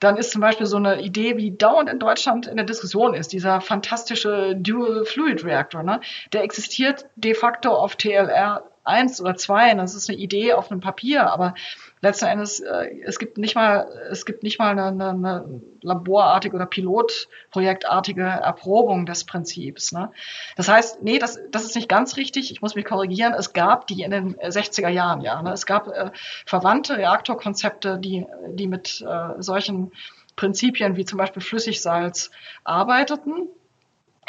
[0.01, 3.31] dann ist zum Beispiel so eine Idee, wie dauernd in Deutschland in der Diskussion ist,
[3.31, 6.01] dieser fantastische Dual Fluid Reactor, ne?
[6.33, 9.73] der existiert de facto auf TLR eins oder zwei.
[9.75, 11.53] Das ist eine Idee auf einem Papier, aber
[12.01, 16.55] letzten Endes, äh, es gibt nicht mal, es gibt nicht mal eine, eine, eine laborartige
[16.55, 19.91] oder pilotprojektartige Erprobung des Prinzips.
[19.91, 20.11] Ne?
[20.55, 22.51] Das heißt, nee, das, das ist nicht ganz richtig.
[22.51, 23.33] Ich muss mich korrigieren.
[23.33, 25.41] Es gab die in den 60er Jahren, ja.
[25.41, 25.51] Ne?
[25.51, 26.11] Es gab äh,
[26.45, 29.91] verwandte Reaktorkonzepte, die, die mit äh, solchen
[30.35, 32.31] Prinzipien wie zum Beispiel Flüssigsalz
[32.63, 33.47] arbeiteten.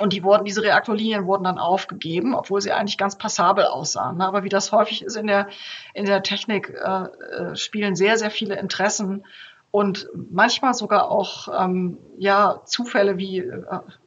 [0.01, 4.23] Und die wurden, diese Reaktorlinien wurden dann aufgegeben, obwohl sie eigentlich ganz passabel aussahen.
[4.23, 5.49] Aber wie das häufig ist in der,
[5.93, 9.25] in der Technik, äh, äh spielen sehr, sehr viele Interessen
[9.73, 13.63] und manchmal sogar auch ähm, ja Zufälle wie äh,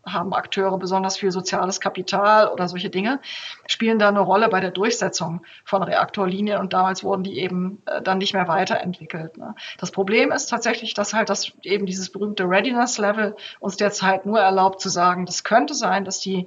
[0.06, 3.20] haben Akteure besonders viel soziales Kapital oder solche Dinge
[3.66, 8.00] spielen da eine Rolle bei der Durchsetzung von Reaktorlinien und damals wurden die eben äh,
[8.04, 9.38] dann nicht mehr weiterentwickelt.
[9.38, 9.56] Ne?
[9.80, 14.40] Das Problem ist tatsächlich, dass halt das eben dieses berühmte Readiness Level uns derzeit nur
[14.40, 16.46] erlaubt zu sagen, das könnte sein, dass die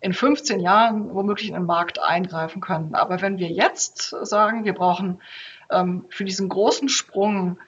[0.00, 2.94] in 15 Jahren womöglich in den Markt eingreifen können.
[2.94, 5.22] Aber wenn wir jetzt sagen, wir brauchen
[5.70, 7.58] ähm, für diesen großen Sprung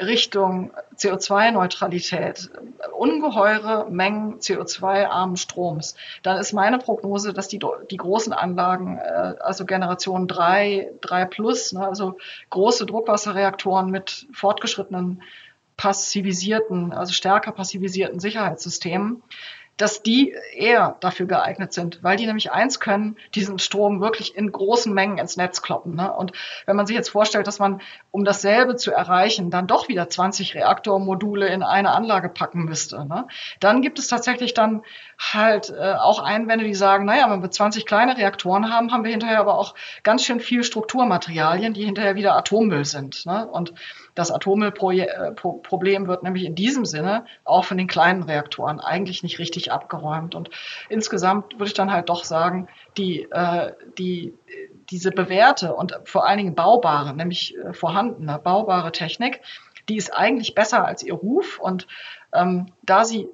[0.00, 2.50] Richtung CO2-Neutralität,
[2.92, 7.60] ungeheure Mengen CO2-armen Stroms, dann ist meine Prognose, dass die,
[7.90, 12.18] die großen Anlagen, äh, also Generation 3, 3 plus, ne, also
[12.50, 15.22] große Druckwasserreaktoren mit fortgeschrittenen
[15.76, 19.22] passivisierten, also stärker passivisierten Sicherheitssystemen,
[19.76, 24.50] dass die eher dafür geeignet sind, weil die nämlich eins können, diesen Strom wirklich in
[24.50, 25.94] großen Mengen ins Netz kloppen.
[25.94, 26.12] Ne?
[26.12, 26.32] Und
[26.64, 30.54] wenn man sich jetzt vorstellt, dass man, um dasselbe zu erreichen, dann doch wieder 20
[30.54, 33.26] Reaktormodule in eine Anlage packen müsste, ne?
[33.60, 34.82] dann gibt es tatsächlich dann
[35.18, 39.10] halt äh, auch Einwände, die sagen, naja, wenn wir 20 kleine Reaktoren haben, haben wir
[39.10, 43.26] hinterher aber auch ganz schön viel Strukturmaterialien, die hinterher wieder Atommüll sind.
[43.26, 43.46] Ne?
[43.46, 43.74] Und
[44.16, 49.38] das Atommüllproblem äh, wird nämlich in diesem Sinne auch von den kleinen Reaktoren eigentlich nicht
[49.38, 50.34] richtig abgeräumt.
[50.34, 50.50] Und
[50.88, 54.34] insgesamt würde ich dann halt doch sagen, die, äh, die,
[54.90, 59.42] diese bewährte und vor allen Dingen baubare, nämlich äh, vorhandene baubare Technik,
[59.88, 61.60] die ist eigentlich besser als ihr Ruf.
[61.60, 61.86] Und
[62.32, 63.28] ähm, da sie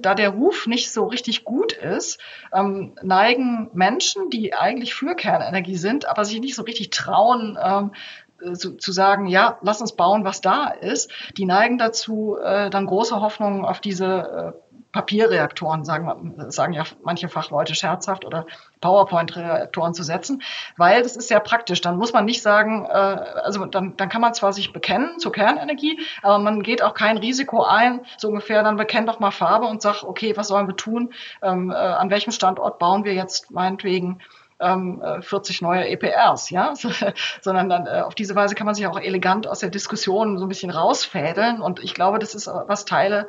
[0.00, 2.18] da der Ruf nicht so richtig gut ist,
[2.54, 7.92] ähm, neigen Menschen, die eigentlich für Kernenergie sind, aber sich nicht so richtig trauen, ähm,
[7.92, 12.70] äh, zu, zu sagen, ja, lass uns bauen, was da ist, die neigen dazu, äh,
[12.70, 18.46] dann große Hoffnungen auf diese äh, Papierreaktoren, sagen, sagen ja manche Fachleute scherzhaft, oder
[18.80, 20.42] PowerPoint-Reaktoren zu setzen,
[20.76, 21.82] weil das ist sehr praktisch.
[21.82, 25.32] Dann muss man nicht sagen, äh, also dann, dann kann man zwar sich bekennen zur
[25.32, 29.66] Kernenergie, aber man geht auch kein Risiko ein, so ungefähr, dann bekenn doch mal Farbe
[29.66, 31.12] und sag, okay, was sollen wir tun?
[31.42, 34.20] Ähm, äh, an welchem Standort bauen wir jetzt meinetwegen
[34.60, 36.74] 40 ähm, neue EPRs, ja,
[37.40, 40.44] sondern dann äh, auf diese Weise kann man sich auch elegant aus der Diskussion so
[40.44, 43.28] ein bisschen rausfädeln und ich glaube, das ist was Teile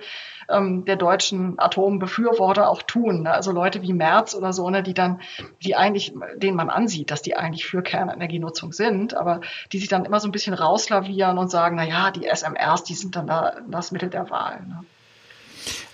[0.49, 3.23] ähm, der deutschen Atombefürworter auch tun.
[3.23, 3.31] Ne?
[3.31, 5.21] Also Leute wie Merz oder so, ne, die dann,
[5.63, 9.41] die eigentlich, denen man ansieht, dass die eigentlich für Kernenergienutzung sind, aber
[9.71, 12.95] die sich dann immer so ein bisschen rauslavieren und sagen, na ja, die SMRs, die
[12.95, 14.61] sind dann da das Mittel der Wahl.
[14.61, 14.83] Ne?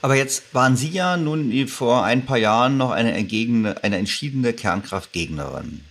[0.01, 4.53] Aber jetzt waren Sie ja nun vor ein paar Jahren noch eine, entgegene, eine entschiedene
[4.53, 5.81] Kernkraftgegnerin.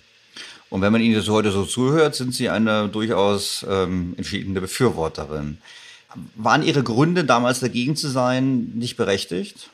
[0.70, 5.58] Und wenn man Ihnen das heute so zuhört, sind Sie eine durchaus ähm, entschiedene Befürworterin.
[6.36, 9.70] Waren Ihre Gründe, damals dagegen zu sein, nicht berechtigt?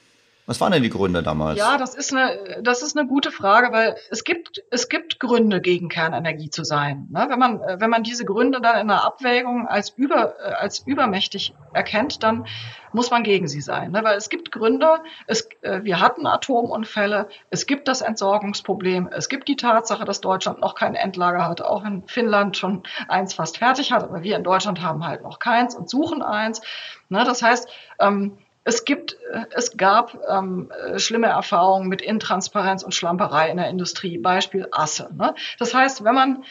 [0.51, 1.57] Was waren denn die Gründe damals?
[1.61, 5.61] Ja, das ist eine, das ist eine gute Frage, weil es gibt, es gibt Gründe,
[5.61, 7.07] gegen Kernenergie zu sein.
[7.09, 7.27] Ne?
[7.29, 12.25] Wenn man, wenn man diese Gründe dann in der Abwägung als über, als übermächtig erkennt,
[12.25, 12.49] dann
[12.93, 13.93] muss man gegen sie sein.
[13.93, 14.03] Ne?
[14.03, 14.89] Weil es gibt Gründe,
[15.29, 20.61] es, äh, wir hatten Atomunfälle, es gibt das Entsorgungsproblem, es gibt die Tatsache, dass Deutschland
[20.61, 24.43] noch kein Endlager hat, auch wenn Finnland schon eins fast fertig hat, aber wir in
[24.43, 26.61] Deutschland haben halt noch keins und suchen eins.
[27.09, 27.23] Ne?
[27.25, 27.69] Das heißt,
[28.01, 28.37] ähm,
[28.71, 33.69] es gibt, äh, es gab ähm, äh, schlimme Erfahrungen mit Intransparenz und Schlamperei in der
[33.69, 35.11] Industrie, Beispiel Asse.
[35.13, 35.35] Ne?
[35.59, 36.45] Das heißt, wenn man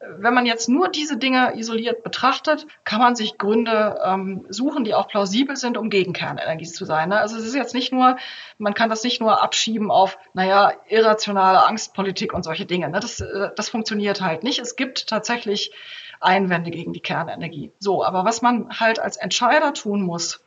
[0.00, 4.94] wenn man jetzt nur diese Dinge isoliert betrachtet, kann man sich Gründe ähm, suchen, die
[4.94, 7.08] auch plausibel sind, um gegen Kernenergie zu sein.
[7.08, 7.18] Ne?
[7.18, 8.16] Also es ist jetzt nicht nur,
[8.58, 12.88] man kann das nicht nur abschieben auf, naja, irrationale Angstpolitik und solche Dinge.
[12.88, 13.00] Ne?
[13.00, 14.60] Das, äh, das funktioniert halt nicht.
[14.60, 15.72] Es gibt tatsächlich
[16.20, 17.72] Einwände gegen die Kernenergie.
[17.80, 20.40] So, aber was man halt als Entscheider tun muss,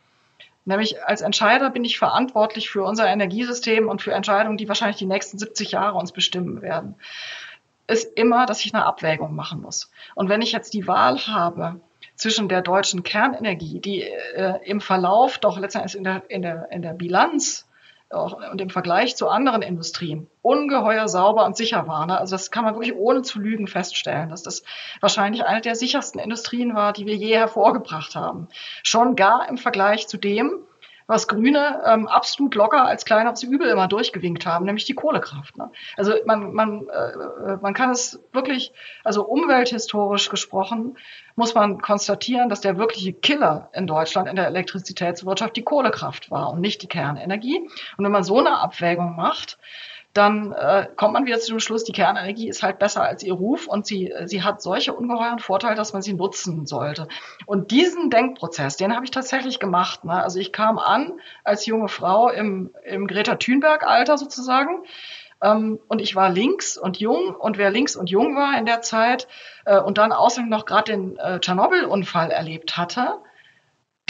[0.65, 5.05] Nämlich als Entscheider bin ich verantwortlich für unser Energiesystem und für Entscheidungen, die wahrscheinlich die
[5.05, 6.95] nächsten 70 Jahre uns bestimmen werden.
[7.87, 9.91] Ist immer, dass ich eine Abwägung machen muss.
[10.13, 11.81] Und wenn ich jetzt die Wahl habe
[12.15, 16.83] zwischen der deutschen Kernenergie, die äh, im Verlauf doch letztendlich in der, in der, in
[16.83, 17.67] der Bilanz
[18.11, 22.05] und im Vergleich zu anderen Industrien ungeheuer sauber und sicher war.
[22.05, 22.17] Ne?
[22.17, 24.63] Also das kann man wirklich ohne zu lügen feststellen, dass das
[24.99, 28.47] wahrscheinlich eine der sichersten Industrien war, die wir je hervorgebracht haben.
[28.83, 30.59] Schon gar im Vergleich zu dem,
[31.11, 35.57] was Grüne ähm, absolut locker als kleineres Übel immer durchgewinkt haben, nämlich die Kohlekraft.
[35.57, 35.69] Ne?
[35.97, 38.71] Also man, man, äh, man kann es wirklich,
[39.03, 40.97] also umwelthistorisch gesprochen,
[41.35, 46.49] muss man konstatieren, dass der wirkliche Killer in Deutschland in der Elektrizitätswirtschaft die Kohlekraft war
[46.51, 47.59] und nicht die Kernenergie.
[47.97, 49.57] Und wenn man so eine Abwägung macht,
[50.13, 53.33] dann äh, kommt man wieder zu dem Schluss, die Kernenergie ist halt besser als ihr
[53.33, 57.07] Ruf und sie, sie hat solche ungeheuren Vorteile, dass man sie nutzen sollte.
[57.45, 60.03] Und diesen Denkprozess, den habe ich tatsächlich gemacht.
[60.03, 60.13] Ne?
[60.13, 61.13] Also ich kam an
[61.43, 64.83] als junge Frau im, im Greta Thunberg-Alter sozusagen.
[65.41, 68.81] Ähm, und ich war links und jung und wer links und jung war in der
[68.81, 69.27] Zeit
[69.65, 73.19] äh, und dann außerdem noch gerade den äh, Tschernobyl-Unfall erlebt hatte,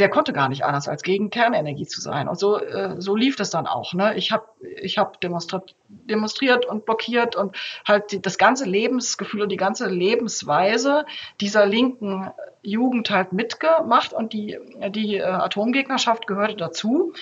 [0.02, 2.28] der konnte gar nicht anders als gegen Kernenergie zu sein.
[2.28, 3.94] Und so, äh, so lief das dann auch.
[3.94, 4.15] Ne?
[4.15, 4.45] Ich habe
[4.82, 7.56] ich hab demonstriert, demonstriert und blockiert und
[7.88, 11.06] halt die, das ganze Lebensgefühl und die ganze Lebensweise
[11.40, 12.32] dieser linken
[12.64, 14.57] Jugend halt mitgemacht und die,
[14.90, 17.14] die äh, Atomgegnerschaft gehörte dazu.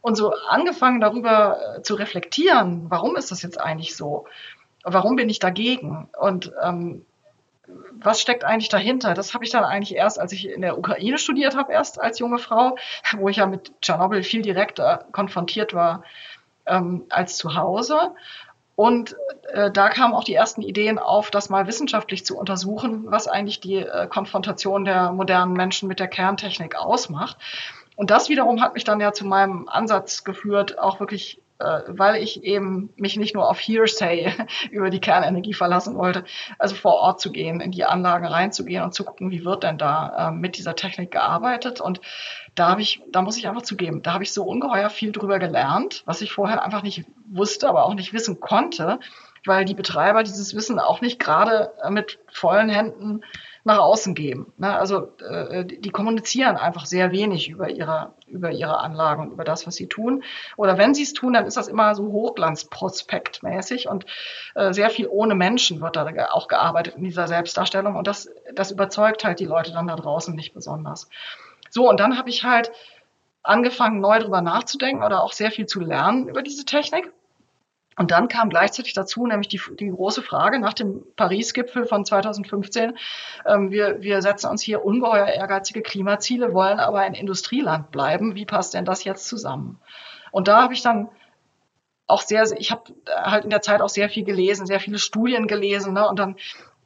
[0.00, 4.24] Und so angefangen darüber äh, zu reflektieren, warum ist das jetzt eigentlich so?
[4.84, 6.08] Warum bin ich dagegen?
[6.18, 7.04] Und ähm,
[7.92, 9.14] was steckt eigentlich dahinter?
[9.14, 12.18] Das habe ich dann eigentlich erst, als ich in der Ukraine studiert habe, erst als
[12.18, 12.76] junge Frau,
[13.16, 16.02] wo ich ja mit Tschernobyl viel direkter konfrontiert war
[16.66, 18.12] ähm, als zu Hause.
[18.74, 19.14] Und
[19.52, 23.60] äh, da kamen auch die ersten Ideen auf, das mal wissenschaftlich zu untersuchen, was eigentlich
[23.60, 27.36] die äh, Konfrontation der modernen Menschen mit der Kerntechnik ausmacht.
[27.94, 32.42] Und das wiederum hat mich dann ja zu meinem Ansatz geführt, auch wirklich weil ich
[32.42, 34.32] eben mich nicht nur auf Hearsay
[34.70, 36.24] über die Kernenergie verlassen wollte,
[36.58, 39.78] also vor Ort zu gehen, in die Anlagen reinzugehen und zu gucken, wie wird denn
[39.78, 41.80] da äh, mit dieser Technik gearbeitet.
[41.80, 42.00] Und
[42.54, 45.38] da habe ich, da muss ich einfach zugeben, da habe ich so ungeheuer viel drüber
[45.38, 48.98] gelernt, was ich vorher einfach nicht wusste, aber auch nicht wissen konnte,
[49.44, 53.22] weil die Betreiber dieses Wissen auch nicht gerade mit vollen Händen
[53.64, 54.52] nach außen geben.
[54.56, 54.76] Ne?
[54.76, 59.66] Also äh, die kommunizieren einfach sehr wenig über ihre, über ihre Anlagen und über das,
[59.66, 60.24] was sie tun.
[60.56, 64.06] Oder wenn sie es tun, dann ist das immer so Hochglanzprospektmäßig und
[64.54, 67.94] äh, sehr viel ohne Menschen wird da auch gearbeitet in dieser Selbstdarstellung.
[67.94, 71.08] Und das, das überzeugt halt die Leute dann da draußen nicht besonders.
[71.70, 72.72] So, und dann habe ich halt
[73.44, 77.12] angefangen, neu drüber nachzudenken oder auch sehr viel zu lernen über diese Technik.
[78.02, 82.98] Und dann kam gleichzeitig dazu nämlich die, die große Frage nach dem Paris-Gipfel von 2015.
[83.46, 88.34] Ähm, wir, wir setzen uns hier ungeheuer ehrgeizige Klimaziele, wollen aber ein Industrieland bleiben.
[88.34, 89.78] Wie passt denn das jetzt zusammen?
[90.32, 91.10] Und da habe ich dann
[92.08, 95.46] auch sehr, ich habe halt in der Zeit auch sehr viel gelesen, sehr viele Studien
[95.46, 95.92] gelesen.
[95.92, 96.08] Ne?
[96.08, 96.34] Und dann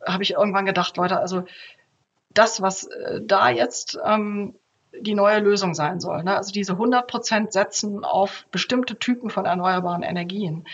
[0.06, 1.44] habe ich irgendwann gedacht, Leute, also
[2.28, 4.54] das, was äh, da jetzt ähm,
[5.00, 6.22] die neue Lösung sein soll.
[6.22, 6.36] Ne?
[6.36, 10.64] Also diese 100 Prozent setzen auf bestimmte Typen von erneuerbaren Energien.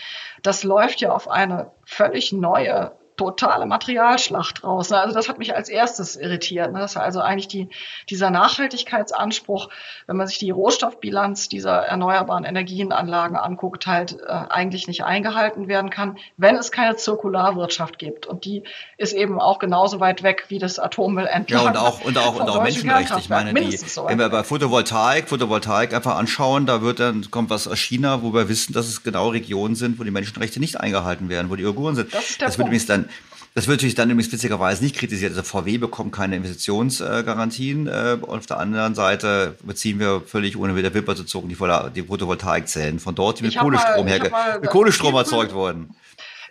[0.41, 4.89] Das läuft ja auf eine völlig neue totale Materialschlacht raus.
[4.89, 4.99] Ne?
[4.99, 6.71] Also das hat mich als erstes irritiert.
[6.71, 6.79] Ne?
[6.79, 7.69] Das ist also eigentlich die,
[8.09, 9.69] dieser Nachhaltigkeitsanspruch,
[10.07, 15.89] wenn man sich die Rohstoffbilanz dieser erneuerbaren Energienanlagen anguckt, halt äh, eigentlich nicht eingehalten werden
[15.89, 18.25] kann, wenn es keine Zirkularwirtschaft gibt.
[18.25, 18.63] Und die
[18.97, 22.49] ist eben auch genauso weit weg wie das Atommüll Ja, und auch, und auch, und
[22.49, 23.19] auch Menschenrechte.
[23.19, 27.49] Ich meine, die, so wenn wir bei Photovoltaik, Photovoltaik einfach anschauen, da wird dann, kommt
[27.49, 30.79] was aus China, wo wir wissen, dass es genau Regionen sind, wo die Menschenrechte nicht
[30.79, 32.13] eingehalten werden, wo die Uiguren sind.
[32.13, 33.09] Das, das wird übrigens dann
[33.55, 35.31] das wird natürlich dann übrigens witzigerweise nicht kritisiert.
[35.31, 37.87] Also VW bekommt keine Investitionsgarantien.
[37.87, 41.57] Äh, und auf der anderen Seite beziehen wir völlig ohne wieder Wipper zu zucken die,
[41.95, 45.95] die Photovoltaikzellen von dort, die mit Kohlestrom, mal, mal, mit Kohlestrom erzeugt wurden.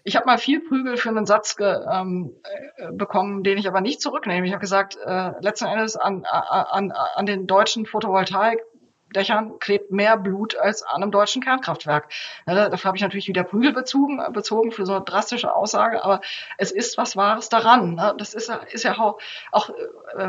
[0.05, 2.33] Ich habe mal viel Prügel für einen Satz ge, ähm,
[2.77, 4.47] äh, bekommen, den ich aber nicht zurücknehme.
[4.47, 8.61] Ich habe gesagt, äh, letzten Endes an, an, an den deutschen Photovoltaik
[9.13, 12.09] Dächern klebt mehr Blut als an einem deutschen Kernkraftwerk.
[12.47, 16.21] Ja, dafür habe ich natürlich wieder Prügel bezogen, bezogen für so eine drastische Aussage, aber
[16.59, 17.95] es ist was Wahres daran.
[17.95, 18.15] Ne?
[18.19, 19.19] Das ist, ist ja auch,
[19.51, 19.75] auch, äh,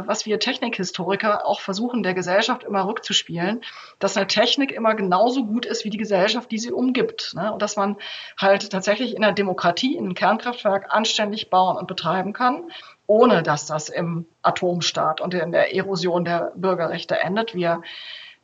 [0.06, 3.62] was wir Technikhistoriker auch versuchen, der Gesellschaft immer rückzuspielen,
[4.00, 7.34] dass eine Technik immer genauso gut ist wie die Gesellschaft, die sie umgibt.
[7.36, 7.52] Ne?
[7.52, 7.98] Und dass man
[8.40, 12.64] halt tatsächlich in der Demokratie ein Kernkraftwerk anständig bauen und betreiben kann
[13.06, 17.68] ohne dass das im Atomstaat und in der Erosion der Bürgerrechte endet, wie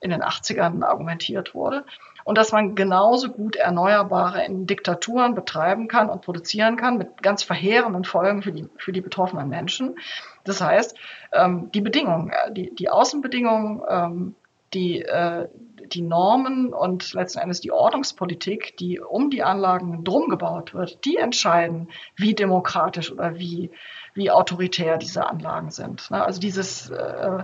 [0.02, 1.86] in den 80ern argumentiert wurde.
[2.24, 7.44] Und dass man genauso gut Erneuerbare in Diktaturen betreiben kann und produzieren kann mit ganz
[7.44, 9.96] verheerenden Folgen für die, für die betroffenen Menschen.
[10.44, 10.96] Das heißt,
[11.34, 14.36] ähm, die Bedingungen, äh, die, die Außenbedingungen, ähm,
[14.74, 15.48] die, äh,
[15.88, 21.18] die Normen und letzten Endes die Ordnungspolitik, die um die Anlagen drum gebaut wird, die
[21.18, 23.72] entscheiden, wie demokratisch oder wie,
[24.14, 26.12] wie autoritär diese Anlagen sind.
[26.12, 26.24] Ne?
[26.24, 27.44] Also dieses äh,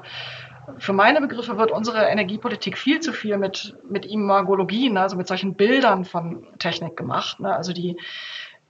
[0.78, 5.56] für meine Begriffe wird unsere Energiepolitik viel zu viel mit, mit Imagologien, also mit solchen
[5.56, 7.40] Bildern von Technik gemacht.
[7.40, 7.56] Ne?
[7.56, 7.98] Also die,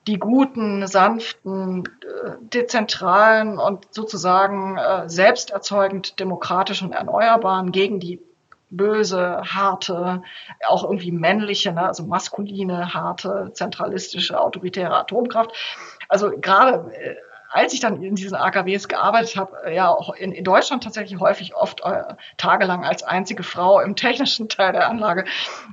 [0.08, 8.22] die guten, sanften, äh, dezentralen und sozusagen äh, selbsterzeugend demokratischen Erneuerbaren gegen die
[8.70, 10.22] böse, harte,
[10.68, 15.52] auch irgendwie männliche, ne, also maskuline, harte, zentralistische, autoritäre Atomkraft.
[16.10, 17.16] Also gerade äh,
[17.56, 21.56] als ich dann in diesen AKWs gearbeitet habe, äh, ja in, in Deutschland tatsächlich häufig
[21.56, 22.04] oft äh,
[22.36, 25.24] tagelang als einzige Frau im technischen Teil der Anlage.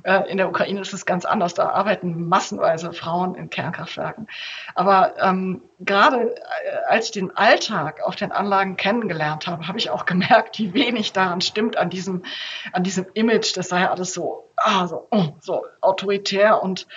[0.03, 1.55] Äh, in der Ukraine ist es ganz anders.
[1.55, 4.27] Da arbeiten massenweise Frauen in Kernkraftwerken.
[4.75, 9.89] Aber ähm, gerade äh, als ich den Alltag auf den Anlagen kennengelernt habe, habe ich
[9.89, 12.23] auch gemerkt, wie wenig daran stimmt an diesem,
[12.71, 13.57] an diesem Image.
[13.57, 16.87] Das sei alles so, ah, so, oh, so autoritär und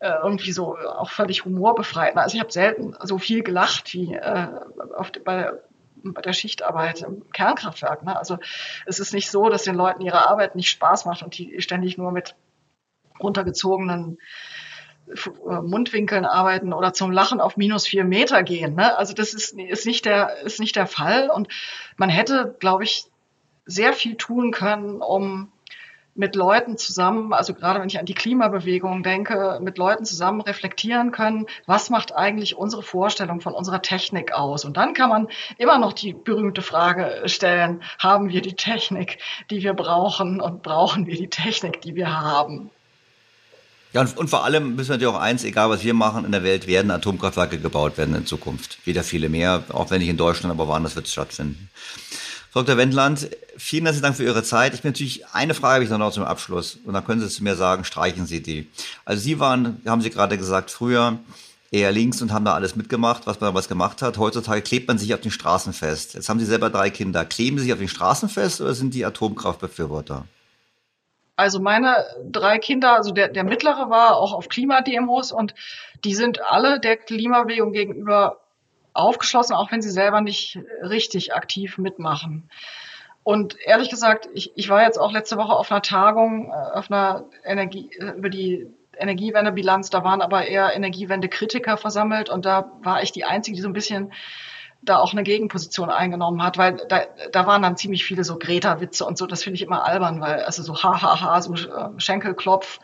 [0.00, 2.16] äh, irgendwie so auch völlig humorbefreit.
[2.16, 4.48] Also ich habe selten so viel gelacht wie äh,
[4.96, 5.52] auf, bei,
[5.96, 8.04] bei der Schichtarbeit im Kernkraftwerk.
[8.04, 8.16] Ne?
[8.16, 8.38] Also
[8.86, 11.98] es ist nicht so, dass den Leuten ihre Arbeit nicht Spaß macht und die ständig
[11.98, 12.36] nur mit
[13.20, 14.18] runtergezogenen
[15.08, 18.74] äh, Mundwinkeln arbeiten oder zum Lachen auf minus vier Meter gehen.
[18.74, 18.96] Ne?
[18.96, 21.30] Also das ist, ist, nicht der, ist nicht der Fall.
[21.30, 21.48] Und
[21.96, 23.06] man hätte, glaube ich,
[23.64, 25.52] sehr viel tun können, um
[26.18, 31.12] mit Leuten zusammen, also gerade wenn ich an die Klimabewegung denke, mit Leuten zusammen reflektieren
[31.12, 34.64] können, was macht eigentlich unsere Vorstellung von unserer Technik aus?
[34.64, 35.28] Und dann kann man
[35.58, 39.18] immer noch die berühmte Frage stellen, haben wir die Technik,
[39.50, 42.70] die wir brauchen und brauchen wir die Technik, die wir haben?
[43.92, 46.42] Ja, und, vor allem müssen wir natürlich auch eins, egal was wir machen in der
[46.42, 48.84] Welt, werden Atomkraftwerke gebaut werden in Zukunft.
[48.86, 51.70] Wieder viele mehr, auch wenn nicht in Deutschland, aber woanders wird es stattfinden.
[52.54, 52.78] Dr.
[52.78, 54.72] Wendland, vielen herzlichen Dank für Ihre Zeit.
[54.72, 56.78] Ich bin natürlich, eine Frage habe ich noch zum Abschluss.
[56.84, 58.68] Und dann können Sie zu mir sagen, streichen Sie die.
[59.04, 61.18] Also Sie waren, haben Sie gerade gesagt, früher
[61.70, 64.16] eher links und haben da alles mitgemacht, was man was gemacht hat.
[64.16, 66.14] Heutzutage klebt man sich auf den Straßen fest.
[66.14, 67.26] Jetzt haben Sie selber drei Kinder.
[67.26, 70.24] Kleben Sie sich auf den Straßen fest oder sind die Atomkraftbefürworter?
[71.36, 75.54] Also meine drei Kinder, also der, der mittlere war auch auf Klimademos und
[76.02, 78.40] die sind alle der Klimabewegung gegenüber
[78.98, 82.50] aufgeschlossen, auch wenn sie selber nicht richtig aktiv mitmachen.
[83.22, 86.90] Und ehrlich gesagt, ich, ich war jetzt auch letzte Woche auf einer Tagung, äh, auf
[86.90, 88.66] einer Energie, äh, über die
[88.96, 93.68] Energiewendebilanz, da waren aber eher Energiewendekritiker versammelt und da war ich die Einzige, die so
[93.68, 94.12] ein bisschen
[94.82, 97.02] da auch eine Gegenposition eingenommen hat, weil da,
[97.32, 100.42] da waren dann ziemlich viele so Greta-Witze und so, das finde ich immer albern, weil,
[100.42, 102.78] also so hahaha, so äh, Schenkelklopf,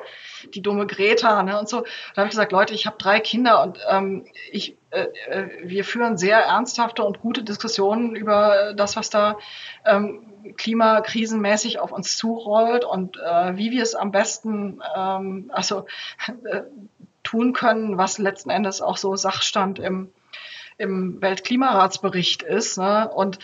[0.53, 1.83] die dumme Greta, ne, und so.
[2.15, 5.85] Da habe ich gesagt, Leute, ich habe drei Kinder und ähm, ich, äh, äh, wir
[5.85, 9.39] führen sehr ernsthafte und gute Diskussionen über das, was da
[9.87, 10.27] ähm,
[10.57, 15.87] klimakrisenmäßig auf uns zurollt und äh, wie wir es am besten ähm, also
[16.45, 16.63] äh,
[17.23, 20.11] tun können, was letzten Endes auch so Sachstand im
[20.79, 22.79] im Weltklimaratsbericht ist.
[22.79, 23.09] Ne?
[23.09, 23.39] Und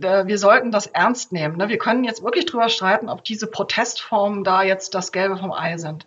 [0.00, 1.56] äh, wir sollten das ernst nehmen.
[1.56, 1.68] Ne?
[1.68, 5.76] Wir können jetzt wirklich drüber streiten, ob diese Protestformen da jetzt das Gelbe vom Ei
[5.78, 6.06] sind.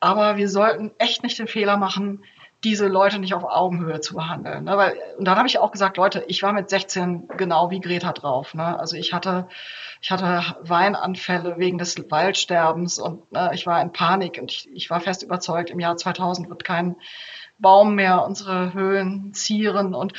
[0.00, 2.24] Aber wir sollten echt nicht den Fehler machen,
[2.64, 4.64] diese Leute nicht auf Augenhöhe zu behandeln.
[4.64, 4.76] Ne?
[4.76, 8.12] Weil, und dann habe ich auch gesagt, Leute, ich war mit 16 genau wie Greta
[8.12, 8.52] drauf.
[8.54, 8.78] Ne?
[8.78, 9.48] Also ich hatte,
[10.02, 13.22] ich hatte Weinanfälle wegen des Waldsterbens und
[13.52, 16.96] ich war in Panik und ich war fest überzeugt, im Jahr 2000 wird kein
[17.60, 20.14] Baum mehr unsere Höhlen zieren und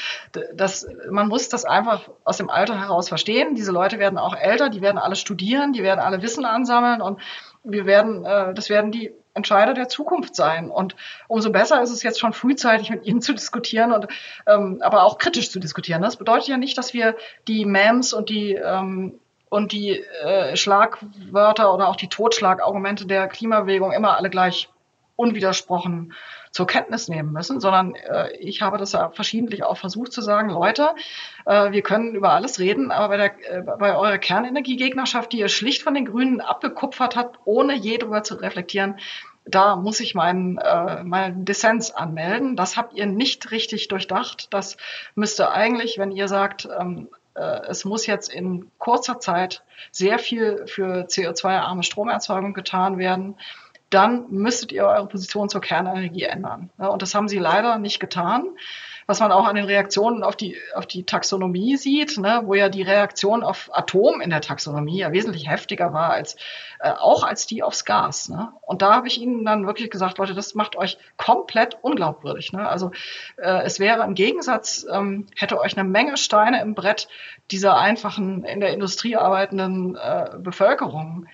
[0.53, 3.55] das, man muss das einfach aus dem Alter heraus verstehen.
[3.55, 7.19] Diese Leute werden auch älter, die werden alle studieren, die werden alle Wissen ansammeln und
[7.63, 10.69] wir werden, äh, das werden die Entscheider der Zukunft sein.
[10.69, 10.95] Und
[11.27, 14.07] umso besser ist es jetzt schon frühzeitig mit ihnen zu diskutieren und
[14.47, 16.01] ähm, aber auch kritisch zu diskutieren.
[16.01, 17.15] Das bedeutet ja nicht, dass wir
[17.47, 19.19] die Memes und die ähm,
[19.49, 24.69] und die äh, Schlagwörter oder auch die Totschlagargumente der Klimabewegung immer alle gleich
[25.17, 26.13] unwidersprochen
[26.51, 30.49] zur Kenntnis nehmen müssen, sondern äh, ich habe das ja verschiedentlich auch versucht zu sagen,
[30.49, 30.93] Leute,
[31.45, 35.47] äh, wir können über alles reden, aber bei, der, äh, bei eurer Kernenergiegegnerschaft, die ihr
[35.47, 38.99] schlicht von den Grünen abgekupfert habt, ohne je darüber zu reflektieren,
[39.45, 42.55] da muss ich meinen, äh, meinen Dissens anmelden.
[42.55, 44.47] Das habt ihr nicht richtig durchdacht.
[44.51, 44.77] Das
[45.15, 50.65] müsste eigentlich, wenn ihr sagt, ähm, äh, es muss jetzt in kurzer Zeit sehr viel
[50.67, 53.37] für CO2-arme Stromerzeugung getan werden,
[53.91, 56.71] dann müsstet ihr eure Position zur Kernenergie ändern.
[56.77, 58.45] Und das haben sie leider nicht getan.
[59.07, 62.69] Was man auch an den Reaktionen auf die, auf die Taxonomie sieht, ne, wo ja
[62.69, 66.37] die Reaktion auf Atom in der Taxonomie ja wesentlich heftiger war als
[66.79, 68.29] äh, auch als die aufs Gas.
[68.29, 68.53] Ne?
[68.61, 72.53] Und da habe ich ihnen dann wirklich gesagt, Leute, das macht euch komplett unglaubwürdig.
[72.53, 72.65] Ne?
[72.69, 72.91] Also
[73.37, 77.09] äh, es wäre im Gegensatz, ähm, hätte euch eine Menge Steine im Brett
[77.49, 81.27] dieser einfachen in der Industrie arbeitenden äh, Bevölkerung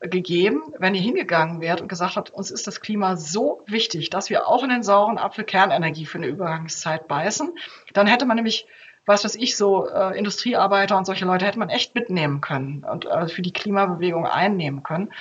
[0.00, 4.30] gegeben, wenn ihr hingegangen wärt und gesagt habt, uns ist das Klima so wichtig, dass
[4.30, 7.52] wir auch in den sauren Apfel Kernenergie für eine Übergangszeit beißen,
[7.92, 8.66] dann hätte man nämlich
[9.06, 13.04] was weiß ich, so äh, Industriearbeiter und solche Leute hätte man echt mitnehmen können und
[13.04, 15.12] äh, für die Klimabewegung einnehmen können.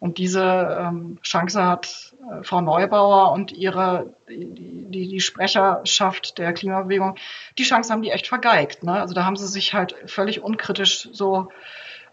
[0.00, 6.54] Und diese ähm, Chance hat äh, Frau Neubauer und ihre die, die, die Sprecherschaft der
[6.54, 7.16] Klimabewegung,
[7.58, 8.82] die Chance haben die echt vergeigt.
[8.82, 8.94] Ne?
[8.94, 11.50] Also da haben sie sich halt völlig unkritisch so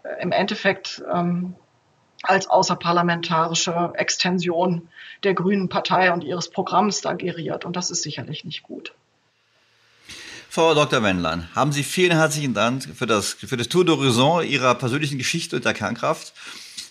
[0.04, 1.54] äh, im Endeffekt ähm,
[2.22, 4.88] als außerparlamentarische Extension
[5.22, 7.64] der Grünen Partei und ihres Programms da geriert.
[7.64, 8.92] Und das ist sicherlich nicht gut.
[10.50, 11.02] Frau Dr.
[11.02, 15.56] Wendland, haben Sie vielen herzlichen Dank für das, für das Tour d'Horizon Ihrer persönlichen Geschichte
[15.56, 16.32] und der Kernkraft.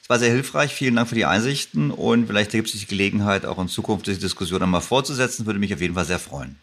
[0.03, 0.73] Es war sehr hilfreich.
[0.73, 4.19] Vielen Dank für die Einsichten und vielleicht gibt es die Gelegenheit, auch in Zukunft diese
[4.19, 5.45] Diskussion einmal fortzusetzen.
[5.45, 6.57] Würde mich auf jeden Fall sehr freuen.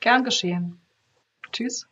[0.00, 0.80] Gern geschehen.
[1.52, 1.86] Tschüss.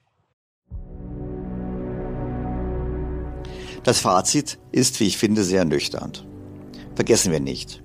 [3.84, 6.12] Das Fazit ist, wie ich finde, sehr nüchtern.
[6.94, 7.82] Vergessen wir nicht.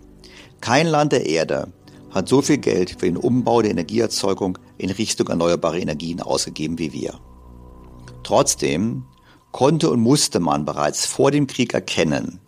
[0.61, 1.73] Kein Land der Erde
[2.09, 6.93] hat so viel Geld für den Umbau der Energieerzeugung in Richtung erneuerbare Energien ausgegeben wie
[6.93, 7.19] wir.
[8.23, 9.05] Trotzdem
[9.51, 12.39] konnte und musste man bereits vor dem Krieg erkennen,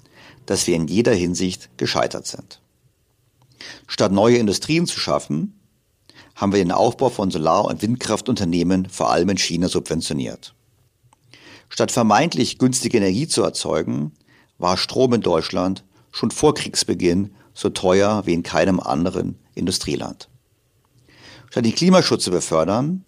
[0.45, 2.61] dass wir in jeder Hinsicht gescheitert sind.
[3.85, 5.59] Statt neue Industrien zu schaffen,
[6.35, 10.55] haben wir den Aufbau von Solar- und Windkraftunternehmen vor allem in China subventioniert.
[11.71, 14.11] Statt vermeintlich günstige Energie zu erzeugen,
[14.57, 20.27] war Strom in Deutschland schon vor Kriegsbeginn so teuer wie in keinem anderen Industrieland.
[21.49, 23.05] Statt den Klimaschutz zu befördern,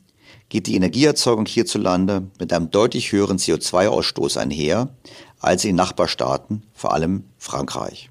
[0.47, 4.95] geht die Energieerzeugung hierzulande mit einem deutlich höheren CO2-Ausstoß einher
[5.39, 8.09] als in Nachbarstaaten, vor allem Frankreich.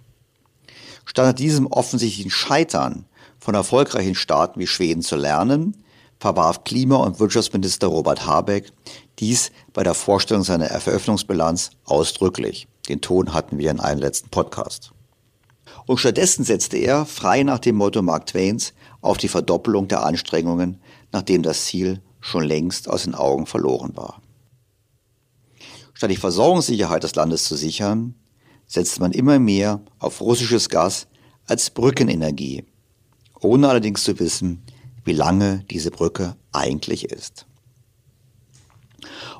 [1.07, 3.07] Statt diesem offensichtlichen Scheitern
[3.39, 5.83] von erfolgreichen Staaten wie Schweden zu lernen,
[6.23, 8.71] verwarf Klima- und Wirtschaftsminister Robert Habeck
[9.23, 12.67] dies bei der Vorstellung seiner Eröffnungsbilanz ausdrücklich.
[12.89, 14.91] Den Ton hatten wir in einem letzten Podcast.
[15.87, 20.81] Und stattdessen setzte er, frei nach dem Motto Mark Twains, auf die Verdoppelung der Anstrengungen,
[21.13, 24.21] nachdem das Ziel schon längst aus den Augen verloren war.
[25.95, 28.17] Statt die Versorgungssicherheit des Landes zu sichern,
[28.67, 31.07] setzte man immer mehr auf russisches Gas
[31.47, 32.65] als Brückenenergie,
[33.41, 34.65] ohne allerdings zu wissen,
[35.05, 37.47] wie lange diese Brücke eigentlich ist.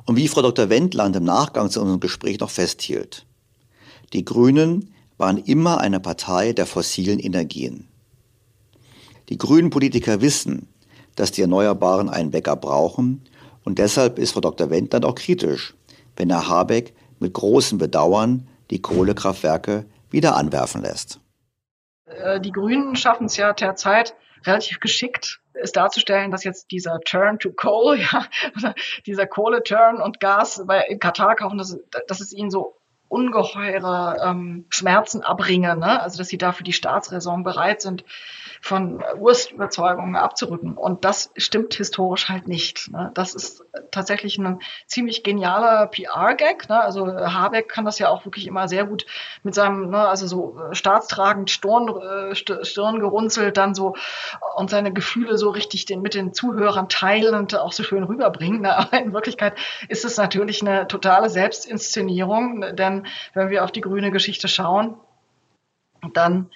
[0.05, 0.69] Und wie Frau Dr.
[0.69, 3.25] Wendland im Nachgang zu unserem Gespräch noch festhielt,
[4.13, 7.87] die Grünen waren immer eine Partei der fossilen Energien.
[9.29, 10.67] Die grünen Politiker wissen,
[11.15, 13.21] dass die Erneuerbaren einen Backup brauchen
[13.65, 14.69] Und deshalb ist Frau Dr.
[14.69, 15.73] Wendt dann auch kritisch,
[16.17, 21.19] wenn Herr Habeck mit großem Bedauern die Kohlekraftwerke wieder anwerfen lässt.
[22.05, 24.15] Äh, die Grünen schaffen es ja derzeit
[24.45, 28.27] relativ geschickt, es darzustellen, dass jetzt dieser Turn to Coal, ja,
[29.05, 32.75] dieser Kohle-Turn und Gas bei, in Katar kaufen, dass, dass es ihnen so
[33.07, 36.01] ungeheure ähm, Schmerzen abbringen, ne?
[36.01, 38.03] also dass sie dafür die Staatsräson bereit sind,
[38.63, 40.77] von Urstüberzeugungen abzurücken.
[40.77, 42.89] Und das stimmt historisch halt nicht.
[42.91, 43.11] Ne?
[43.13, 43.61] Das ist
[43.91, 46.69] tatsächlich ein ziemlich genialer PR-Gag.
[46.69, 46.79] Ne?
[46.79, 49.05] Also Habeck kann das ja auch wirklich immer sehr gut
[49.43, 53.95] mit seinem, ne, also so äh, staatstragend Stirn, äh, Stirn gerunzelt, dann so
[54.55, 58.61] und seine Gefühle so richtig den, mit den Zuhörern teilen und auch so schön rüberbringen.
[58.61, 58.77] Ne?
[58.77, 59.57] Aber in Wirklichkeit
[59.89, 64.95] ist es natürlich eine totale Selbstinszenierung, denn wenn wir auf die grüne Geschichte schauen,
[66.13, 66.49] dann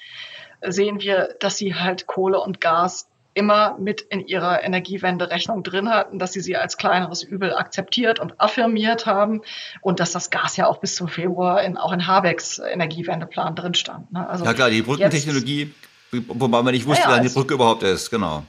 [0.61, 3.07] sehen wir, dass sie halt Kohle und Gas
[3.37, 8.41] immer mit in ihrer Energiewende-Rechnung drin hatten, dass sie sie als kleineres Übel akzeptiert und
[8.41, 9.43] affirmiert haben
[9.81, 13.75] und dass das Gas ja auch bis zum Februar in, auch in Habecks Energiewendeplan drin
[13.75, 14.11] stand.
[14.11, 14.27] Ne?
[14.27, 15.71] Also ja klar, die Brückentechnologie,
[16.11, 18.43] wobei man nicht wusste, ja, dass die Brücke überhaupt ist, genau.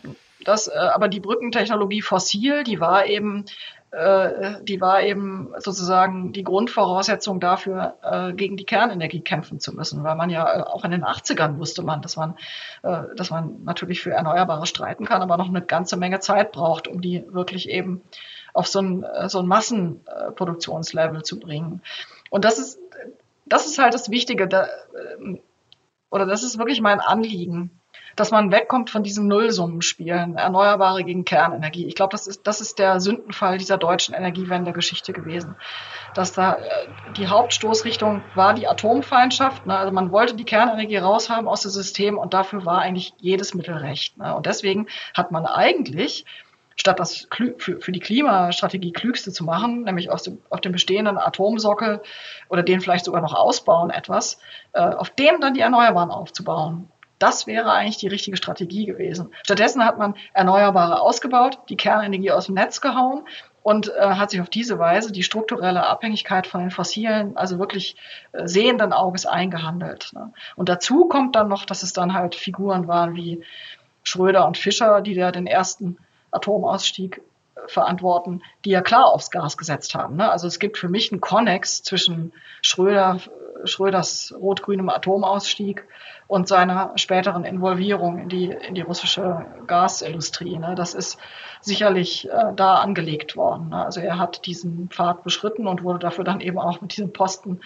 [0.45, 3.45] Das, äh, aber die Brückentechnologie fossil, die war eben
[3.91, 10.05] äh, die war eben sozusagen die Grundvoraussetzung dafür, äh, gegen die Kernenergie kämpfen zu müssen,
[10.05, 12.35] weil man ja äh, auch in den 80ern wusste man, dass man,
[12.83, 17.01] dass man natürlich für Erneuerbare streiten kann, aber noch eine ganze Menge Zeit braucht, um
[17.01, 18.03] die wirklich eben
[18.55, 21.83] auf so ein, so ein Massenproduktionslevel zu bringen.
[22.31, 22.79] Und das ist,
[23.47, 24.69] das ist halt das Wichtige, da,
[26.11, 27.79] oder das ist wirklich mein Anliegen,
[28.19, 31.87] dass man wegkommt von diesen Nullsummenspielen, Erneuerbare gegen Kernenergie.
[31.87, 35.55] Ich glaube, das ist, das ist der Sündenfall dieser deutschen Energiewende-Geschichte gewesen.
[36.15, 39.67] Dass da äh, die Hauptstoßrichtung war die Atomfeindschaft.
[39.67, 39.77] Ne?
[39.77, 43.75] Also man wollte die Kernenergie raushaben aus dem System und dafür war eigentlich jedes Mittel
[43.75, 44.19] recht.
[44.19, 44.35] Ne?
[44.35, 46.25] Und deswegen hat man eigentlich
[46.75, 47.27] statt das
[47.59, 52.01] für, die Klimastrategie klügste zu machen, nämlich aus dem, auf dem bestehenden Atomsockel
[52.49, 54.39] oder den vielleicht sogar noch ausbauen etwas,
[54.73, 56.89] äh, auf dem dann die Erneuerbaren aufzubauen.
[57.19, 59.33] Das wäre eigentlich die richtige Strategie gewesen.
[59.43, 63.25] Stattdessen hat man Erneuerbare ausgebaut, die Kernenergie aus dem Netz gehauen
[63.63, 67.97] und äh, hat sich auf diese Weise die strukturelle Abhängigkeit von den fossilen, also wirklich
[68.33, 70.13] äh, sehenden Auges eingehandelt.
[70.15, 70.33] Ne?
[70.57, 73.43] Und dazu kommt dann noch, dass es dann halt Figuren waren wie
[74.05, 75.99] Schröder und Fischer, die ja den ersten
[76.31, 77.21] Atomausstieg
[77.57, 80.17] äh, verantworten, die ja klar aufs Gas gesetzt haben.
[80.17, 80.31] Ne?
[80.31, 82.33] Also es gibt für mich einen Konnex zwischen
[82.63, 83.21] Schröder,
[83.65, 85.85] Schröders rot-grünem Atomausstieg
[86.27, 90.59] und seiner späteren Involvierung in die, in die russische Gasindustrie.
[90.59, 90.75] Ne?
[90.75, 91.19] Das ist
[91.61, 93.71] sicherlich äh, da angelegt worden.
[93.71, 93.85] Ne?
[93.85, 97.61] Also er hat diesen Pfad beschritten und wurde dafür dann eben auch mit diesem Posten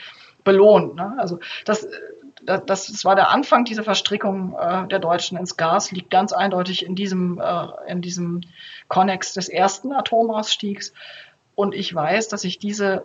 [0.44, 0.94] belohnt.
[0.94, 1.14] Ne?
[1.18, 1.86] Also das,
[2.44, 6.84] das, das war der Anfang dieser Verstrickung äh, der Deutschen ins Gas, liegt ganz eindeutig
[6.84, 8.42] in diesem, äh, in diesem
[8.88, 10.92] Konnex des ersten Atomausstiegs.
[11.54, 13.04] Und ich weiß, dass ich diese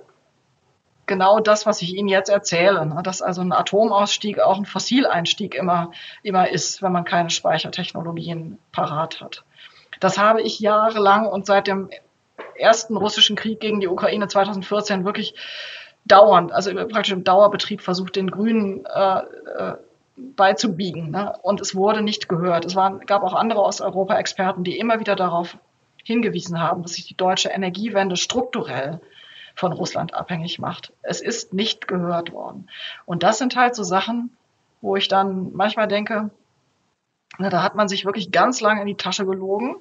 [1.07, 3.01] genau das, was ich Ihnen jetzt erzähle, ne?
[3.03, 9.21] dass also ein Atomausstieg auch ein Fossileinstieg immer, immer ist, wenn man keine Speichertechnologien parat
[9.21, 9.43] hat.
[9.99, 11.89] Das habe ich jahrelang und seit dem
[12.55, 15.33] ersten russischen Krieg gegen die Ukraine 2014 wirklich
[16.05, 19.75] dauernd, also praktisch im Dauerbetrieb versucht, den Grünen äh, äh,
[20.15, 21.11] beizubiegen.
[21.11, 21.33] Ne?
[21.41, 22.65] Und es wurde nicht gehört.
[22.65, 25.57] Es waren, gab auch andere Osteuropa-Experten, die immer wieder darauf
[26.03, 29.01] hingewiesen haben, dass sich die deutsche Energiewende strukturell
[29.57, 30.93] von Russland abhängig macht.
[31.01, 32.69] Es ist nicht gehört worden.
[33.05, 34.37] Und das sind halt so Sachen,
[34.81, 36.29] wo ich dann manchmal denke,
[37.39, 39.77] na, da hat man sich wirklich ganz lange in die Tasche gelogen.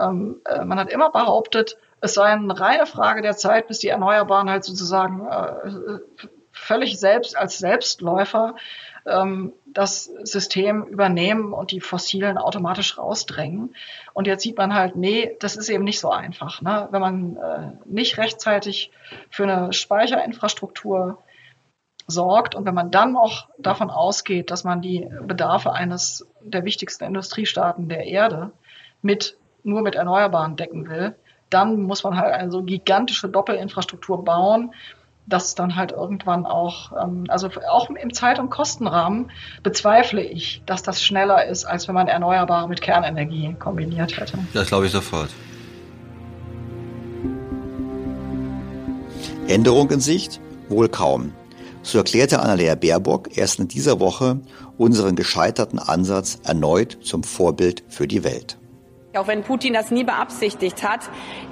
[0.00, 3.88] Ähm, äh, man hat immer behauptet, es sei eine reine Frage der Zeit, bis die
[3.88, 5.98] Erneuerbaren halt sozusagen äh,
[6.50, 8.56] völlig selbst als Selbstläufer
[9.06, 13.74] ähm, das System übernehmen und die Fossilen automatisch rausdrängen.
[14.12, 16.62] Und jetzt sieht man halt, nee, das ist eben nicht so einfach.
[16.62, 16.88] Ne?
[16.90, 18.90] Wenn man äh, nicht rechtzeitig
[19.30, 21.18] für eine Speicherinfrastruktur
[22.06, 27.04] sorgt und wenn man dann noch davon ausgeht, dass man die Bedarfe eines der wichtigsten
[27.04, 28.52] Industriestaaten der Erde
[29.02, 31.14] mit nur mit Erneuerbaren decken will,
[31.50, 34.74] dann muss man halt eine so gigantische Doppelinfrastruktur bauen,
[35.26, 39.30] dass dann halt irgendwann auch, ähm, also auch im Zeit- und Kostenrahmen
[39.62, 44.38] bezweifle ich, dass das schneller ist, als wenn man Erneuerbare mit Kernenergie kombiniert hätte.
[44.52, 45.30] Das glaube ich sofort.
[49.48, 50.40] Änderung in Sicht?
[50.68, 51.32] Wohl kaum.
[51.82, 54.40] So erklärte Annalena Baerbock erst in dieser Woche
[54.78, 58.56] unseren gescheiterten Ansatz erneut zum Vorbild für die Welt.
[59.14, 61.00] Auch wenn Putin das nie beabsichtigt hat,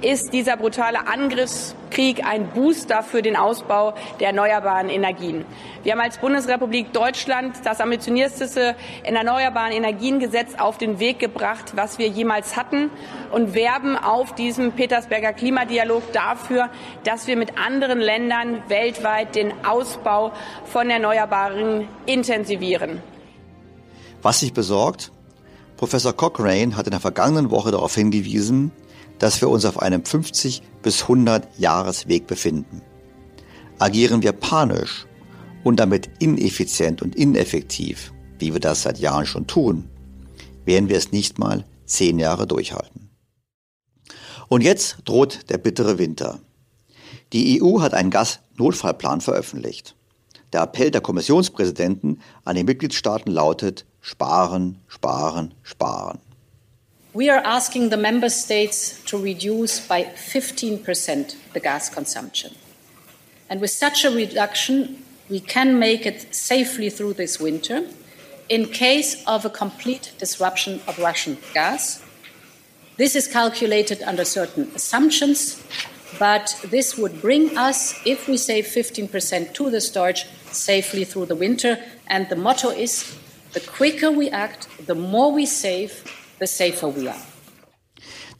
[0.01, 5.45] ist dieser brutale Angriffskrieg ein Booster für den Ausbau der erneuerbaren Energien.
[5.83, 12.07] Wir haben als Bundesrepublik Deutschland das ambitionierteste erneuerbaren Energiengesetz auf den Weg gebracht, was wir
[12.07, 12.89] jemals hatten
[13.31, 16.69] und werben auf diesem Petersberger Klimadialog dafür,
[17.03, 20.31] dass wir mit anderen Ländern weltweit den Ausbau
[20.65, 23.03] von Erneuerbaren intensivieren.
[24.23, 25.11] Was sich besorgt?
[25.81, 28.71] Professor Cochrane hat in der vergangenen Woche darauf hingewiesen,
[29.17, 32.83] dass wir uns auf einem 50 bis 100 Jahresweg befinden.
[33.79, 35.07] Agieren wir panisch
[35.63, 39.89] und damit ineffizient und ineffektiv, wie wir das seit Jahren schon tun,
[40.65, 43.09] werden wir es nicht mal zehn Jahre durchhalten.
[44.49, 46.41] Und jetzt droht der bittere Winter.
[47.33, 49.95] Die EU hat einen Gasnotfallplan veröffentlicht.
[50.53, 56.19] Der Appell der Kommissionspräsidenten an die Mitgliedstaaten lautet, sparen, sparen, sparen.
[57.13, 62.55] We are asking the member states to reduce by 15% the gas consumption.
[63.49, 67.87] And with such a reduction, we can make it safely through this winter
[68.47, 72.01] in case of a complete disruption of Russian gas.
[72.97, 75.61] This is calculated under certain assumptions,
[76.19, 81.35] but this would bring us, if we save 15% to the storage, safely through the
[81.35, 81.77] winter.
[82.07, 83.17] And the motto is
[83.53, 85.91] The quicker we act, the more we save,
[86.39, 87.19] the safer we are.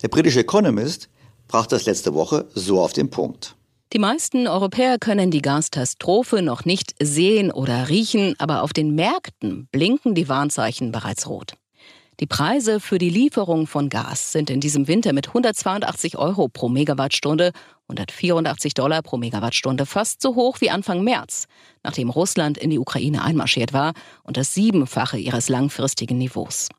[0.02, 1.10] Der britische Economist
[1.50, 3.56] brachte das letzte Woche so auf den Punkt.
[3.92, 9.68] Die meisten Europäer können die Gaskatastrophe noch nicht sehen oder riechen, aber auf den Märkten
[9.74, 11.56] blinken die Warnzeichen bereits rot.
[12.22, 16.70] Die Preise für die Lieferung von Gas sind in diesem Winter mit 182 Euro pro
[16.70, 17.52] Megawattstunde,
[17.92, 21.48] 184 Dollar pro Megawattstunde fast so hoch wie Anfang März,
[21.84, 23.94] nachdem Russland in die Ukraine einmarschiert war
[24.24, 26.70] und das Siebenfache ihres langfristigen Niveaus.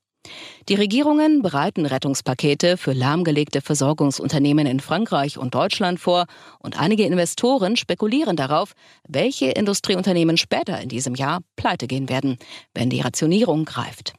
[0.69, 6.27] Die Regierungen bereiten Rettungspakete für lahmgelegte Versorgungsunternehmen in Frankreich und Deutschland vor
[6.61, 8.73] und einige Investoren spekulieren darauf,
[9.09, 12.39] welche Industrieunternehmen später in diesem Jahr pleite gehen werden,
[12.73, 14.15] wenn die Rationierung greift.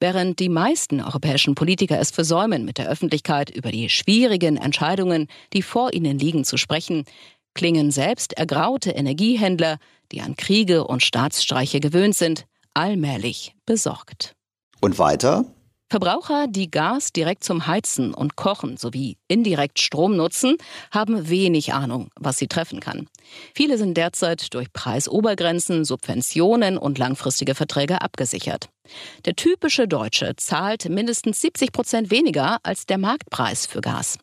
[0.00, 5.62] Während die meisten europäischen Politiker es versäumen, mit der Öffentlichkeit über die schwierigen Entscheidungen, die
[5.62, 7.04] vor ihnen liegen, zu sprechen,
[7.54, 9.78] klingen selbst ergraute Energiehändler,
[10.12, 14.34] die an Kriege und Staatsstreiche gewöhnt sind, allmählich besorgt.
[14.80, 15.44] Und weiter?
[15.90, 20.56] Verbraucher, die Gas direkt zum Heizen und Kochen sowie indirekt Strom nutzen,
[20.90, 23.06] haben wenig Ahnung, was sie treffen kann.
[23.54, 28.70] Viele sind derzeit durch Preisobergrenzen, Subventionen und langfristige Verträge abgesichert.
[29.24, 34.18] Der typische Deutsche zahlt mindestens 70 Prozent weniger als der Marktpreis für Gas.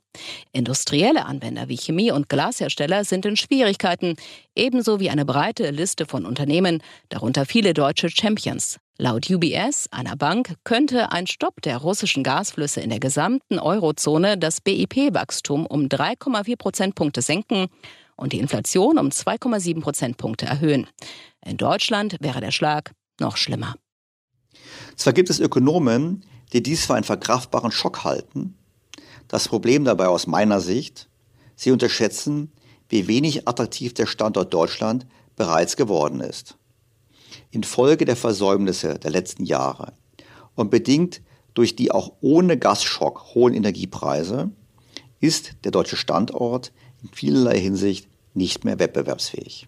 [0.51, 4.15] Industrielle Anwender wie Chemie- und Glashersteller sind in Schwierigkeiten,
[4.55, 8.77] ebenso wie eine breite Liste von Unternehmen, darunter viele deutsche Champions.
[8.97, 14.61] Laut UBS, einer Bank, könnte ein Stopp der russischen Gasflüsse in der gesamten Eurozone das
[14.61, 17.67] BIP-Wachstum um 3,4 Prozentpunkte senken
[18.15, 20.87] und die Inflation um 2,7 Prozentpunkte erhöhen.
[21.43, 23.75] In Deutschland wäre der Schlag noch schlimmer.
[24.95, 26.23] Zwar gibt es Ökonomen,
[26.53, 28.55] die dies für einen verkraftbaren Schock halten.
[29.27, 31.07] Das Problem dabei aus meiner Sicht,
[31.55, 32.51] sie unterschätzen,
[32.89, 36.57] wie wenig attraktiv der Standort Deutschland bereits geworden ist.
[37.51, 39.93] Infolge der Versäumnisse der letzten Jahre
[40.55, 41.21] und bedingt
[41.53, 44.51] durch die auch ohne Gasschock hohen Energiepreise
[45.19, 46.71] ist der deutsche Standort
[47.01, 49.67] in vielerlei Hinsicht nicht mehr wettbewerbsfähig.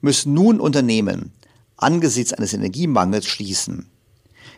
[0.00, 1.32] Müssen nun Unternehmen
[1.82, 3.90] angesichts eines Energiemangels schließen,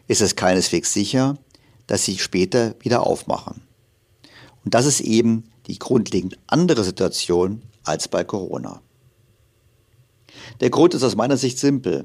[0.07, 1.39] ist es keineswegs sicher,
[1.87, 3.63] dass sie später wieder aufmachen.
[4.65, 8.81] Und das ist eben die grundlegend andere Situation als bei Corona.
[10.61, 12.05] Der Grund ist aus meiner Sicht simpel.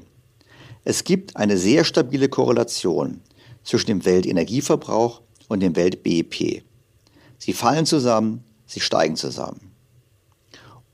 [0.84, 3.20] Es gibt eine sehr stabile Korrelation
[3.64, 6.62] zwischen dem Weltenergieverbrauch und dem Welt-BIP.
[7.38, 9.72] Sie fallen zusammen, sie steigen zusammen.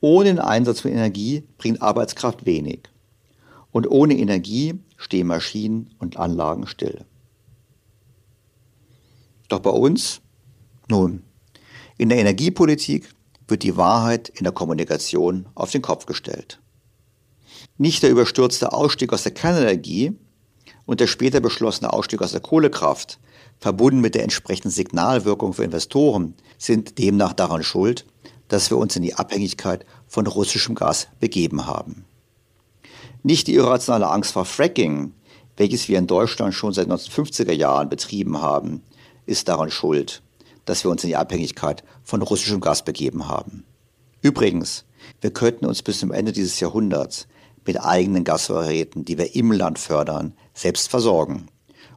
[0.00, 2.88] Ohne den Einsatz von Energie bringt Arbeitskraft wenig.
[3.76, 7.04] Und ohne Energie stehen Maschinen und Anlagen still.
[9.50, 10.22] Doch bei uns?
[10.88, 11.24] Nun,
[11.98, 13.06] in der Energiepolitik
[13.46, 16.58] wird die Wahrheit in der Kommunikation auf den Kopf gestellt.
[17.76, 20.14] Nicht der überstürzte Ausstieg aus der Kernenergie
[20.86, 23.18] und der später beschlossene Ausstieg aus der Kohlekraft,
[23.58, 28.06] verbunden mit der entsprechenden Signalwirkung für Investoren, sind demnach daran schuld,
[28.48, 32.06] dass wir uns in die Abhängigkeit von russischem Gas begeben haben.
[33.26, 35.12] Nicht die irrationale Angst vor Fracking,
[35.56, 38.82] welches wir in Deutschland schon seit 1950er Jahren betrieben haben,
[39.26, 40.22] ist daran schuld,
[40.64, 43.64] dass wir uns in die Abhängigkeit von russischem Gas begeben haben.
[44.22, 44.84] Übrigens,
[45.20, 47.26] wir könnten uns bis zum Ende dieses Jahrhunderts
[47.66, 51.48] mit eigenen Gasvorräten, die wir im Land fördern, selbst versorgen.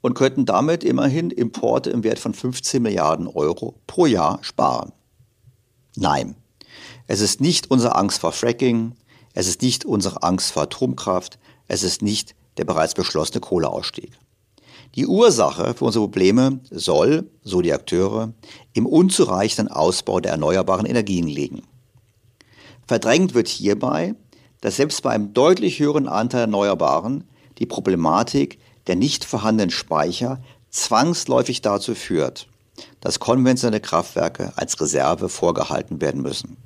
[0.01, 4.93] und könnten damit immerhin Importe im Wert von 15 Milliarden Euro pro Jahr sparen.
[5.95, 6.37] Nein,
[7.05, 8.95] es ist nicht unsere Angst vor Fracking,
[9.39, 11.39] es ist nicht unsere Angst vor Atomkraft,
[11.69, 14.11] es ist nicht der bereits beschlossene Kohleausstieg.
[14.95, 18.33] Die Ursache für unsere Probleme soll, so die Akteure,
[18.73, 21.61] im unzureichenden Ausbau der erneuerbaren Energien liegen.
[22.85, 24.13] Verdrängt wird hierbei,
[24.59, 27.23] dass selbst bei einem deutlich höheren Anteil Erneuerbaren
[27.59, 32.49] die Problematik der nicht vorhandenen Speicher zwangsläufig dazu führt,
[32.99, 36.57] dass konventionelle Kraftwerke als Reserve vorgehalten werden müssen.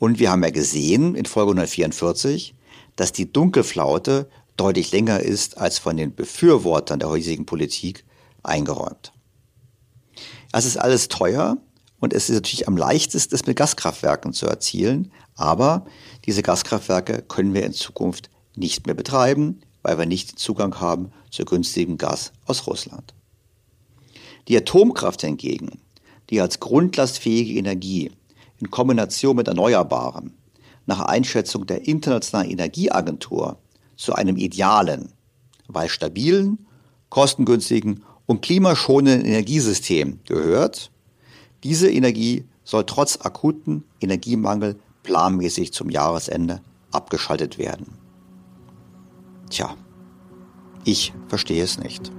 [0.00, 2.54] Und wir haben ja gesehen in Folge 144,
[2.96, 8.06] dass die Dunkelflaute deutlich länger ist als von den Befürwortern der heutigen Politik
[8.42, 9.12] eingeräumt.
[10.52, 11.58] Es ist alles teuer
[12.00, 15.84] und es ist natürlich am leichtesten, es mit Gaskraftwerken zu erzielen, aber
[16.24, 21.44] diese Gaskraftwerke können wir in Zukunft nicht mehr betreiben, weil wir nicht Zugang haben zu
[21.44, 23.12] günstigem Gas aus Russland.
[24.48, 25.78] Die Atomkraft hingegen,
[26.30, 28.12] die als grundlastfähige Energie
[28.60, 30.34] in Kombination mit Erneuerbaren
[30.86, 33.58] nach Einschätzung der Internationalen Energieagentur
[33.96, 35.12] zu einem idealen,
[35.68, 36.66] weil stabilen,
[37.10, 40.90] kostengünstigen und klimaschonenden Energiesystem gehört,
[41.64, 46.60] diese Energie soll trotz akuten Energiemangel planmäßig zum Jahresende
[46.92, 47.98] abgeschaltet werden.
[49.50, 49.76] Tja,
[50.84, 52.12] ich verstehe es nicht.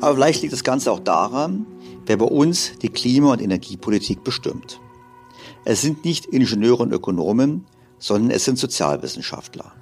[0.00, 1.66] Aber vielleicht liegt das Ganze auch daran,
[2.06, 4.80] wer bei uns die Klima- und Energiepolitik bestimmt.
[5.64, 7.66] Es sind nicht Ingenieure und Ökonomen,
[7.98, 9.72] sondern es sind Sozialwissenschaftler.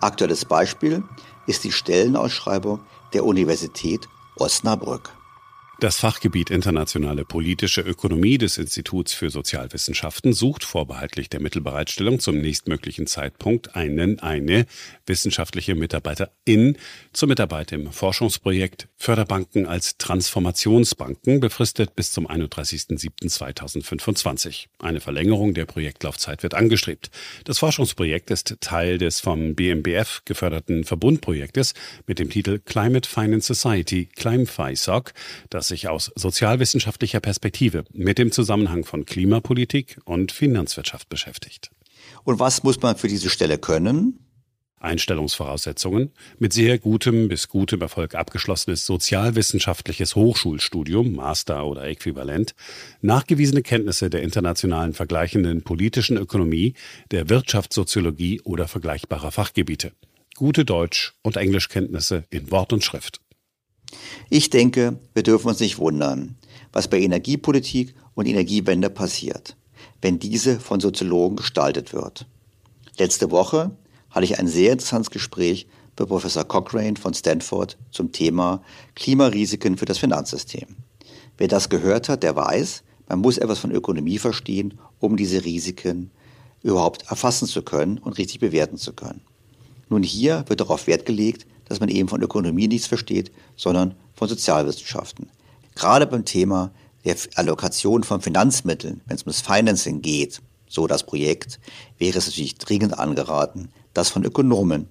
[0.00, 1.02] Aktuelles Beispiel
[1.46, 2.80] ist die Stellenausschreibung
[3.12, 5.10] der Universität Osnabrück.
[5.82, 13.08] Das Fachgebiet Internationale politische Ökonomie des Instituts für Sozialwissenschaften sucht vorbehaltlich der Mittelbereitstellung zum nächstmöglichen
[13.08, 14.66] Zeitpunkt einen, eine
[15.06, 16.76] wissenschaftliche Mitarbeiterin
[17.12, 24.66] zur Mitarbeit im Forschungsprojekt Förderbanken als Transformationsbanken befristet bis zum 31.07.2025.
[24.78, 27.10] Eine Verlängerung der Projektlaufzeit wird angestrebt.
[27.44, 31.74] Das Forschungsprojekt ist Teil des vom BMBF geförderten Verbundprojektes
[32.06, 35.12] mit dem Titel Climate Finance Society, ClimeFi-SOC,
[35.50, 41.70] das sich aus sozialwissenschaftlicher Perspektive mit dem Zusammenhang von Klimapolitik und Finanzwirtschaft beschäftigt.
[42.24, 44.18] Und was muss man für diese Stelle können?
[44.82, 52.54] Einstellungsvoraussetzungen, mit sehr gutem bis gutem Erfolg abgeschlossenes sozialwissenschaftliches Hochschulstudium, Master oder Äquivalent,
[53.00, 56.74] nachgewiesene Kenntnisse der internationalen vergleichenden politischen Ökonomie,
[57.10, 59.92] der Wirtschaftssoziologie oder vergleichbarer Fachgebiete,
[60.36, 63.20] gute Deutsch- und Englischkenntnisse in Wort und Schrift.
[64.30, 66.36] Ich denke, wir dürfen uns nicht wundern,
[66.72, 69.56] was bei Energiepolitik und Energiewende passiert,
[70.00, 72.26] wenn diese von Soziologen gestaltet wird.
[72.98, 73.70] Letzte Woche
[74.12, 75.66] hatte ich ein sehr interessantes Gespräch
[75.96, 78.62] bei Professor Cochrane von Stanford zum Thema
[78.94, 80.76] Klimarisiken für das Finanzsystem.
[81.38, 86.10] Wer das gehört hat, der weiß, man muss etwas von Ökonomie verstehen, um diese Risiken
[86.62, 89.22] überhaupt erfassen zu können und richtig bewerten zu können.
[89.88, 94.28] Nun hier wird darauf Wert gelegt, dass man eben von Ökonomie nichts versteht, sondern von
[94.28, 95.28] Sozialwissenschaften.
[95.74, 96.70] Gerade beim Thema
[97.04, 101.60] der Allokation von Finanzmitteln, wenn es um das Financing geht, so das Projekt,
[101.98, 104.88] wäre es natürlich dringend angeraten, das von Ökonomen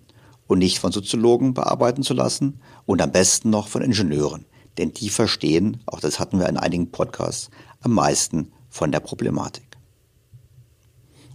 [0.48, 4.46] und nicht von Soziologen bearbeiten zu lassen und am besten noch von Ingenieuren.
[4.78, 7.50] Denn die verstehen, auch das hatten wir in einigen Podcasts,
[7.82, 9.78] am meisten von der Problematik.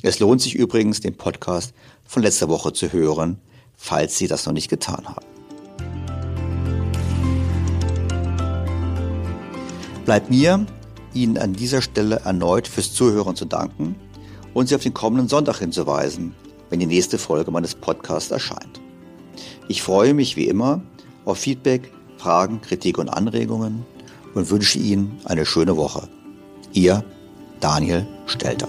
[0.03, 1.75] Es lohnt sich übrigens, den Podcast
[2.05, 3.41] von letzter Woche zu hören,
[3.77, 5.27] falls Sie das noch nicht getan haben.
[10.05, 10.65] Bleibt mir,
[11.15, 13.97] Ihnen an dieser Stelle erneut fürs Zuhören zu danken
[14.55, 16.35] und Sie auf den kommenden Sonntag hinzuweisen,
[16.71, 18.81] wenn die nächste Folge meines Podcasts erscheint.
[19.69, 20.81] Ich freue mich wie immer
[21.25, 23.85] auf Feedback, Fragen, Kritik und Anregungen
[24.35, 26.09] und wünsche Ihnen eine schöne Woche.
[26.73, 27.05] Ihr
[27.61, 28.69] Daniel Stelter.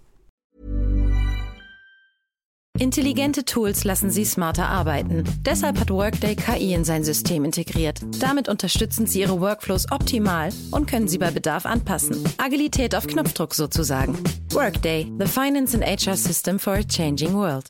[2.81, 5.23] Intelligente Tools lassen Sie smarter arbeiten.
[5.45, 8.01] Deshalb hat Workday KI in sein System integriert.
[8.19, 12.17] Damit unterstützen Sie Ihre Workflows optimal und können sie bei Bedarf anpassen.
[12.39, 14.17] Agilität auf Knopfdruck sozusagen.
[14.51, 17.67] Workday, the finance and HR system for a changing world.